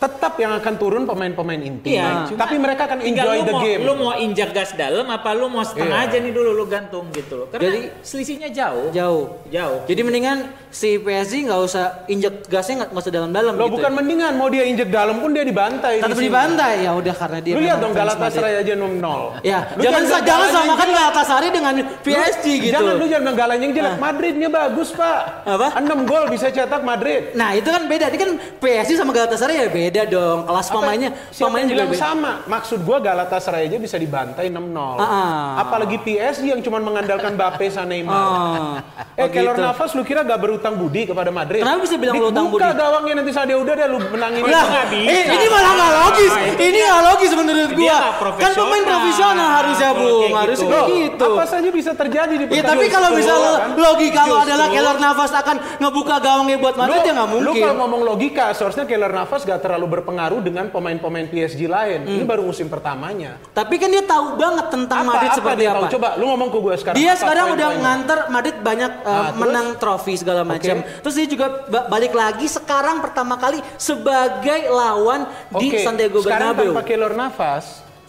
Tetap 0.00 0.32
yang 0.40 0.56
akan 0.56 0.74
turun 0.74 1.04
pemain-pemain 1.04 1.60
inti. 1.60 1.92
Iya, 1.92 2.24
cuma 2.24 2.40
Tapi 2.40 2.56
mereka 2.56 2.88
akan 2.88 3.04
enjoy 3.04 3.38
the 3.44 3.52
mau, 3.52 3.60
game. 3.60 3.80
Lu 3.84 3.92
mau 3.94 4.16
injak 4.16 4.50
gas 4.50 4.72
dalam 4.72 5.04
apa 5.06 5.36
lu 5.36 5.46
mau 5.46 5.60
setengah 5.60 5.92
Iya. 5.92 6.08
aja 6.08 6.16
nih 6.16 6.32
dulu 6.32 6.56
lu 6.56 6.64
gantung 6.64 7.12
gitu 7.12 7.36
loh. 7.36 7.46
Karena 7.52 7.68
Jadi- 7.68 7.92
selisihnya 8.00 8.48
jauh. 8.48 8.88
Jauh. 8.90 9.44
Jauh. 9.46 9.84
Jadi 9.84 10.00
mendingan 10.00 10.38
si 10.72 10.96
PSG 10.96 11.44
nggak 11.44 11.60
usah 11.60 11.84
injek 12.06 12.48
gasnya 12.48 12.88
nggak 12.88 12.96
usah 12.96 13.12
dalam-dalam 13.12 13.52
Lo 13.52 13.68
gitu. 13.68 13.76
bukan 13.76 13.92
mendingan 13.92 14.32
mau 14.34 14.48
dia 14.48 14.64
injek 14.64 14.88
dalam 14.88 15.20
pun 15.20 15.36
dia 15.36 15.44
dibantai. 15.44 16.00
Tetap 16.00 16.16
dibantai 16.16 16.88
ya 16.88 16.96
udah 16.96 17.14
karena 17.14 17.38
dia. 17.44 17.54
Lu 17.54 17.60
lihat 17.60 17.78
dong 17.78 17.92
Galatasaray 17.92 18.54
aja 18.56 18.72
0-0. 18.72 19.44
Ya, 19.44 19.68
Lu 19.76 19.84
jangan 19.84 20.00
jangan 20.00 20.22
galanya 20.24 20.52
samakan. 20.56 20.88
Galatasaray 20.90 21.50
dengan 21.52 21.74
PSG 22.00 22.46
Lu- 22.48 22.62
gitu. 22.64 22.72
Jangan 22.72 22.94
lu 22.96 23.04
jangan 23.04 23.32
galanya 23.36 23.64
yang 23.68 23.74
jelek. 23.76 23.94
Madridnya 24.00 24.48
bagus, 24.48 24.96
Pak. 24.96 25.20
Apa? 25.44 25.68
6 25.76 26.08
gol 26.08 26.24
bisa 26.32 26.48
cetak 26.48 26.80
Madrid. 26.80 27.36
Nah 27.36 27.52
itu 27.52 27.68
kan 27.68 27.84
beda, 27.84 28.08
ini 28.08 28.16
kan 28.16 28.30
PSG 28.56 28.96
sama 28.96 29.12
Galatasaray 29.12 29.60
ya 29.60 29.68
beda 29.68 29.88
dong. 30.06 30.38
Kelas 30.44 30.66
Apa- 30.66 30.74
pemainnya, 30.76 31.10
yang 31.32 31.68
juga 31.68 31.84
beda. 31.86 31.98
sama. 31.98 32.32
Maksud 32.46 32.78
gua 32.80 32.98
Galatasaray 32.98 33.66
aja 33.66 33.76
bisa 33.76 33.96
dibantai 33.96 34.46
6-0. 34.46 34.96
Ah, 34.96 35.02
ah. 35.02 35.48
Apalagi 35.58 35.96
PSG 35.98 36.48
yang 36.48 36.60
cuma 36.60 36.78
mengandalkan 36.78 37.34
Mbappe 37.34 37.66
sama 37.68 37.88
Neymar. 37.88 38.14
Oh, 38.14 38.74
eh, 39.16 39.22
oh 39.22 39.28
Keylor 39.28 39.54
gitu. 39.54 39.64
Navas 39.64 39.90
lu 39.92 40.02
kira 40.02 40.22
gak 40.22 40.38
berutang 40.38 40.74
budi 40.74 41.04
kepada 41.04 41.28
Madrid? 41.28 41.60
Kenapa 41.60 41.82
bisa 41.82 41.96
bilang 41.96 42.14
lu 42.14 42.28
utang 42.28 42.46
Buka 42.46 42.70
budi? 42.70 42.78
gawangnya 42.78 43.14
nanti 43.16 43.30
saat 43.30 43.46
dia 43.46 43.58
udah 43.58 43.74
deh 43.74 43.86
lu 43.86 43.98
menangin. 44.06 44.42
Lah, 44.44 44.64
nggak 44.64 44.86
bisa. 44.88 45.10
eh, 45.10 45.24
ini 45.28 45.46
malah 45.48 45.72
nggak 45.72 45.92
logis. 46.00 46.30
Ah, 46.30 46.42
itu 46.46 46.62
ini 46.62 46.78
nggak 46.80 47.02
logis 47.04 47.30
menurut 47.32 47.70
gua. 47.72 47.98
Kan 48.36 48.50
pemain 48.52 48.84
profesional 48.84 49.48
harusnya, 49.56 49.90
Bung. 49.90 50.20
kayak 50.22 50.38
Harusnya 50.40 50.68
gitu. 50.70 50.94
gitu. 50.94 51.28
Apa 51.30 51.44
saja 51.46 51.68
bisa 51.70 51.90
terjadi 51.92 52.34
di 52.34 52.44
Ya 52.46 52.50
pertandingan 52.60 52.68
tapi 52.70 52.84
kalau 52.88 53.10
bisa 53.12 53.32
kan? 53.32 53.70
logika 53.76 54.20
lo 54.20 54.28
Justru- 54.30 54.44
adalah 54.46 54.66
Keylor 54.68 54.96
Navas 54.98 55.32
akan 55.32 55.56
ngebuka 55.78 56.16
gawangnya 56.20 56.56
buat 56.58 56.74
Madrid 56.76 57.00
ya 57.00 57.12
nggak 57.12 57.28
Lu 57.28 57.34
mungkin. 57.40 57.62
kalau 57.62 57.74
ngomong 57.80 58.02
logika, 58.04 58.44
seharusnya 58.52 58.84
Keylor 58.84 59.10
Navas 59.10 59.40
gak 59.42 59.60
terlalu 59.60 59.79
berpengaruh 59.84 60.40
dengan 60.40 60.66
pemain-pemain 60.66 61.24
PSG 61.24 61.64
lain. 61.64 62.02
Hmm. 62.02 62.12
Ini 62.12 62.24
baru 62.24 62.42
musim 62.42 62.66
pertamanya. 62.66 63.38
Tapi 63.50 63.76
kan 63.76 63.86
dia 63.86 64.02
tahu 64.02 64.34
banget 64.34 64.66
tentang 64.68 65.06
Madrid 65.06 65.30
seperti 65.30 65.58
dia 65.58 65.70
apa. 65.70 65.86
tahu? 65.86 65.92
Coba 65.94 66.08
lu 66.14 66.24
ngomong 66.26 66.48
ke 66.48 66.58
gue 66.58 66.74
sekarang. 66.76 66.96
Dia 66.96 67.10
Apa 67.10 67.20
sekarang 67.20 67.46
udah 67.52 67.68
nganter 67.76 68.18
Madrid 68.26 68.56
banyak 68.58 68.92
uh, 68.98 69.08
Ah, 69.10 69.22
terus? 69.26 69.38
menang 69.38 69.68
trofi 69.76 70.14
segala 70.14 70.42
macam. 70.42 70.76
Terus 70.82 71.14
dia 71.14 71.26
juga 71.26 71.46
ba- 71.64 71.86
balik 71.86 72.12
lagi 72.12 72.46
sekarang 72.46 72.98
pertama 72.98 73.36
kali 73.36 73.60
sebagai 73.76 74.66
lawan 74.66 75.24
di 75.54 75.68
Oke, 75.68 75.80
Santiago 75.80 76.18
sekarang 76.18 76.52
Bernabeu. 76.52 76.72
tanpa 76.72 76.82
Keylor 76.82 77.12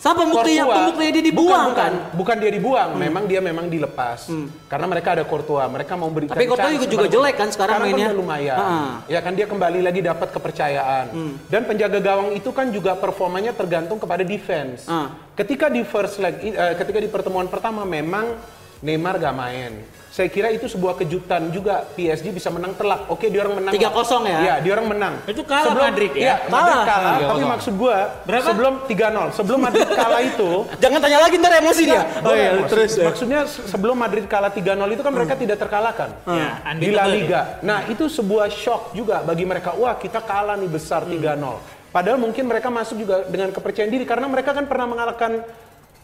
Navas. 0.01 0.65
Sama 0.65 0.81
pembuktinya, 0.81 1.13
dia 1.13 1.23
dibuang 1.23 1.69
bukan, 1.69 1.77
kan. 1.77 1.93
Bukan, 1.93 2.17
bukan 2.17 2.35
dia 2.41 2.51
dibuang, 2.51 2.89
memang 2.97 3.23
dia 3.29 3.37
memang 3.39 3.65
dilepas. 3.69 4.25
Karena 4.65 4.85
mereka 4.89 5.13
ada 5.13 5.23
Courtois, 5.23 5.69
mereka 5.69 5.93
mau 5.93 6.09
berikan 6.09 6.33
Tapi 6.33 6.49
Courtois 6.49 6.73
chance 6.73 6.89
juga- 6.89 7.05
juga 7.05 7.13
jelek 7.13 7.35
kan 7.37 7.49
sekarang 7.53 7.77
Sekarang 7.77 7.93
mainnya. 7.93 8.07
kan 8.09 8.17
lumayan. 8.17 8.57
Ya 9.05 9.19
kan 9.21 9.33
dia 9.37 9.45
kembali 9.45 9.79
lagi 9.85 10.01
dapat 10.01 10.27
kepercayaan. 10.33 11.05
Dan 11.45 11.61
penjaga 11.69 11.99
gawang 12.01 12.33
itu 12.33 12.49
kan 12.49 12.73
juga 12.73 12.97
performanya 12.97 13.53
tergantung 13.53 14.01
kepada 14.01 14.25
defense. 14.25 14.89
Ah. 14.89 15.13
Ketika 15.37 15.69
di 15.69 15.85
first 15.85 16.17
leg, 16.17 16.33
eh, 16.41 16.73
ketika 16.75 16.97
di 16.97 17.07
pertemuan 17.07 17.45
pertama 17.45 17.85
memang 17.85 18.35
Neymar 18.81 19.21
gak 19.21 19.35
main. 19.37 20.00
Saya 20.11 20.27
kira 20.27 20.51
itu 20.51 20.67
sebuah 20.67 20.99
kejutan 20.99 21.55
juga 21.55 21.87
PSG 21.89 22.35
bisa 22.35 22.51
menang 22.51 22.75
telak. 22.75 23.07
Oke, 23.07 23.31
dia 23.31 23.47
orang 23.47 23.63
menang. 23.63 23.71
3-0 23.71 23.95
ya? 24.27 24.37
Iya, 24.37 24.55
dia 24.59 24.71
orang 24.75 24.87
menang. 24.91 25.13
Itu 25.23 25.39
kalah 25.41 25.71
Madrid 25.71 26.11
ya? 26.11 26.19
Iya, 26.19 26.35
Madrid 26.51 26.79
Kalah. 26.83 27.15
Tapi 27.23 27.43
maksud 27.47 27.73
gua 27.73 27.97
Berapa? 28.21 28.43
sebelum 28.45 28.73
3-0, 28.85 29.31
sebelum 29.31 29.59
Madrid 29.63 29.87
kalah 29.87 30.19
itu 30.19 30.49
Jangan 30.83 30.99
tanya 30.99 31.19
lagi 31.23 31.35
ntar 31.39 31.53
emosi 31.57 31.81
dia. 31.87 32.03
Oh 32.21 32.35
iya, 32.35 32.59
terus. 32.67 32.91
ya. 32.93 33.07
Maksudnya 33.07 33.39
se- 33.47 33.63
sebelum 33.65 33.95
Madrid 33.95 34.27
kalah 34.27 34.51
3-0 34.51 34.59
itu 34.91 34.99
kan 34.99 35.13
mereka 35.15 35.33
tidak 35.33 35.57
terkalahkan. 35.57 36.09
Ya, 36.27 36.59
Di 36.75 36.91
La. 36.91 37.07
Liga. 37.07 37.41
Nah, 37.61 37.87
itu 37.87 38.11
sebuah 38.11 38.51
shock 38.51 38.91
juga 38.91 39.23
bagi 39.23 39.47
mereka. 39.47 39.71
Wah, 39.73 39.95
kita 39.95 40.19
kalah 40.19 40.59
nih 40.59 40.67
besar 40.67 41.07
3-0. 41.07 41.55
Padahal 41.87 42.19
mungkin 42.19 42.43
mereka 42.45 42.67
masuk 42.67 42.99
juga 42.99 43.23
dengan 43.25 43.47
kepercayaan 43.49 43.87
diri 43.87 44.03
karena 44.03 44.27
mereka 44.27 44.51
kan 44.51 44.67
pernah 44.67 44.87
mengalahkan 44.87 45.39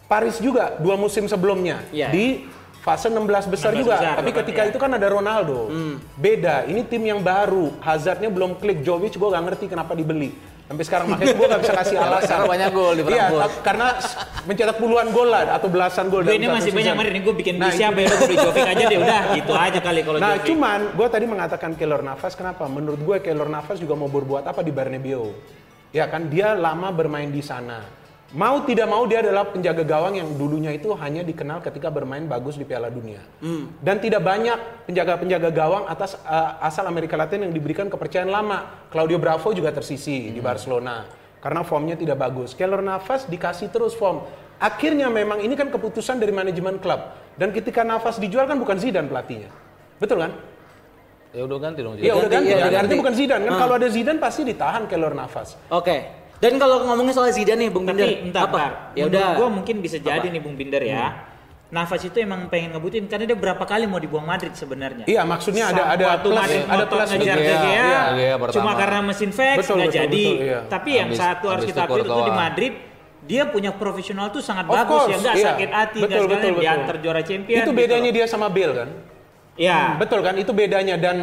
Paris 0.04 0.36
juga 0.36 0.72
dua 0.76 0.96
musim 0.96 1.24
sebelumnya 1.24 1.84
Iya. 1.88 2.08
di 2.08 2.26
fase 2.88 3.12
16 3.12 3.52
besar 3.52 3.70
16 3.76 3.80
juga. 3.84 3.96
besar, 4.00 4.14
Tapi 4.16 4.30
ketika 4.32 4.60
iya. 4.64 4.70
itu 4.72 4.78
kan 4.80 4.90
ada 4.96 5.06
Ronaldo. 5.12 5.68
Beda, 6.16 6.64
ini 6.64 6.80
tim 6.88 7.04
yang 7.04 7.20
baru. 7.20 7.76
Hazardnya 7.84 8.32
belum 8.32 8.56
klik. 8.56 8.80
Jovic 8.80 9.20
gue 9.20 9.28
gak 9.28 9.44
ngerti 9.44 9.64
kenapa 9.68 9.92
dibeli. 9.92 10.32
Sampai 10.68 10.84
sekarang 10.84 11.06
makanya 11.08 11.32
gue 11.32 11.46
gak 11.48 11.60
bisa 11.64 11.74
kasih 11.80 11.96
alasan. 12.04 12.28
Karena 12.28 12.48
banyak 12.48 12.68
gol 12.72 12.92
di 12.92 13.02
Iya, 13.08 13.26
karena 13.60 13.86
mencetak 14.44 14.76
puluhan 14.76 15.08
gol 15.12 15.28
lah 15.28 15.42
atau 15.56 15.68
belasan 15.68 16.08
gol 16.08 16.24
Gue 16.24 16.36
ini 16.36 16.48
masih 16.48 16.72
banyak 16.72 16.92
ini 17.08 17.20
gue 17.20 17.34
bikin 17.40 17.54
Nah, 17.56 17.72
siapa 17.72 17.98
ya, 18.00 18.08
gue 18.08 18.18
beli 18.24 18.36
Jovic 18.36 18.64
aja 18.64 18.84
deh, 18.84 18.98
udah 19.00 19.20
gitu 19.36 19.52
aja 19.52 19.78
kali 19.80 20.00
kalau 20.04 20.18
Nah, 20.20 20.36
Jovic. 20.36 20.48
cuman 20.48 20.80
gue 20.92 21.08
tadi 21.08 21.24
mengatakan 21.28 21.70
Keylor 21.76 22.00
Navas 22.04 22.32
kenapa? 22.36 22.64
Menurut 22.68 23.00
gue 23.00 23.16
Keylor 23.20 23.48
Navas 23.48 23.76
juga 23.80 23.96
mau 23.96 24.08
berbuat 24.08 24.44
apa 24.44 24.60
di 24.60 24.72
Bernabeu? 24.72 25.32
Ya 25.88 26.04
kan 26.04 26.28
dia 26.28 26.52
lama 26.52 26.92
bermain 26.92 27.32
di 27.32 27.40
sana. 27.40 27.80
Mau 28.28 28.60
tidak 28.68 28.84
mau 28.92 29.08
dia 29.08 29.24
adalah 29.24 29.48
penjaga 29.48 29.80
gawang 29.80 30.20
yang 30.20 30.28
dulunya 30.36 30.68
itu 30.76 30.92
hanya 31.00 31.24
dikenal 31.24 31.64
ketika 31.64 31.88
bermain 31.88 32.28
bagus 32.28 32.60
di 32.60 32.64
Piala 32.68 32.92
Dunia. 32.92 33.24
Dan 33.80 34.04
tidak 34.04 34.20
banyak 34.20 34.84
penjaga-penjaga 34.84 35.48
gawang 35.48 35.88
atas 35.88 36.20
uh, 36.28 36.60
asal 36.60 36.84
Amerika 36.84 37.16
Latin 37.16 37.48
yang 37.48 37.56
diberikan 37.56 37.88
kepercayaan 37.88 38.28
lama. 38.28 38.84
Claudio 38.92 39.16
Bravo 39.16 39.56
juga 39.56 39.72
tersisi 39.72 40.28
di 40.28 40.40
Barcelona 40.44 41.08
karena 41.40 41.64
formnya 41.64 41.96
tidak 41.96 42.20
bagus. 42.20 42.52
Keylor 42.52 42.84
Navas 42.84 43.24
dikasih 43.24 43.72
terus 43.72 43.96
form. 43.96 44.20
Akhirnya 44.60 45.08
memang 45.08 45.40
ini 45.40 45.56
kan 45.56 45.72
keputusan 45.72 46.20
dari 46.20 46.34
manajemen 46.34 46.76
klub. 46.84 47.00
Dan 47.32 47.48
ketika 47.56 47.80
Navas 47.80 48.20
dijual 48.20 48.44
kan 48.44 48.60
bukan 48.60 48.76
Zidane 48.76 49.08
pelatihnya. 49.08 49.48
Betul 49.96 50.20
kan? 50.28 50.36
Ya 51.32 51.48
udah 51.48 51.58
ganti 51.64 51.80
dong. 51.80 51.96
Iya 51.96 52.12
udah 52.12 52.28
ganti. 52.28 52.48
iya, 52.52 52.56
kan? 52.60 52.60
udah 52.60 52.72
ganti. 52.76 52.76
Artinya 52.92 53.00
bukan 53.00 53.14
Zidane 53.16 53.42
kan 53.48 53.52
Ah. 53.56 53.60
kalau 53.64 53.74
ada 53.80 53.88
Zidane 53.88 54.20
pasti 54.20 54.42
ditahan 54.44 54.84
Keylor 54.84 55.16
Navas. 55.16 55.56
Oke. 55.72 56.17
Dan 56.38 56.52
kalau 56.62 56.86
ngomongin 56.86 57.14
soal 57.14 57.34
Zidane 57.34 57.66
nih 57.66 57.70
Bung 57.70 57.82
Tapi 57.82 57.98
Binder, 57.98 58.08
entar, 58.30 58.42
apa? 58.46 58.58
entar. 58.58 58.72
Ya 58.94 59.04
udah. 59.10 59.28
gua 59.34 59.48
mungkin 59.50 59.82
bisa 59.82 59.98
jadi 59.98 60.26
nih 60.30 60.40
Bung 60.42 60.54
Binder 60.54 60.82
ya. 60.86 61.26
Nafas 61.68 62.00
itu 62.00 62.16
emang 62.16 62.48
pengen 62.48 62.72
ngebutin 62.72 63.04
karena 63.12 63.28
dia 63.28 63.36
berapa 63.36 63.60
kali 63.60 63.84
mau 63.84 64.00
dibuang 64.00 64.24
Madrid 64.24 64.56
sebenarnya. 64.56 65.04
Iya, 65.04 65.20
maksudnya 65.28 65.68
ada 65.68 65.92
ada 65.92 66.04
Waktu 66.16 66.24
plus 66.24 66.38
Madrid 66.40 66.62
ada 66.64 66.84
plus 66.88 67.08
ngejar 67.12 67.20
Iya, 67.20 67.34
De 67.36 67.44
Gea, 67.44 67.68
iya, 67.68 68.00
Gea 68.16 68.34
cuma 68.56 68.72
karena 68.72 68.98
mesin 69.04 69.30
fax 69.36 69.56
Betul, 69.60 69.74
nggak 69.76 69.92
jadi. 69.92 70.24
betul, 70.24 70.46
iya. 70.48 70.58
Tapi 70.64 70.90
yang 70.96 71.10
satu 71.12 71.44
harus 71.52 71.64
kita 71.68 71.84
akui 71.84 72.00
itu 72.00 72.08
di. 72.08 72.32
Madrid 72.32 72.72
dia 73.28 73.42
punya 73.52 73.70
profesional 73.76 74.32
tuh 74.32 74.40
sangat 74.40 74.64
Of 74.64 74.72
bagus 74.80 74.88
course, 74.96 75.12
ya 75.12 75.16
nggak 75.20 75.36
iya. 75.36 75.46
sakit 75.52 75.70
hati 75.76 75.98
nggak 76.00 76.08
Betul, 76.08 76.24
segala 76.24 76.32
betul, 76.40 76.48
betul. 76.48 76.62
diantar 76.64 76.96
juara 77.04 77.20
champion. 77.20 77.58
Itu 77.60 77.62
gitu 77.68 77.70
bedanya 77.76 78.08
loh. 78.08 78.16
dia 78.16 78.24
sama 78.24 78.46
Bale 78.48 78.72
kan? 78.72 78.88
Ya. 79.60 79.78
Betul 80.00 80.20
kan? 80.24 80.34
Itu 80.40 80.52
bedanya 80.56 80.96
dan 80.96 81.16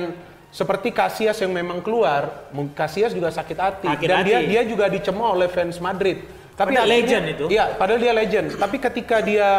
seperti 0.56 0.88
Casillas 0.89 1.36
yang 1.36 1.51
memang 1.51 1.84
keluar, 1.84 2.47
Casillas 2.72 3.12
juga 3.12 3.28
sakit 3.28 3.58
hati 3.58 3.88
Sakit 3.89 4.08
dan 4.08 4.24
hati. 4.24 4.28
dia 4.32 4.39
dia 4.41 4.62
juga 4.64 4.88
dicemooh 4.88 5.36
oleh 5.36 5.51
fans 5.51 5.76
Madrid. 5.78 6.24
Tapi 6.56 6.72
Padahal 6.72 6.88
akhirnya- 6.88 7.03
legend 7.20 7.26
itu. 7.28 7.45
Iya, 7.51 7.64
padahal 7.76 7.99
dia 7.99 8.14
legend. 8.16 8.47
Tapi 8.56 8.78
ketika 8.80 9.20
dia 9.20 9.49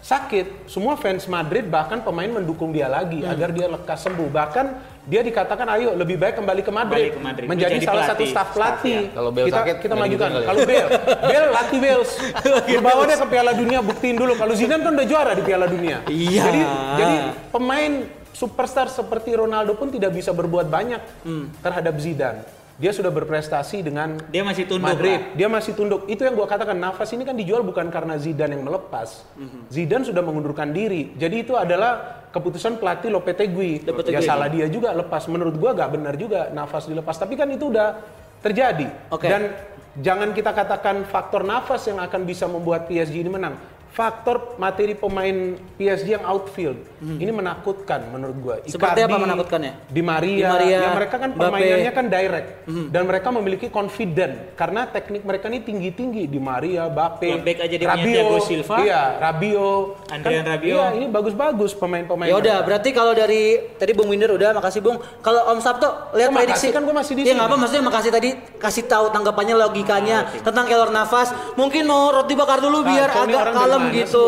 sakit, 0.00 0.64
semua 0.64 0.96
fans 0.96 1.28
Madrid 1.28 1.68
bahkan 1.68 2.00
pemain 2.00 2.30
mendukung 2.30 2.70
dia 2.70 2.88
lagi 2.88 3.20
Hmm. 3.20 3.28
agar 3.28 3.52
dia 3.52 3.68
lekas 3.68 4.00
sembuh. 4.00 4.30
Bahkan 4.30 4.66
dia 5.04 5.20
dikatakan 5.20 5.68
ayo 5.70 5.92
lebih 5.92 6.16
baik 6.16 6.40
kembali 6.40 6.62
ke 6.62 6.70
Madrid, 6.70 7.12
Kembali 7.12 7.12
ke 7.12 7.20
Madrid. 7.20 7.46
menjadi 7.46 7.72
Menjadi 7.74 7.84
salah 7.84 7.94
pelatih. 7.98 8.08
satu 8.08 8.24
staf 8.26 8.48
pelatih. 8.54 8.96
Staff, 8.96 9.04
ya. 9.04 9.16
Kalau 9.18 9.30
Bale 9.30 9.44
kita 9.44 9.58
sakit, 9.58 9.76
kita 9.78 9.94
majukan. 9.94 10.28
ya. 10.30 10.40
Kalau 10.42 10.60
Bale, 10.64 10.88
Bale 11.22 11.46
latih 11.50 11.78
Wales. 11.78 12.10
Bawa 12.88 13.02
dia 13.04 13.16
ke 13.18 13.26
Piala 13.26 13.52
Dunia 13.52 13.78
buktiin 13.82 14.16
dulu. 14.16 14.32
Kalau 14.34 14.52
Zidane 14.54 14.80
kan 14.80 14.92
udah 14.94 15.06
juara 15.06 15.32
di 15.34 15.42
Piala 15.42 15.66
Dunia. 15.66 15.98
Iya. 16.06 16.42
Jadi 16.42 16.60
jadi 16.96 17.16
pemain 17.50 17.92
superstar 18.30 18.86
seperti 18.86 19.32
Ronaldo 19.32 19.74
pun 19.74 19.88
tidak 19.88 20.12
bisa 20.12 20.30
berbuat 20.30 20.66
banyak 20.66 21.00
Hmm. 21.22 21.50
terhadap 21.58 21.94
Zidane. 21.96 22.42
Dia 22.78 22.94
sudah 22.94 23.10
berprestasi 23.10 23.82
dengan 23.82 24.22
Dia 24.30 24.46
masih 24.46 24.62
tunduk 24.62 24.86
Madrid. 24.86 25.18
lah. 25.18 25.34
Dia 25.34 25.48
masih 25.50 25.72
tunduk. 25.74 26.06
Itu 26.06 26.22
yang 26.22 26.38
gua 26.38 26.46
katakan. 26.46 26.78
Nafas 26.78 27.10
ini 27.10 27.26
kan 27.26 27.34
dijual 27.34 27.66
bukan 27.66 27.90
karena 27.90 28.14
Zidane 28.14 28.54
yang 28.54 28.62
melepas. 28.62 29.26
Hmm. 29.34 29.66
Zidane 29.66 30.06
sudah 30.06 30.22
mengundurkan 30.22 30.70
diri. 30.70 31.10
Jadi 31.18 31.42
itu 31.42 31.58
adalah 31.58 32.22
keputusan 32.30 32.78
pelatih 32.78 33.10
Lopetegui. 33.10 33.82
Lopetegui. 33.82 34.14
Ya 34.14 34.22
salah 34.22 34.46
dia 34.46 34.70
juga 34.70 34.94
lepas. 34.94 35.26
Menurut 35.26 35.58
gua 35.58 35.74
gak 35.74 35.90
benar 35.90 36.14
juga 36.14 36.54
Nafas 36.54 36.86
dilepas. 36.86 37.18
Tapi 37.18 37.34
kan 37.34 37.50
itu 37.50 37.66
udah 37.66 37.98
terjadi. 38.38 38.86
Oke. 39.10 39.26
Dan 39.26 39.50
jangan 39.98 40.30
kita 40.30 40.54
katakan 40.54 41.02
faktor 41.02 41.42
nafas 41.42 41.82
yang 41.82 41.98
akan 41.98 42.22
bisa 42.22 42.46
membuat 42.46 42.86
PSG 42.86 43.18
ini 43.18 43.30
menang. 43.32 43.58
Faktor 43.88 44.54
materi 44.56 44.94
pemain 44.94 45.36
PSG 45.74 46.14
yang 46.14 46.24
outfield 46.24 46.78
ini 46.98 47.28
menakutkan 47.28 48.06
menurut 48.08 48.36
gua. 48.38 48.56
Hmm. 48.58 48.70
Seperti 48.70 49.00
apa 49.02 49.16
menakutkannya? 49.16 49.72
Di 49.86 50.02
Maria, 50.02 50.38
Di 50.38 50.44
Maria, 50.44 50.78
ya 50.78 50.90
mereka 50.94 51.16
kan. 51.16 51.28
Hmm. 51.28 51.40
permainannya 51.40 51.92
kan 51.92 52.04
direct 52.06 52.48
dan 52.88 53.02
mereka 53.04 53.28
memiliki 53.30 53.66
confident 53.68 54.54
karena 54.54 54.86
teknik 54.86 55.22
mereka 55.22 55.46
ini 55.46 55.60
tinggi-tinggi 55.60 56.26
di 56.26 56.38
Maria, 56.38 56.86
Yang 57.18 57.42
back 57.42 57.58
aja 57.58 57.74
dia 57.74 57.88
Thiago 57.88 58.38
Silva. 58.40 58.76
iya, 58.82 59.02
Rabio, 59.18 59.98
Adrian 60.06 60.46
Rabiot. 60.46 60.74
Iya, 60.74 60.86
ini 60.94 61.06
bagus-bagus 61.08 61.72
pemain-pemain. 61.74 62.28
Ya 62.28 62.36
udah, 62.36 62.56
berarti 62.62 62.90
kalau 62.90 63.12
dari 63.12 63.42
tadi 63.74 63.92
Bung 63.94 64.10
Winder 64.10 64.30
udah, 64.30 64.54
makasih 64.54 64.80
Bung. 64.80 64.98
Kalau 65.20 65.54
Om 65.54 65.58
Sabto 65.58 65.88
lihat 66.14 66.30
Oh, 66.30 66.36
prediksi 66.36 66.70
kan 66.70 66.82
gua 66.84 66.94
masih 66.96 67.14
di 67.14 67.22
Iya 67.22 67.32
sini. 67.32 67.36
nggak 67.38 67.48
apa, 67.48 67.56
maksudnya 67.56 67.84
makasih 67.84 68.10
tadi 68.12 68.30
kasih 68.58 68.84
tahu 68.86 69.06
tanggapannya 69.10 69.54
logikanya 69.58 70.18
tentang 70.38 70.66
Kelor 70.66 70.90
Nafas. 70.90 71.30
Mungkin 71.56 71.82
mau 71.84 72.12
roti 72.12 72.34
bakar 72.34 72.60
dulu 72.60 72.82
Ah, 72.82 72.86
biar 72.86 73.08
Coni 73.10 73.34
agak 73.34 73.46
kalem 73.54 73.77
mana 73.78 73.88
sih? 73.88 73.98
gitu. 74.00 74.26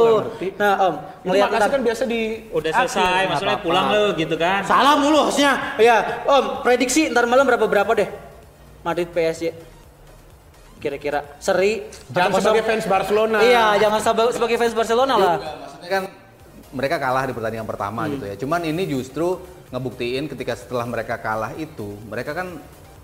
Nah 0.54 0.74
Om, 0.78 0.94
makasih 1.22 1.50
ntar- 1.50 1.70
kan 1.70 1.82
biasa 1.82 2.02
di 2.04 2.20
Udah 2.48 2.70
selesai, 2.72 3.20
maksudnya 3.26 3.58
pulang 3.58 3.86
lo 3.88 4.04
gitu 4.14 4.34
kan. 4.34 4.60
Salam 4.62 4.98
dulu 5.00 5.18
hostnya. 5.26 5.52
Ya, 5.76 5.96
Om, 6.22 6.44
prediksi 6.60 7.08
ntar 7.08 7.24
malam 7.24 7.44
berapa 7.44 7.62
berapa 7.62 7.92
deh? 7.92 8.08
Madrid 8.80 9.08
PSG. 9.08 9.52
Kira-kira 10.76 11.20
seri. 11.36 11.84
Jangan 12.08 12.40
sebagai 12.40 12.64
fans 12.64 12.84
Barcelona. 12.84 13.38
Iya, 13.38 13.64
jangan 13.78 14.00
seba- 14.00 14.32
sebagai 14.32 14.56
fans 14.56 14.72
Barcelona 14.72 15.14
lah. 15.14 15.36
Maksudnya 15.36 15.90
kan 15.90 16.02
mereka 16.70 16.96
kalah 16.96 17.28
di 17.28 17.34
pertandingan 17.34 17.68
pertama 17.68 18.08
gitu 18.08 18.24
ya. 18.24 18.34
Cuman 18.34 18.64
ini 18.64 18.88
justru 18.88 19.36
ngebuktiin 19.68 20.24
ketika 20.26 20.56
setelah 20.56 20.88
mereka 20.88 21.14
kalah 21.14 21.52
itu, 21.54 22.00
mereka 22.02 22.32
kan 22.32 22.56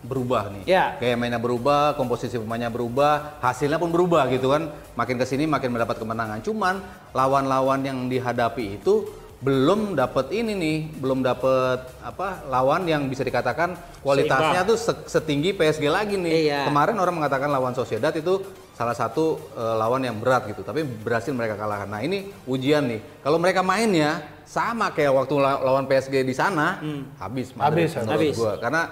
berubah 0.02 0.52
nih. 0.52 0.62
Ya. 0.68 0.84
Gaya 0.96 1.16
mainnya 1.16 1.38
berubah, 1.38 1.94
komposisi 1.94 2.36
pemainnya 2.36 2.68
berubah, 2.68 3.40
hasilnya 3.40 3.76
pun 3.76 3.88
berubah 3.88 4.28
gitu 4.28 4.50
kan. 4.50 4.68
Makin 4.94 5.16
ke 5.16 5.24
sini 5.24 5.44
makin 5.44 5.72
mendapat 5.72 5.96
kemenangan. 5.96 6.40
Cuman 6.40 6.80
lawan-lawan 7.12 7.80
yang 7.80 7.98
dihadapi 8.06 8.76
itu 8.76 9.08
belum 9.36 9.92
dapat 9.92 10.32
ini 10.32 10.52
nih, 10.56 10.78
belum 10.96 11.20
dapat 11.20 11.84
apa 12.00 12.48
lawan 12.48 12.88
yang 12.88 13.04
bisa 13.04 13.20
dikatakan 13.20 13.76
kualitasnya 14.00 14.64
tuh 14.64 14.80
se- 14.80 15.04
setinggi 15.06 15.52
PSG 15.52 15.84
lagi 15.86 16.16
nih. 16.16 16.32
Iya. 16.48 16.60
Kemarin 16.64 16.96
orang 16.96 17.20
mengatakan 17.20 17.52
lawan 17.52 17.76
Sociedad 17.76 18.10
itu 18.10 18.40
salah 18.72 18.96
satu 18.96 19.36
eh, 19.52 19.74
lawan 19.76 20.00
yang 20.00 20.16
berat 20.16 20.48
gitu, 20.48 20.64
tapi 20.64 20.84
berhasil 20.84 21.32
mereka 21.32 21.52
kalahkan. 21.54 21.84
Nah 21.84 22.00
ini 22.00 22.32
ujian 22.48 22.88
nih. 22.88 23.00
Kalau 23.20 23.36
mereka 23.36 23.60
mainnya 23.60 24.24
sama 24.48 24.88
kayak 24.88 25.12
waktu 25.12 25.34
la- 25.36 25.60
lawan 25.60 25.84
PSG 25.84 26.24
di 26.24 26.32
sana, 26.32 26.80
habis, 27.18 27.52
Madrid 27.52 27.92
Habis, 27.92 28.08
habis. 28.08 28.34
gua. 28.36 28.56
Karena 28.56 28.88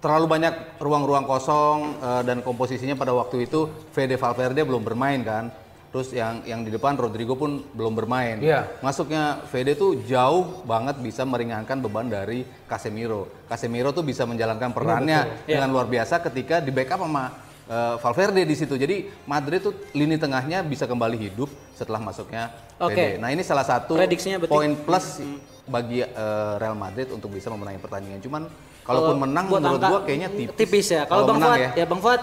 terlalu 0.00 0.26
banyak 0.26 0.80
ruang-ruang 0.80 1.28
kosong 1.28 2.00
eh, 2.00 2.22
dan 2.24 2.40
komposisinya 2.40 2.96
pada 2.96 3.12
waktu 3.12 3.46
itu 3.46 3.68
Fede 3.92 4.16
Valverde 4.16 4.64
belum 4.64 4.82
bermain 4.82 5.20
kan. 5.20 5.52
Terus 5.90 6.14
yang 6.14 6.46
yang 6.46 6.62
di 6.62 6.70
depan 6.70 6.94
Rodrigo 6.94 7.34
pun 7.34 7.66
belum 7.74 7.98
bermain. 7.98 8.38
Iya. 8.38 8.78
Masuknya 8.78 9.42
Fede 9.50 9.74
tuh 9.74 9.98
jauh 10.06 10.62
banget 10.62 11.02
bisa 11.02 11.26
meringankan 11.26 11.82
beban 11.82 12.06
dari 12.06 12.46
Casemiro. 12.70 13.26
Casemiro 13.50 13.90
tuh 13.90 14.06
bisa 14.06 14.22
menjalankan 14.22 14.70
perannya 14.70 15.44
dengan 15.44 15.68
luar 15.68 15.90
biasa 15.90 16.22
ketika 16.22 16.62
di 16.62 16.70
backup 16.70 17.02
sama 17.02 17.34
eh, 17.66 17.94
Valverde 17.98 18.46
di 18.46 18.54
situ. 18.54 18.78
Jadi 18.78 19.10
Madrid 19.26 19.66
tuh 19.66 19.74
lini 19.92 20.14
tengahnya 20.14 20.62
bisa 20.62 20.86
kembali 20.86 21.18
hidup 21.18 21.50
setelah 21.74 21.98
masuknya 21.98 22.54
Oke. 22.78 22.94
Fede. 22.94 23.18
Nah, 23.18 23.34
ini 23.34 23.42
salah 23.42 23.66
satu 23.66 23.98
poin 24.46 24.72
plus 24.86 25.20
bagi 25.66 26.06
eh, 26.06 26.52
Real 26.56 26.78
Madrid 26.78 27.10
untuk 27.10 27.34
bisa 27.34 27.50
memenangi 27.50 27.82
pertandingan. 27.82 28.22
Cuman 28.22 28.46
kalaupun 28.82 29.08
Kalau 29.08 29.22
menang 29.22 29.44
buat 29.46 29.60
menurut 29.60 29.78
angka 29.78 29.88
gua 29.88 30.00
kayaknya 30.02 30.28
tipis. 30.52 30.86
ya. 30.88 31.02
Kalau 31.04 31.24
Bang 31.24 31.36
menang 31.36 31.50
Fuad, 31.52 31.76
ya. 31.76 31.84
Bang 31.84 32.00
Fuad. 32.00 32.20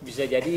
Bisa 0.00 0.22
jadi 0.24 0.54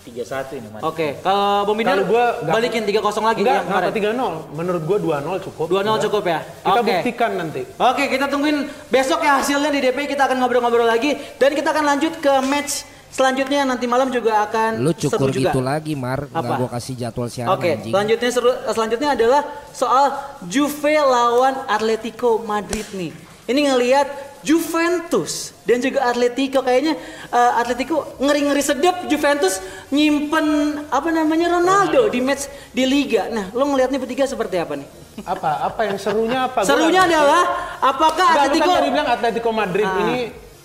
3-1 0.00 0.56
ini 0.56 0.68
Mas. 0.70 0.80
Oke, 0.82 1.20
kalau 1.20 1.70
Binder 1.70 1.92
Kalau 1.94 2.08
gua 2.08 2.24
nggak- 2.34 2.54
balikin 2.56 2.82
3-0 2.82 3.20
lagi 3.22 3.40
Enggak, 3.40 3.54
yang 3.54 3.66
kemarin. 3.68 3.90
3-0? 3.92 4.32
Menurut 4.50 4.82
gua 4.82 4.98
2-0 4.98 5.36
cukup. 5.40 5.66
2-0 5.68 5.76
Udah. 5.92 6.02
cukup 6.02 6.22
ya? 6.24 6.40
Kita 6.40 6.70
Oke. 6.74 6.88
buktikan 6.90 7.30
nanti. 7.36 7.62
Oke, 7.76 8.04
kita 8.08 8.26
tungguin 8.26 8.58
besok 8.88 9.20
ya 9.20 9.38
hasilnya 9.38 9.68
di 9.68 9.80
DP 9.80 10.08
kita 10.08 10.24
akan 10.24 10.36
ngobrol-ngobrol 10.38 10.84
lagi 10.84 11.14
dan 11.36 11.52
kita 11.52 11.70
akan 11.70 11.84
lanjut 11.86 12.16
ke 12.16 12.32
match 12.42 12.72
selanjutnya 13.10 13.66
nanti 13.66 13.84
malam 13.84 14.06
juga 14.08 14.38
akan 14.40 14.80
Lu 14.80 14.94
seru 14.94 15.10
cukur 15.10 15.28
juga. 15.30 15.50
gitu 15.50 15.60
lagi 15.60 15.92
Mar, 15.94 16.26
nggak 16.26 16.40
Apa? 16.40 16.54
gua 16.56 16.68
kasih 16.70 16.94
jadwal 16.96 17.26
siaran 17.26 17.52
Oke, 17.52 17.68
anjing. 17.68 17.90
selanjutnya 17.90 18.30
seru, 18.30 18.50
selanjutnya 18.66 19.08
adalah 19.12 19.42
soal 19.70 20.06
Juve 20.42 20.94
lawan 20.96 21.54
Atletico 21.66 22.38
Madrid 22.40 22.86
nih. 22.92 23.12
Ini 23.50 23.66
ngelihat 23.66 24.06
Juventus 24.46 25.50
dan 25.66 25.82
juga 25.82 26.06
Atletico 26.06 26.62
kayaknya 26.62 26.94
eh, 27.28 27.52
Atletico 27.58 28.14
ngeri-ngeri 28.22 28.62
sedap 28.62 29.10
Juventus 29.10 29.58
nyimpen 29.90 30.78
apa 30.86 31.10
namanya 31.10 31.58
Ronaldo 31.58 32.06
di 32.06 32.22
match 32.22 32.46
di 32.70 32.86
liga. 32.86 33.26
Nah, 33.26 33.50
lo 33.50 33.66
ngelihatnya 33.66 33.98
bertiga 33.98 34.24
seperti 34.24 34.54
apa 34.54 34.78
nih? 34.78 34.86
Apa? 35.26 35.66
Apa 35.66 35.80
yang 35.90 35.98
serunya 35.98 36.46
apa? 36.46 36.62
Serunya 36.62 37.04
adalah 37.04 37.42
apakah 37.82 38.28
lu 38.30 38.38
Atletico 38.38 38.70
kan 38.70 38.76
tadi 38.78 38.88
bilang 38.94 39.08
Atletico 39.10 39.50
Madrid 39.50 39.86
Ah. 39.90 39.98
ini 40.06 40.18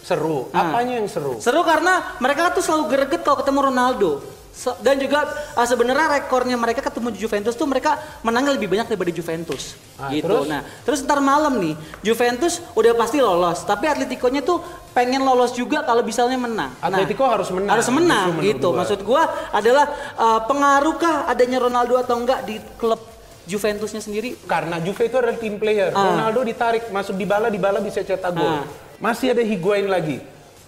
seru. 0.05 0.53
Apanya 0.53 1.01
yang 1.01 1.09
seru? 1.09 1.41
Seru 1.41 1.65
karena 1.65 2.13
mereka 2.21 2.53
tuh 2.53 2.61
selalu 2.61 2.83
greget 2.93 3.25
kalau 3.25 3.41
ketemu 3.41 3.59
Ronaldo. 3.73 4.34
Dan 4.81 4.95
juga 4.97 5.27
uh, 5.53 5.67
sebenarnya 5.67 6.07
rekornya 6.23 6.55
mereka 6.55 6.79
ketemu 6.79 7.11
Juventus 7.13 7.53
tuh 7.59 7.67
mereka 7.67 7.99
menangnya 8.23 8.55
lebih 8.55 8.71
banyak 8.71 8.87
daripada 8.87 9.11
Juventus. 9.11 9.75
Ah, 9.99 10.09
gitu. 10.09 10.25
terus? 10.25 10.45
Nah, 10.47 10.61
terus 10.87 10.99
ntar 11.03 11.19
malam 11.19 11.59
nih 11.59 11.75
Juventus 12.01 12.63
udah 12.73 12.95
pasti 12.95 13.19
lolos, 13.19 13.67
tapi 13.67 13.85
Atletico-nya 13.91 14.41
tuh 14.41 14.63
pengen 14.95 15.21
lolos 15.27 15.51
juga 15.53 15.83
kalau 15.83 16.01
misalnya 16.01 16.39
menang. 16.39 16.71
Nah, 16.79 16.87
Atletico 16.87 17.27
harus 17.27 17.51
menang, 17.51 17.73
Harus 17.75 17.89
menang 17.91 18.27
gitu. 18.39 18.71
gua. 18.71 18.79
Maksud 18.81 18.99
gua 19.03 19.23
adalah 19.51 19.85
uh, 20.15 20.39
pengaruhkah 20.47 21.27
adanya 21.27 21.59
Ronaldo 21.59 21.99
atau 21.99 22.15
enggak 22.15 22.47
di 22.47 22.55
klub 22.79 22.99
Juventusnya 23.45 24.01
sendiri? 24.01 24.39
Karena 24.49 24.81
Juve 24.81 25.05
itu 25.05 25.15
adalah 25.19 25.37
tim 25.37 25.59
player. 25.61 25.93
Ah. 25.93 26.15
Ronaldo 26.15 26.41
ditarik 26.41 26.89
masuk 26.89 27.13
di 27.19 27.27
bala, 27.27 27.51
di 27.51 27.61
bala 27.61 27.77
bisa 27.83 28.01
cetak 28.01 28.31
gol. 28.33 28.49
Ah. 28.49 28.63
Masih 28.97 29.35
ada 29.35 29.43
Higuain 29.43 29.85
lagi. 29.85 30.17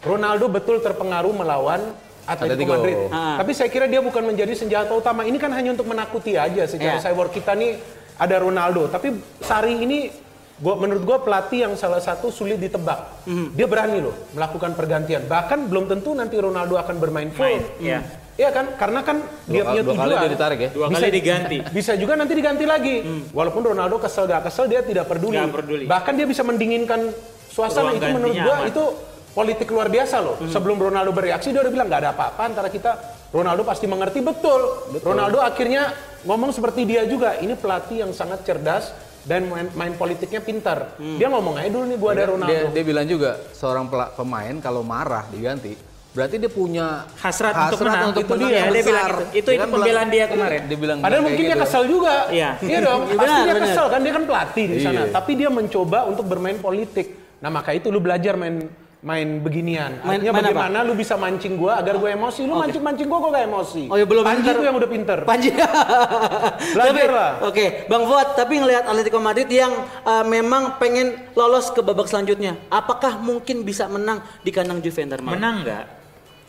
Ronaldo 0.05 0.45
betul 0.51 0.77
terpengaruh 0.83 1.33
melawan 1.33 1.81
Atletico 2.27 2.43
Atletico. 2.69 2.71
Madrid. 2.73 2.97
Ah. 3.09 3.39
Tapi 3.39 3.51
saya 3.51 3.69
kira 3.69 3.85
dia 3.85 3.99
bukan 3.99 4.21
menjadi 4.21 4.51
senjata 4.51 4.91
utama. 4.91 5.23
Ini 5.23 5.35
kan 5.35 5.49
hanya 5.49 5.71
untuk 5.71 5.87
menakuti 5.87 6.35
aja 6.35 6.63
secara 6.63 6.99
Iya. 6.99 7.01
cyber 7.01 7.27
kita 7.29 7.55
nih 7.55 7.79
ada 8.15 8.35
Ronaldo. 8.37 8.85
Tapi 8.87 9.15
Sari 9.39 9.79
ini 9.79 10.11
gua 10.57 10.75
menurut 10.75 11.01
gua 11.01 11.17
pelatih 11.19 11.63
yang 11.63 11.73
salah 11.73 11.97
satu 11.97 12.27
sulit 12.29 12.57
ditebak. 12.57 13.23
Mhm. 13.23 13.47
Dia 13.53 13.65
berani 13.65 13.97
loh 13.99 14.15
melakukan 14.31 14.73
pergantian. 14.73 15.23
Bahkan 15.23 15.65
belum 15.65 15.87
tentu 15.87 16.11
nanti 16.11 16.35
Ronaldo 16.35 16.75
akan 16.75 16.95
bermain 16.97 17.29
full. 17.29 17.47
Main, 17.47 17.63
iya. 17.79 18.03
Iya 18.35 18.53
kan? 18.53 18.69
Karena 18.75 19.01
kan 19.01 19.17
dia 19.47 19.65
Dua, 19.65 19.71
punya 19.71 19.81
dua 19.81 19.93
kali 19.95 20.05
tujuan. 20.05 20.21
dia 20.21 20.29
ditarik 20.29 20.59
ya. 20.59 20.69
Dua 20.69 20.87
kali 20.91 21.09
diganti. 21.09 21.57
Bisa 21.77 21.97
juga 21.97 22.13
nanti 22.13 22.33
diganti 22.33 22.65
lagi. 22.65 22.95
Walaupun 23.31 23.65
Ronaldo 23.65 23.97
kesel 23.97 24.25
gak 24.25 24.45
kesel 24.45 24.67
dia 24.67 24.85
tidak 24.85 25.07
peduli. 25.07 25.33
Nggak 25.33 25.55
peduli. 25.55 25.83
Bahkan 25.85 26.13
dia 26.13 26.27
bisa 26.27 26.43
mendinginkan 26.43 27.09
suasana 27.49 27.89
Ruang 27.89 27.97
itu 27.97 28.07
menurut 28.13 28.35
gua 28.37 28.55
aman. 28.55 28.69
itu 28.69 28.83
politik 29.37 29.69
luar 29.69 29.85
biasa 29.85 30.17
loh. 30.17 30.41
Sebelum 30.41 30.81
Ronaldo 30.81 31.13
bereaksi 31.13 31.53
dia 31.53 31.61
udah 31.61 31.69
bilang 31.69 31.85
nggak 31.85 32.01
ada 32.01 32.11
apa-apa 32.11 32.41
antara 32.43 32.69
kita. 32.69 32.97
Ronaldo 33.29 33.61
pasti 33.61 33.85
mengerti 33.85 34.17
betul. 34.19 34.89
Ronaldo 34.97 35.37
akhirnya 35.39 35.93
ngomong 36.25 36.49
seperti 36.49 36.83
dia 36.83 37.05
juga. 37.05 37.37
Ini 37.37 37.53
pelatih 37.53 38.01
yang 38.01 38.11
sangat 38.11 38.41
cerdas 38.41 38.89
dan 39.21 39.45
main, 39.45 39.69
main 39.75 39.93
politiknya 39.93 40.41
pintar. 40.41 40.97
Dia 40.97 41.29
ngomong 41.29 41.53
aja 41.55 41.69
dulu 41.69 41.85
nih 41.85 41.97
gua 41.97 42.11
ada 42.11 42.25
Ronaldo. 42.25 42.49
Dia, 42.49 42.73
dia 42.73 42.83
bilang 42.83 43.05
juga 43.05 43.37
seorang 43.53 43.85
pela- 43.85 44.09
pemain 44.09 44.55
kalau 44.57 44.81
marah 44.81 45.29
diganti 45.29 45.85
berarti 46.07 46.41
dia 46.41 46.49
punya 46.49 47.05
Hasrat 47.21 47.53
untuk 47.69 47.85
menang. 47.85 48.09
untuk 48.09 48.25
Itu 48.25 48.33
menang 48.33 48.49
dia, 48.49 48.57
yang 48.57 48.67
dia 48.67 48.81
bilang 48.81 49.05
besar. 49.05 49.11
itu. 49.13 49.21
Itu- 49.21 49.29
Dia 49.29 49.53
itu 49.53 49.61
kan 49.61 49.69
pembelaan 49.69 50.07
dia 50.09 50.25
kemarin. 50.25 50.61
Dia 50.65 50.77
bilang 50.81 50.97
Padahal 50.97 51.21
mungkin 51.21 51.43
dia 51.43 51.53
gitu. 51.53 51.61
kesel 51.61 51.83
juga. 51.85 52.15
Iya. 52.33 52.49
Iya 52.57 52.79
dong. 52.81 53.01
Pasti 53.21 53.21
benar, 53.21 53.37
dia 53.37 53.53
benar. 53.53 53.65
kesel 53.69 53.85
kan 53.85 53.99
dia 54.01 54.13
kan 54.15 54.23
pelatih 54.25 54.65
di 54.65 54.77
sana. 54.81 54.97
Iya. 54.97 55.13
Tapi 55.13 55.31
dia 55.37 55.49
mencoba 55.53 55.99
untuk 56.09 56.25
bermain 56.25 56.57
politik. 56.57 57.07
Nah 57.37 57.53
maka 57.53 57.69
itu 57.69 57.93
lu 57.93 58.01
belajar 58.01 58.33
main 58.33 58.65
main 58.99 59.37
beginian. 59.37 59.93
Main- 60.01 60.19
Artinya 60.19 60.31
main 60.31 60.41
apa? 60.41 60.51
bagaimana 60.51 60.77
lu 60.81 60.93
bisa 60.93 61.13
mancing 61.13 61.53
gua 61.53 61.77
agar 61.77 61.95
gua 61.95 62.09
emosi. 62.09 62.41
Lu 62.43 62.57
mancing-mancing 62.57 63.05
gua 63.05 63.19
kok 63.19 63.29
gak 63.31 63.45
emosi. 63.45 63.83
Oh 63.85 63.95
ya 63.95 64.03
belum 64.03 64.21
Panji 64.21 64.41
pinter. 64.41 64.53
tuh 64.53 64.63
yang 64.63 64.75
udah 64.75 64.89
pinter. 64.89 65.17
Panji. 65.23 65.49
Belajar 66.73 66.91
Tapi, 66.91 67.01
lah. 67.07 67.31
Oke, 67.43 67.65
Bang 67.85 68.03
Fuad, 68.03 68.27
tapi 68.33 68.53
ngelihat 68.57 68.83
Atletico 68.83 69.19
Madrid 69.19 69.45
yang 69.47 69.71
uh, 70.01 70.23
memang 70.23 70.77
pengen 70.77 71.07
lolos 71.33 71.69
ke 71.69 71.79
babak 71.79 72.05
selanjutnya, 72.05 72.57
apakah 72.67 73.17
mungkin 73.17 73.61
bisa 73.61 73.85
menang 73.85 74.21
di 74.41 74.49
kandang 74.49 74.79
Juve 74.79 75.01
ntar 75.03 75.19
malam? 75.19 75.35
Menang 75.35 75.55
nggak? 75.61 75.85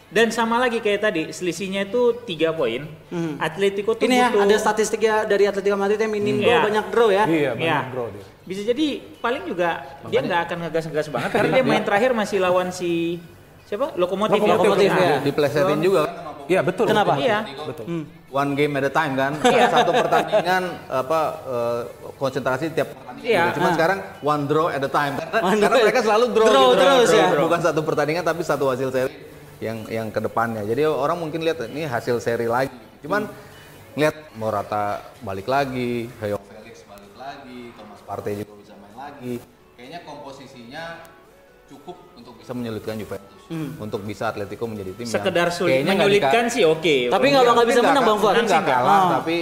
Dan 0.08 0.32
sama 0.32 0.56
lagi 0.56 0.80
kayak 0.80 1.00
tadi, 1.02 1.22
selisihnya 1.28 1.84
itu 1.84 2.16
tiga 2.24 2.48
poin. 2.50 2.88
Atletico 3.36 3.92
tuh 3.92 4.00
Hmm. 4.00 4.08
Ini 4.08 4.16
ya, 4.16 4.28
butuh 4.30 4.40
ada 4.42 4.56
statistiknya 4.56 5.14
dari 5.22 5.44
Atletico 5.44 5.76
Madrid 5.76 6.00
yang 6.00 6.08
minim 6.08 6.40
gol 6.40 6.48
Iya. 6.48 6.64
banyak 6.64 6.84
draw 6.88 7.08
ya. 7.10 7.24
Iya, 7.28 7.50
banyak 7.52 7.68
Ya. 7.84 7.92
bro 7.92 8.08
dia. 8.08 8.24
Bisa 8.48 8.64
jadi 8.64 8.86
paling 9.20 9.44
juga 9.44 9.84
dia 10.08 10.24
nggak 10.24 10.40
akan 10.48 10.56
ngegas-ngegas 10.64 11.08
banget 11.12 11.30
karena 11.30 11.48
dia 11.52 11.64
main 11.64 11.84
terakhir 11.84 12.16
masih 12.16 12.40
lawan 12.40 12.72
si 12.72 13.20
siapa? 13.68 13.92
Lokomotif, 13.94 14.40
ya. 14.40 14.56
Lokomotif, 14.56 14.88
Nah, 14.88 14.96
ya. 14.98 15.18
diplesetin 15.20 15.78
juga 15.78 16.00
kan 16.02 16.14
Iya 16.48 16.64
betul. 16.64 16.88
Kenapa? 16.88 17.20
Iya. 17.20 17.44
Betul. 17.44 18.08
one 18.28 18.52
game 18.52 18.72
at 18.76 18.88
a 18.88 18.92
time 18.94 19.12
kan 19.14 19.32
Iya. 19.38 19.68
satu 19.76 19.92
pertandingan 19.92 20.62
apa 20.88 21.20
eh, 21.44 21.80
konsentrasi 22.16 22.72
tiap 22.72 22.88
pertandingan 22.88 23.20
Iya. 23.20 23.42
gitu. 23.44 23.56
Cuma 23.60 23.68
Ah. 23.68 23.74
sekarang 23.76 23.98
one 24.22 24.42
draw 24.48 24.66
at 24.66 24.80
a 24.80 24.88
time 24.88 25.12
karena, 25.14 25.38
One 25.44 25.60
karena 25.60 25.76
mereka 25.84 26.00
selalu 26.00 26.24
draw, 26.32 26.48
Draw 26.48 26.68
gitu. 26.72 26.80
terus 26.80 27.10
ya. 27.12 27.26
bukan 27.36 27.60
satu 27.60 27.80
pertandingan 27.84 28.24
tapi 28.24 28.40
satu 28.40 28.64
hasil 28.72 28.88
seri 28.88 29.12
yang 29.60 29.84
yang 29.90 30.08
ke 30.08 30.24
depannya 30.24 30.64
jadi 30.64 30.88
orang 30.88 31.20
mungkin 31.20 31.44
lihat 31.44 31.68
ini 31.68 31.84
hasil 31.84 32.16
seri 32.16 32.48
lagi 32.48 32.72
cuman 33.04 33.28
ngeliat 33.92 34.16
Morata 34.32 35.04
balik 35.20 35.44
lagi 35.44 36.08
balik 36.16 36.40
lagi 38.08 38.24
Partey 38.24 38.32
juga 38.40 38.54
bisa 38.56 38.74
main 38.80 38.96
lagi 38.96 39.34
kayaknya 39.76 40.00
komposisinya 40.02 40.82
cukup 41.68 41.96
untuk 42.16 42.32
bisa 42.40 42.52
menyulitkan 42.56 42.96
Juventus 42.96 43.42
untuk 43.76 44.00
bisa 44.04 44.32
Atletico 44.32 44.64
menjadi 44.64 44.96
tim 44.96 45.04
yang 45.04 45.12
Sekedar 45.12 45.48
sulit 45.52 45.84
kayaknya 45.84 45.92
nggak 45.92 46.08
menyulitkan 46.08 46.44
sih 46.48 46.64
oke. 46.64 46.96
Tapi 47.12 47.26
nggak 47.28 47.44
bakal 47.44 47.64
bisa 47.64 47.80
menang 47.84 48.04
Bang 48.04 48.18
Fuad. 48.20 48.34
Nggak 48.40 48.64
kalah 48.64 48.84
nggak. 48.84 49.18
tapi 49.20 49.36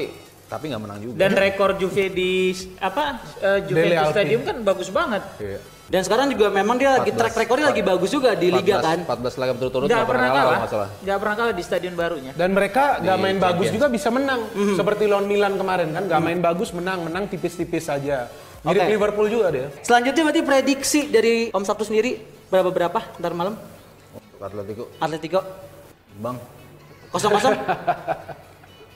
tapi 0.47 0.65
nggak 0.71 0.83
menang 0.83 0.99
juga. 1.03 1.15
Dan 1.19 1.31
rekor 1.35 1.71
Juve 1.75 2.05
di 2.11 2.55
apa 2.79 3.19
Dele 3.39 3.67
Juventus 3.67 3.99
Alpi. 3.99 4.15
Stadium 4.15 4.43
kan 4.43 4.57
bagus 4.63 4.89
banget. 4.91 5.23
Iya. 5.39 5.59
Dan 5.87 6.03
sekarang 6.03 6.27
juga 6.35 6.51
memang 6.51 6.83
dia 6.83 6.99
lagi 6.99 7.15
14 7.15 7.19
track 7.19 7.35
recordnya 7.47 7.71
lagi 7.71 7.83
bagus 7.87 8.11
juga 8.11 8.35
di 8.35 8.51
liga 8.51 8.83
14 8.83 8.87
kan. 8.87 8.99
14 9.07 9.39
laga 9.39 9.53
berturut-turut 9.55 9.87
Nggak 9.87 9.99
nggak 10.03 10.11
pernah 10.11 10.27
kalah 10.27 10.35
kalah. 10.35 10.51
kalau 10.67 10.83
nggak. 10.83 11.03
Nggak 11.07 11.19
pernah 11.23 11.35
kalah 11.39 11.55
di 11.55 11.63
stadion 11.63 11.95
barunya. 11.95 12.33
Dan 12.35 12.51
mereka 12.51 12.85
gak 12.99 13.17
Di 13.19 13.23
main 13.23 13.39
bagus 13.39 13.67
juga 13.71 13.87
bisa 13.87 14.09
menang. 14.11 14.41
Mhm. 14.51 14.75
Seperti 14.75 15.03
lawan 15.07 15.27
Milan 15.31 15.55
kemarin 15.55 15.89
kan, 15.95 16.03
gak 16.11 16.21
main 16.23 16.39
bagus 16.43 16.71
menang, 16.75 17.07
menang 17.07 17.31
tipis-tipis 17.31 17.87
saja. 17.87 18.27
Mirip 18.67 18.83
Oke. 18.83 18.93
Liverpool 18.99 19.27
juga 19.31 19.47
dia. 19.55 19.67
Selanjutnya 19.79 20.23
berarti 20.27 20.43
prediksi 20.43 21.01
dari 21.07 21.55
Om 21.55 21.63
Sabtu 21.63 21.87
sendiri 21.87 22.19
berapa 22.51 22.71
berapa 22.71 22.99
ntar 23.19 23.31
malam 23.31 23.55
Untuk 24.11 24.43
Atletico 24.43 24.85
Atletico 24.99 25.41
imbang 26.19 26.37
kosong 27.15 27.31
kosong. 27.31 27.55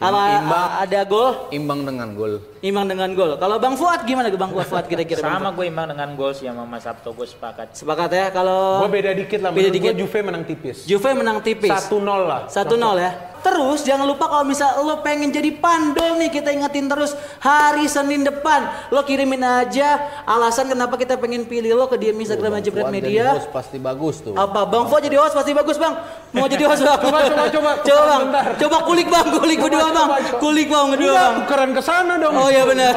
Apa 0.00 0.40
Imbang. 0.40 0.68
ada 0.80 1.00
gol? 1.04 1.30
imbang 1.52 1.80
dengan 1.84 2.08
gol. 2.16 2.40
Imbang 2.64 2.88
dengan 2.88 3.12
gol. 3.12 3.36
Kalau 3.36 3.60
Bang 3.60 3.76
Fuad 3.76 4.00
gimana 4.08 4.32
Bang 4.32 4.48
Fuad 4.56 4.88
kira-kira? 4.88 5.20
Bang 5.20 5.44
Sama 5.44 5.52
gue 5.52 5.68
imbang 5.68 5.92
dengan 5.92 6.16
gol 6.16 6.32
sih 6.32 6.48
sama 6.48 6.64
Mas 6.64 6.88
Sabto 6.88 7.12
gue 7.12 7.28
sepakat. 7.28 7.76
Sepakat 7.76 8.08
ya 8.08 8.32
kalau 8.32 8.80
Gue 8.80 8.96
beda 8.96 9.12
dikit 9.12 9.44
lah, 9.44 9.52
Beda 9.52 9.68
dikit. 9.68 9.92
gue 9.92 10.00
Juve 10.00 10.18
menang 10.24 10.48
tipis. 10.48 10.88
Juve 10.88 11.10
menang 11.12 11.44
tipis. 11.44 11.68
1-0 11.68 12.00
lah. 12.00 12.48
1-0 12.48 12.64
ya. 12.96 13.10
Terus 13.40 13.82
jangan 13.82 14.04
lupa 14.04 14.28
kalau 14.28 14.44
misal 14.44 14.68
lo 14.80 15.00
pengen 15.00 15.28
jadi 15.28 15.48
pandol 15.52 16.16
nih 16.16 16.28
kita 16.28 16.50
ingetin 16.50 16.86
terus 16.86 17.12
hari 17.38 17.84
Senin 17.84 18.20
depan 18.20 18.68
lo 18.88 19.00
kirimin 19.00 19.40
aja 19.40 19.96
alasan 20.22 20.68
kenapa 20.68 20.94
kita 20.94 21.16
pengen 21.16 21.44
pilih 21.44 21.72
lo 21.72 21.84
ke 21.84 21.96
DM 21.96 22.20
Instagram 22.20 22.54
aja 22.54 22.62
Jebret 22.62 22.84
jadi 22.84 22.92
Media. 22.92 23.24
host 23.32 23.48
pasti 23.48 23.76
bagus 23.76 24.20
tuh. 24.20 24.32
Apa 24.32 24.64
Bang 24.64 24.86
Fo 24.86 24.96
jadi 24.96 25.16
host 25.16 25.32
pasti 25.32 25.50
bagus 25.50 25.74
Bang. 25.74 25.96
Mau 26.30 26.44
jadi 26.44 26.64
host 26.64 26.80
Bang. 26.80 27.00
Coba, 27.00 27.18
coba, 27.24 27.44
coba. 27.48 27.70
Coba 27.80 28.02
Bang. 28.06 28.22
Bentar. 28.26 28.46
Coba 28.56 28.76
kulik 28.84 29.08
Bang, 29.08 29.26
kulik 29.32 29.58
coba, 29.58 29.88
Bang. 29.90 30.08
Kulik 30.36 30.68
Bang 30.68 30.86
berdua 30.90 31.08
Enggak, 31.08 31.24
Bang. 31.24 31.36
tukeran 31.40 31.70
ke 31.72 31.82
sana 31.82 32.12
dong. 32.16 32.34
Oh 32.34 32.48
iya 32.48 32.62
benar. 32.62 32.92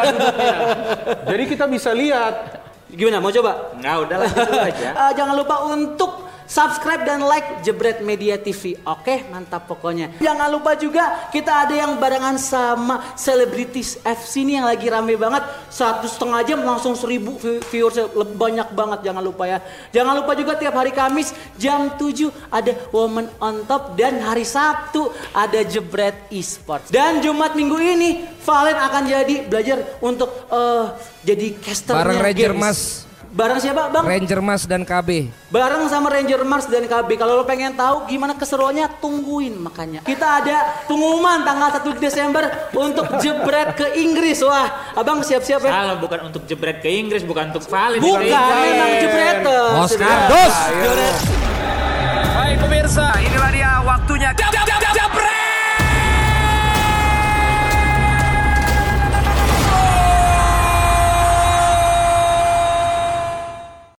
Jadi 1.25 1.43
kita 1.47 1.65
bisa 1.65 1.91
lihat. 1.91 2.59
Gimana 2.89 3.17
mau 3.17 3.33
coba? 3.33 3.73
Nggak 3.73 3.95
udah 4.05 4.17
lanjut 4.21 4.37
dulu 4.45 4.61
aja. 4.61 4.89
Eh, 4.93 5.11
jangan 5.17 5.33
lupa 5.33 5.55
untuk 5.65 6.22
subscribe 6.53 7.01
dan 7.01 7.25
like 7.25 7.65
Jebret 7.65 8.05
Media 8.05 8.37
TV. 8.37 8.77
Oke, 8.85 9.25
mantap 9.33 9.65
pokoknya. 9.65 10.13
Jangan 10.21 10.53
lupa 10.53 10.77
juga 10.77 11.25
kita 11.33 11.65
ada 11.65 11.73
yang 11.73 11.97
barengan 11.97 12.37
sama 12.37 13.17
Celebrities 13.17 13.97
FC 14.05 14.45
nih 14.45 14.61
yang 14.61 14.67
lagi 14.69 14.85
rame 14.85 15.17
banget. 15.17 15.41
Satu 15.73 16.05
setengah 16.05 16.45
jam 16.45 16.61
langsung 16.61 16.93
seribu 16.93 17.33
view- 17.41 17.65
viewers 17.73 17.97
banyak 18.37 18.69
banget. 18.77 19.09
Jangan 19.09 19.23
lupa 19.25 19.49
ya. 19.49 19.57
Jangan 19.89 20.13
lupa 20.21 20.37
juga 20.37 20.53
tiap 20.53 20.77
hari 20.77 20.93
Kamis 20.93 21.33
jam 21.57 21.97
7 21.97 22.29
ada 22.53 22.77
Woman 22.93 23.33
on 23.41 23.65
Top 23.65 23.97
dan 23.97 24.21
hari 24.21 24.45
Sabtu 24.45 25.09
ada 25.33 25.65
Jebret 25.65 26.29
Esports. 26.29 26.93
Dan 26.93 27.25
Jumat 27.25 27.57
minggu 27.57 27.81
ini 27.81 28.29
Valen 28.45 28.77
akan 28.77 29.03
jadi 29.09 29.35
belajar 29.49 29.97
untuk 30.05 30.29
eh, 30.53 30.85
jadi 31.25 31.47
casternya 31.57 31.97
Bareng 31.97 32.21
Ranger. 32.21 32.53
Mas. 32.53 33.09
Bareng 33.33 33.57
siapa 33.57 33.89
bang? 33.89 34.05
Ranger 34.05 34.41
Mas 34.45 34.69
dan 34.69 34.85
KB. 34.85 35.25
Bareng 35.49 35.89
sama 35.89 36.13
Ranger 36.13 36.45
Mars 36.45 36.69
dan 36.69 36.85
KB. 36.85 37.17
Kalau 37.17 37.41
lo 37.41 37.43
pengen 37.49 37.73
tahu 37.73 38.05
gimana 38.05 38.37
keseruannya, 38.37 38.85
tungguin 39.01 39.57
makanya. 39.57 40.05
Kita 40.05 40.37
ada 40.37 40.85
pengumuman 40.85 41.41
tanggal 41.41 41.73
1 41.81 41.97
Desember 41.97 42.45
untuk 42.77 43.09
jebret 43.17 43.73
ke 43.73 43.97
Inggris. 43.97 44.37
Wah, 44.45 44.93
abang 44.93 45.25
siap-siap 45.25 45.65
ya. 45.65 45.71
Salah 45.73 45.97
bukan 45.97 46.29
untuk 46.29 46.45
jebret 46.45 46.77
ke 46.85 46.93
Inggris, 46.93 47.25
bukan 47.25 47.49
untuk 47.49 47.65
Valen. 47.65 47.97
Bukan, 47.97 48.21
memang 48.21 48.91
jebret. 49.01 49.37
Oscar 49.81 50.17
Dos. 50.29 50.55
Jebret. 50.69 51.15
Baik 52.37 52.57
pemirsa, 52.61 53.17
inilah 53.17 53.49
dia 53.49 53.71
waktunya. 53.81 54.29
Jab, 54.37 54.53
jab, 54.53 54.65
jab. 54.93 55.22